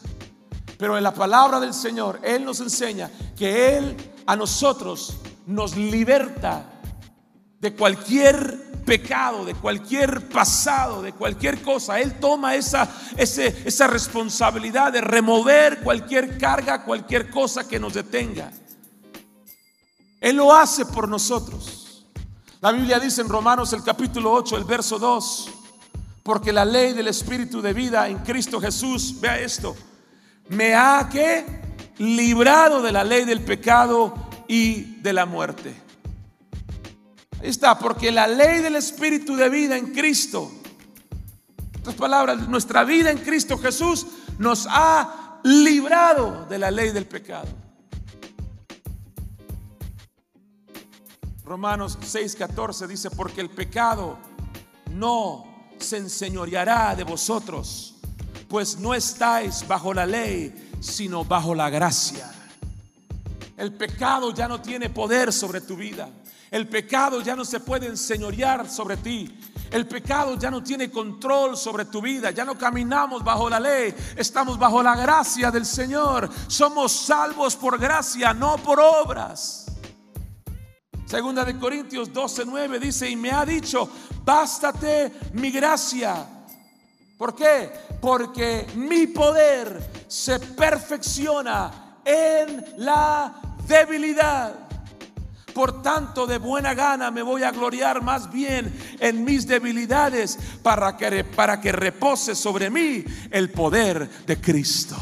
Pero 0.78 0.98
en 0.98 1.04
la 1.04 1.14
palabra 1.14 1.60
del 1.60 1.74
Señor, 1.74 2.22
Él 2.24 2.46
nos 2.46 2.62
enseña 2.62 3.12
que 3.36 3.78
Él 3.78 3.98
a 4.26 4.38
nosotros 4.38 5.18
nos 5.48 5.76
liberta 5.76 6.70
de 7.60 7.76
cualquier 7.76 8.72
pecado, 8.86 9.44
de 9.44 9.56
cualquier 9.56 10.30
pasado, 10.30 11.02
de 11.02 11.12
cualquier 11.12 11.62
cosa. 11.62 12.00
Él 12.00 12.20
toma 12.20 12.56
esa, 12.56 12.88
esa 13.18 13.88
responsabilidad 13.88 14.94
de 14.94 15.02
remover 15.02 15.80
cualquier 15.80 16.38
carga, 16.38 16.86
cualquier 16.86 17.30
cosa 17.30 17.68
que 17.68 17.80
nos 17.80 17.96
detenga. 17.96 18.50
Él 20.22 20.38
lo 20.38 20.54
hace 20.56 20.86
por 20.86 21.10
nosotros. 21.10 21.87
La 22.60 22.72
Biblia 22.72 23.00
dice 23.00 23.22
en 23.22 23.30
Romanos 23.30 23.72
el 23.74 23.84
capítulo 23.84 24.32
8, 24.34 24.58
el 24.58 24.64
verso 24.64 24.98
2, 24.98 25.50
porque 26.24 26.52
la 26.52 26.66
ley 26.66 26.94
del 26.94 27.08
Espíritu 27.08 27.62
de 27.62 27.72
vida 27.72 28.08
en 28.08 28.18
Cristo 28.20 28.60
Jesús, 28.60 29.22
vea 29.22 29.40
esto, 29.40 29.76
me 30.50 30.74
ha 30.74 31.08
que 31.12 31.46
librado 32.00 32.82
de 32.82 32.92
la 32.92 33.04
ley 33.04 33.26
del 33.26 33.42
pecado 33.42 34.12
y 34.48 34.96
de 35.02 35.14
la 35.14 35.28
muerte. 35.28 35.76
Ahí 37.44 37.50
está, 37.50 37.78
porque 37.78 38.12
la 38.12 38.26
ley 38.26 38.62
del 38.62 38.76
Espíritu 38.76 39.36
de 39.36 39.50
vida 39.50 39.78
en 39.78 39.94
Cristo, 39.94 40.52
en 41.76 41.80
otras 41.82 41.96
palabras, 41.96 42.48
nuestra 42.48 42.84
vida 42.84 43.12
en 43.12 43.20
Cristo 43.20 43.60
Jesús 43.60 44.08
nos 44.40 44.68
ha 44.68 45.42
librado 45.44 46.48
de 46.50 46.58
la 46.58 46.72
ley 46.72 46.90
del 46.90 47.06
pecado. 47.06 47.67
Romanos 51.48 51.98
6:14 52.02 52.88
dice, 52.88 53.10
porque 53.10 53.40
el 53.40 53.50
pecado 53.50 54.18
no 54.92 55.46
se 55.80 55.98
enseñoreará 55.98 56.94
de 56.94 57.06
vosotros, 57.06 57.96
pues 58.50 58.78
no 58.80 58.94
estáis 58.94 59.66
bajo 59.66 59.94
la 59.94 60.06
ley, 60.06 60.72
sino 60.82 61.24
bajo 61.24 61.56
la 61.56 61.70
gracia. 61.70 62.30
El 63.56 63.74
pecado 63.74 64.34
ya 64.34 64.50
no 64.50 64.62
tiene 64.62 64.90
poder 64.90 65.32
sobre 65.32 65.62
tu 65.62 65.78
vida. 65.78 66.10
El 66.52 66.68
pecado 66.68 67.22
ya 67.22 67.36
no 67.36 67.46
se 67.46 67.62
puede 67.62 67.88
enseñorear 67.88 68.70
sobre 68.70 68.98
ti. 68.98 69.40
El 69.72 69.88
pecado 69.88 70.38
ya 70.38 70.52
no 70.52 70.62
tiene 70.62 70.92
control 70.92 71.56
sobre 71.56 71.86
tu 71.86 72.02
vida. 72.02 72.32
Ya 72.32 72.44
no 72.44 72.58
caminamos 72.58 73.24
bajo 73.24 73.50
la 73.50 73.60
ley. 73.60 73.96
Estamos 74.18 74.60
bajo 74.60 74.84
la 74.84 74.96
gracia 74.96 75.50
del 75.50 75.66
Señor. 75.66 76.30
Somos 76.48 76.92
salvos 76.92 77.56
por 77.56 77.80
gracia, 77.80 78.34
no 78.34 78.58
por 78.58 78.80
obras. 78.80 79.67
Segunda 81.08 81.46
de 81.46 81.58
Corintios 81.58 82.12
12:9 82.12 82.80
dice, 82.80 83.10
y 83.10 83.16
me 83.16 83.32
ha 83.32 83.46
dicho, 83.46 83.90
bástate 84.26 85.14
mi 85.34 85.52
gracia. 85.52 86.28
¿Por 87.18 87.34
qué? 87.34 87.72
Porque 88.02 88.68
mi 88.76 89.08
poder 89.08 90.04
se 90.10 90.38
perfecciona 90.38 92.00
en 92.04 92.64
la 92.76 93.42
debilidad. 93.66 94.54
Por 95.54 95.82
tanto, 95.82 96.28
de 96.28 96.40
buena 96.40 96.74
gana 96.74 97.10
me 97.10 97.22
voy 97.22 97.44
a 97.44 97.52
gloriar 97.52 98.04
más 98.04 98.30
bien 98.30 98.98
en 99.00 99.24
mis 99.24 99.48
debilidades 99.48 100.38
para 100.62 100.98
que, 100.98 101.24
para 101.24 101.62
que 101.62 101.72
repose 101.72 102.36
sobre 102.36 102.70
mí 102.70 103.06
el 103.32 103.50
poder 103.50 104.26
de 104.26 104.42
Cristo. 104.42 104.98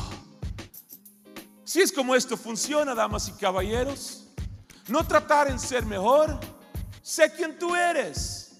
Si 1.63 1.81
es 1.81 1.91
como 1.91 2.15
esto 2.15 2.37
funciona, 2.37 2.93
damas 2.93 3.27
y 3.27 3.31
caballeros, 3.33 4.24
no 4.87 5.05
tratar 5.05 5.49
en 5.49 5.59
ser 5.59 5.85
mejor, 5.85 6.39
sé 7.01 7.31
quién 7.31 7.57
tú 7.57 7.75
eres. 7.75 8.53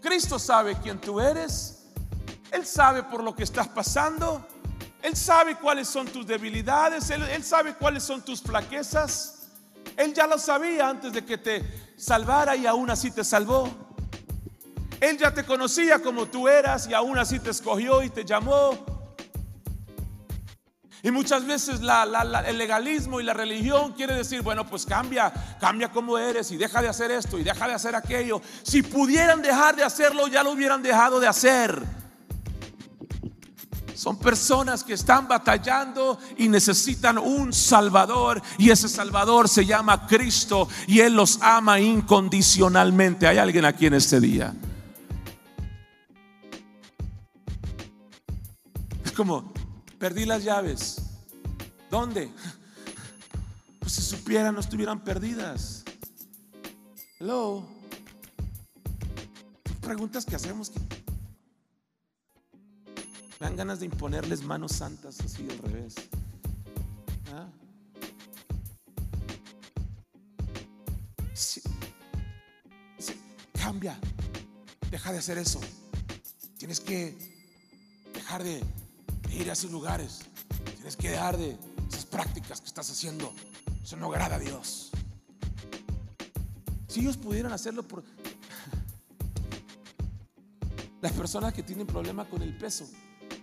Cristo 0.00 0.38
sabe 0.38 0.76
quién 0.80 1.00
tú 1.00 1.20
eres. 1.20 1.84
Él 2.52 2.64
sabe 2.64 3.02
por 3.02 3.22
lo 3.22 3.34
que 3.34 3.42
estás 3.42 3.66
pasando. 3.68 4.46
Él 5.02 5.16
sabe 5.16 5.56
cuáles 5.56 5.88
son 5.88 6.06
tus 6.06 6.26
debilidades. 6.26 7.10
Él, 7.10 7.42
sabe 7.42 7.74
cuáles 7.74 8.04
son 8.04 8.22
tus 8.22 8.40
flaquezas. 8.40 9.48
Él 9.96 10.14
ya 10.14 10.26
lo 10.26 10.38
sabía 10.38 10.88
antes 10.88 11.12
de 11.12 11.24
que 11.24 11.38
te 11.38 11.92
salvara 11.96 12.54
y 12.54 12.66
aún 12.66 12.90
así 12.90 13.10
te 13.10 13.24
salvó. 13.24 13.68
Él 15.00 15.18
ya 15.18 15.34
te 15.34 15.44
conocía 15.44 16.00
como 16.00 16.26
tú 16.26 16.48
eras 16.48 16.86
y 16.88 16.94
aún 16.94 17.18
así 17.18 17.38
te 17.38 17.50
escogió 17.50 18.02
y 18.02 18.10
te 18.10 18.24
llamó. 18.24 18.95
Y 21.06 21.12
muchas 21.12 21.46
veces 21.46 21.78
el 22.46 22.58
legalismo 22.58 23.20
y 23.20 23.22
la 23.22 23.32
religión 23.32 23.92
quiere 23.92 24.12
decir, 24.14 24.42
bueno, 24.42 24.66
pues 24.66 24.84
cambia, 24.84 25.32
cambia 25.60 25.88
como 25.88 26.18
eres 26.18 26.50
y 26.50 26.56
deja 26.56 26.82
de 26.82 26.88
hacer 26.88 27.12
esto 27.12 27.38
y 27.38 27.44
deja 27.44 27.68
de 27.68 27.74
hacer 27.74 27.94
aquello. 27.94 28.42
Si 28.64 28.82
pudieran 28.82 29.40
dejar 29.40 29.76
de 29.76 29.84
hacerlo, 29.84 30.26
ya 30.26 30.42
lo 30.42 30.50
hubieran 30.50 30.82
dejado 30.82 31.20
de 31.20 31.28
hacer. 31.28 31.80
Son 33.94 34.18
personas 34.18 34.82
que 34.82 34.94
están 34.94 35.28
batallando 35.28 36.18
y 36.38 36.48
necesitan 36.48 37.18
un 37.18 37.52
Salvador 37.52 38.42
y 38.58 38.70
ese 38.70 38.88
Salvador 38.88 39.48
se 39.48 39.64
llama 39.64 40.08
Cristo 40.08 40.68
y 40.88 40.98
Él 40.98 41.14
los 41.14 41.38
ama 41.40 41.78
incondicionalmente. 41.78 43.28
¿Hay 43.28 43.38
alguien 43.38 43.64
aquí 43.64 43.86
en 43.86 43.94
este 43.94 44.18
día? 44.18 44.52
Es 49.04 49.12
como, 49.12 49.54
perdí 49.98 50.24
las 50.24 50.44
llaves. 50.44 51.02
¿Dónde? 51.90 52.30
Pues 53.78 53.92
si 53.92 54.02
supieran 54.02 54.54
no 54.54 54.60
estuvieran 54.60 55.04
perdidas. 55.04 55.84
Hello. 57.20 57.64
Preguntas 59.80 60.26
que 60.26 60.34
hacemos 60.34 60.72
me 63.38 63.46
dan 63.46 63.56
ganas 63.56 63.80
de 63.80 63.86
imponerles 63.86 64.42
manos 64.42 64.72
santas 64.72 65.20
así 65.20 65.46
al 65.50 65.58
revés. 65.58 65.94
¿Ah? 67.32 67.46
cambia. 73.52 73.98
Deja 74.90 75.12
de 75.12 75.18
hacer 75.18 75.38
eso. 75.38 75.60
Tienes 76.56 76.80
que 76.80 77.14
dejar 78.14 78.42
de 78.42 78.62
ir 79.36 79.50
a 79.50 79.52
esos 79.52 79.70
lugares. 79.70 80.20
Tienes 80.76 80.96
que 80.96 81.10
dejar 81.10 81.36
de 81.36 81.56
esas 81.88 82.06
prácticas 82.06 82.60
que 82.60 82.66
estás 82.66 82.90
haciendo. 82.90 83.32
Eso 83.82 83.96
no 83.96 84.06
agrada 84.06 84.36
a 84.36 84.38
Dios. 84.38 84.90
Si 86.88 87.00
ellos 87.00 87.16
pudieran 87.16 87.52
hacerlo 87.52 87.82
por... 87.82 88.04
Las 91.02 91.12
personas 91.12 91.52
que 91.52 91.62
tienen 91.62 91.86
problema 91.86 92.28
con 92.28 92.42
el 92.42 92.56
peso, 92.56 92.88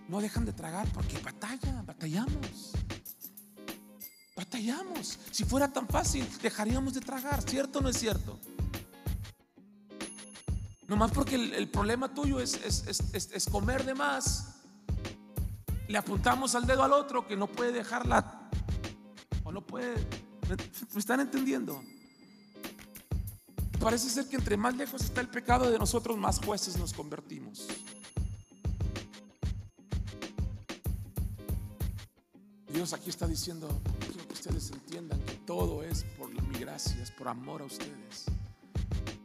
no 0.08 0.20
dejan 0.20 0.44
de 0.44 0.52
tragar 0.52 0.90
porque 0.92 1.18
batallan, 1.18 1.86
batallamos. 1.86 2.72
Batallamos. 4.36 5.18
Si 5.30 5.44
fuera 5.44 5.72
tan 5.72 5.86
fácil, 5.86 6.28
dejaríamos 6.42 6.94
de 6.94 7.00
tragar, 7.00 7.48
¿cierto 7.48 7.78
o 7.78 7.82
no 7.82 7.88
es 7.88 7.98
cierto? 7.98 8.38
Nomás 10.88 11.12
porque 11.12 11.36
el, 11.36 11.68
problema 11.68 12.12
tuyo 12.12 12.40
es, 12.40 12.60
es, 12.62 13.46
comer 13.46 13.84
de 13.84 13.94
más. 13.94 14.53
Le 15.88 15.98
apuntamos 15.98 16.54
al 16.54 16.66
dedo 16.66 16.82
al 16.82 16.92
otro 16.92 17.26
que 17.26 17.36
no 17.36 17.46
puede 17.46 17.72
dejarla 17.72 18.48
o 19.44 19.52
no 19.52 19.60
puede. 19.60 19.94
¿Me 20.92 21.00
están 21.00 21.20
entendiendo? 21.20 21.82
Parece 23.80 24.08
ser 24.08 24.26
que 24.28 24.36
entre 24.36 24.56
más 24.56 24.74
lejos 24.76 25.02
está 25.02 25.20
el 25.20 25.28
pecado 25.28 25.70
de 25.70 25.78
nosotros, 25.78 26.16
más 26.16 26.40
jueces 26.42 26.78
nos 26.78 26.92
convertimos. 26.92 27.66
Dios 32.74 32.92
aquí 32.92 33.10
está 33.10 33.26
diciendo, 33.26 33.68
quiero 34.00 34.26
que 34.26 34.32
ustedes 34.32 34.70
entiendan 34.70 35.20
que 35.20 35.34
todo 35.46 35.82
es 35.82 36.04
por 36.18 36.28
mi 36.30 36.58
gracia, 36.58 37.00
es 37.02 37.10
por 37.10 37.28
amor 37.28 37.62
a 37.62 37.66
ustedes. 37.66 38.24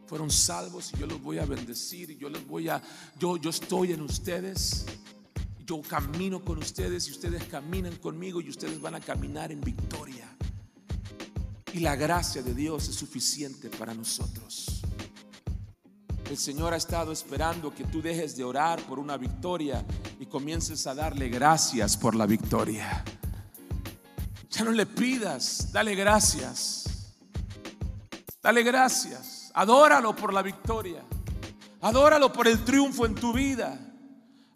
Fueron 0.06 0.30
salvos 0.30 0.92
y 0.94 0.98
yo 0.98 1.08
los 1.08 1.22
voy 1.22 1.40
a 1.40 1.46
bendecir 1.46 2.12
y 2.12 2.18
yo 2.18 2.30
les 2.30 2.46
voy 2.46 2.70
a, 2.70 2.82
yo, 3.18 3.38
yo 3.38 3.50
estoy 3.50 3.94
en 3.94 4.02
ustedes. 4.02 4.86
Yo 5.70 5.84
camino 5.84 6.44
con 6.44 6.58
ustedes 6.58 7.08
y 7.10 7.12
ustedes 7.12 7.44
caminan 7.44 7.96
conmigo 7.98 8.42
y 8.42 8.50
ustedes 8.50 8.82
van 8.82 8.96
a 8.96 9.00
caminar 9.00 9.52
en 9.52 9.62
victoria. 9.62 10.28
Y 11.72 11.82
la 11.82 11.96
gracia 11.96 12.42
de 12.42 12.56
Dios 12.56 12.90
es 12.90 12.96
suficiente 12.96 13.70
para 13.70 13.94
nosotros. 13.94 14.82
El 16.28 16.38
Señor 16.40 16.74
ha 16.74 16.78
estado 16.78 17.12
esperando 17.12 17.72
que 17.72 17.84
tú 17.84 18.02
dejes 18.02 18.36
de 18.36 18.44
orar 18.44 18.82
por 18.82 18.98
una 18.98 19.16
victoria 19.16 19.86
y 20.20 20.26
comiences 20.26 20.88
a 20.88 20.96
darle 20.96 21.30
gracias 21.30 21.96
por 21.96 22.16
la 22.16 22.26
victoria. 22.26 23.06
Ya 24.50 24.64
no 24.64 24.72
le 24.72 24.88
pidas, 24.88 25.72
dale 25.72 25.94
gracias. 25.94 27.14
Dale 28.42 28.64
gracias. 28.64 29.52
Adóralo 29.54 30.16
por 30.16 30.34
la 30.34 30.42
victoria. 30.42 31.04
Adóralo 31.82 32.34
por 32.34 32.48
el 32.48 32.66
triunfo 32.66 33.06
en 33.06 33.14
tu 33.14 33.32
vida. 33.34 33.86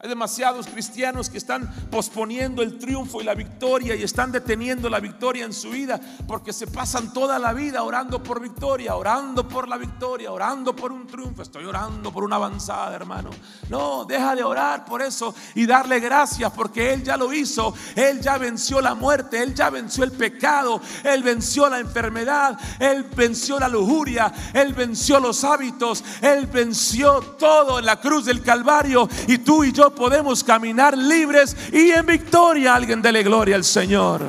Hay 0.03 0.09
demasiados 0.09 0.67
cristianos 0.67 1.29
que 1.29 1.37
están 1.37 1.73
posponiendo 1.89 2.61
el 2.61 2.77
triunfo 2.77 3.21
y 3.21 3.23
la 3.23 3.35
victoria 3.35 3.95
y 3.95 4.03
están 4.03 4.33
deteniendo 4.33 4.89
la 4.89 4.99
victoria 4.99 5.45
en 5.45 5.53
su 5.53 5.69
vida 5.69 5.97
porque 6.27 6.51
se 6.51 6.67
pasan 6.67 7.13
toda 7.13 7.39
la 7.39 7.53
vida 7.53 7.83
orando 7.83 8.21
por 8.21 8.41
victoria, 8.41 8.97
orando 8.97 9.47
por 9.47 9.69
la 9.69 9.77
victoria, 9.77 10.33
orando 10.33 10.75
por 10.75 10.91
un 10.91 11.07
triunfo. 11.07 11.41
Estoy 11.41 11.63
orando 11.63 12.11
por 12.11 12.25
una 12.25 12.35
avanzada, 12.35 12.93
hermano. 12.93 13.29
No, 13.69 14.03
deja 14.03 14.35
de 14.35 14.43
orar 14.43 14.83
por 14.83 15.01
eso 15.01 15.33
y 15.55 15.65
darle 15.65 16.01
gracias 16.01 16.51
porque 16.51 16.91
Él 16.91 17.01
ya 17.01 17.15
lo 17.15 17.31
hizo. 17.31 17.73
Él 17.95 18.19
ya 18.19 18.37
venció 18.37 18.81
la 18.81 18.95
muerte, 18.95 19.41
Él 19.41 19.55
ya 19.55 19.69
venció 19.69 20.03
el 20.03 20.11
pecado, 20.11 20.81
Él 21.05 21.23
venció 21.23 21.69
la 21.69 21.79
enfermedad, 21.79 22.59
Él 22.77 23.05
venció 23.15 23.57
la 23.57 23.69
lujuria, 23.69 24.33
Él 24.53 24.73
venció 24.73 25.21
los 25.21 25.45
hábitos, 25.45 26.03
Él 26.21 26.47
venció 26.47 27.21
todo 27.39 27.79
en 27.79 27.85
la 27.85 28.01
cruz 28.01 28.25
del 28.25 28.41
Calvario 28.41 29.07
y 29.29 29.37
tú 29.37 29.63
y 29.63 29.71
yo 29.71 29.92
podemos 29.95 30.43
caminar 30.43 30.97
libres 30.97 31.55
y 31.71 31.91
en 31.91 32.05
victoria. 32.05 32.75
Alguien 32.75 33.01
dele 33.01 33.23
gloria 33.23 33.55
al 33.55 33.63
Señor. 33.63 34.21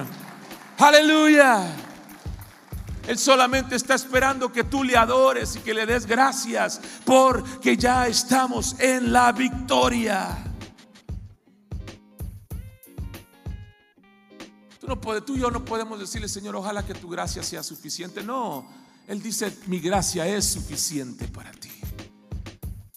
Aleluya. 0.79 1.85
Él 3.07 3.19
solamente 3.19 3.77
está 3.77 3.95
esperando 3.95 4.51
que 4.51 4.65
tú 4.65 4.83
le 4.83 4.97
adores 4.97 5.57
y 5.57 5.61
que 5.61 5.75
le 5.75 5.85
des 5.85 6.07
gracias 6.07 6.81
porque 7.05 7.77
ya 7.77 8.07
estamos 8.07 8.77
en 8.81 9.13
la 9.13 9.33
victoria. 9.33 10.39
Tú, 14.81 14.87
no 14.87 15.01
puedes, 15.01 15.25
tú 15.25 15.37
y 15.37 15.41
yo 15.41 15.51
no 15.51 15.65
podemos 15.65 15.99
decirle, 15.99 16.29
Señor, 16.29 16.57
ojalá 16.57 16.85
que 16.85 16.95
tu 16.95 17.09
gracia 17.09 17.43
sea 17.43 17.63
suficiente. 17.63 18.23
No, 18.23 18.67
Él 19.07 19.23
dice, 19.23 19.55
mi 19.67 19.81
gracia 19.81 20.27
es 20.27 20.47
suficiente 20.47 21.29
para 21.29 21.53
ti. 21.53 21.74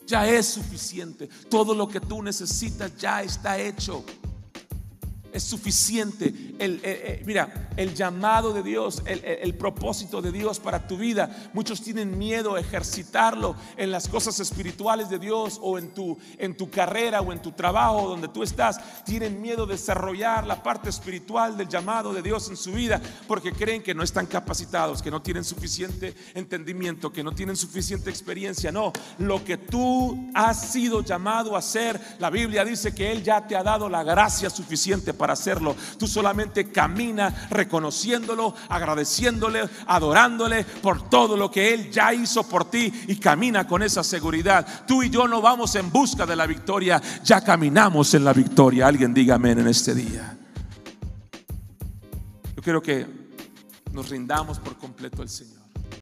Ya 0.08 0.28
es 0.28 0.48
suficiente. 0.48 1.28
Todo 1.50 1.76
lo 1.76 1.88
que 1.88 2.00
tú 2.00 2.24
necesitas 2.24 2.96
ya 2.98 3.22
está 3.22 3.60
hecho 3.60 4.04
es 5.32 5.44
suficiente. 5.44 6.34
El, 6.60 6.82
mira, 7.26 7.70
el 7.78 7.94
llamado 7.94 8.54
de 8.54 8.64
Dios, 8.64 9.02
el, 9.06 9.54
propósito 9.56 10.22
de 10.22 10.32
Dios 10.32 10.60
para 10.60 10.88
tu 10.88 10.98
vida. 10.98 11.50
Muchos 11.54 11.82
tienen 11.82 12.18
miedo 12.18 12.56
a 12.56 12.60
ejercitarlo 12.60 13.56
en 13.78 13.92
las 13.92 14.08
cosas 14.08 14.40
espirituales 14.40 15.10
de 15.10 15.20
Dios 15.20 15.60
o 15.62 15.78
en 15.78 15.94
tu, 15.94 16.18
en 16.38 16.56
tu 16.56 16.70
carrera 16.70 17.22
o 17.22 17.32
en 17.32 17.42
tu 17.42 17.52
trabajo 17.52 18.08
donde 18.10 18.28
tú 18.28 18.44
estás. 18.44 18.80
Tienen 19.06 19.42
miedo 19.42 19.66
de 19.66 19.78
desarrollar 19.78 20.46
la 20.46 20.64
parte 20.64 20.90
espiritual 20.90 21.56
del 21.56 21.70
llamado 21.70 22.14
de 22.14 22.22
Dios 22.22 22.50
en 22.50 22.58
su 22.58 22.72
vida 22.72 23.00
porque 23.28 23.52
creen 23.52 23.84
que 23.84 23.94
no 23.94 24.04
están 24.04 24.26
capacitados, 24.26 25.02
que 25.02 25.12
no 25.12 25.22
tienen 25.22 25.44
suficiente 25.44 26.16
entendimiento, 26.34 27.14
que 27.14 27.24
no 27.24 27.32
tienen 27.32 27.56
suficiente 27.56 28.10
experiencia. 28.10 28.72
No, 28.72 28.92
lo 29.20 29.44
que 29.44 29.58
tú 29.58 30.30
has 30.34 30.72
sido 30.72 31.02
llamado 31.04 31.56
a 31.56 31.60
hacer, 31.60 32.00
la 32.20 32.30
Biblia 32.30 32.66
dice 32.66 32.94
que 32.94 33.12
Él 33.12 33.24
ya 33.24 33.46
te 33.46 33.56
ha 33.56 33.64
dado 33.64 33.88
la 33.88 34.04
gracia 34.04 34.50
suficiente 34.50 35.14
para 35.18 35.34
hacerlo. 35.34 35.76
Tú 35.98 36.08
solamente 36.08 36.72
camina 36.72 37.48
reconociéndolo, 37.50 38.54
agradeciéndole, 38.70 39.68
adorándole 39.88 40.64
por 40.64 41.10
todo 41.10 41.36
lo 41.36 41.52
que 41.52 41.74
Él 41.74 41.92
ya 41.92 42.14
hizo 42.14 42.48
por 42.48 42.70
ti 42.70 42.92
y 43.08 43.18
camina 43.18 43.68
con 43.68 43.84
esa 43.84 44.04
seguridad. 44.04 44.86
Tú 44.88 45.04
y 45.04 45.10
yo 45.10 45.28
no 45.28 45.42
vamos 45.42 45.76
en 45.76 45.92
busca 45.92 46.26
de 46.26 46.36
la 46.36 46.46
victoria, 46.46 47.02
ya 47.24 47.42
caminamos 47.42 48.14
en 48.14 48.24
la 48.24 48.34
victoria. 48.34 48.88
Alguien 48.88 49.14
diga 49.14 49.36
amén 49.36 49.60
en 49.60 49.68
este 49.68 49.94
día. 49.94 50.38
Yo 52.56 52.62
quiero 52.62 52.82
que 52.82 53.06
nos 53.92 54.10
rindamos 54.10 54.60
por 54.60 54.78
completo 54.78 55.22
al 55.22 55.30
Señor. 55.30 55.57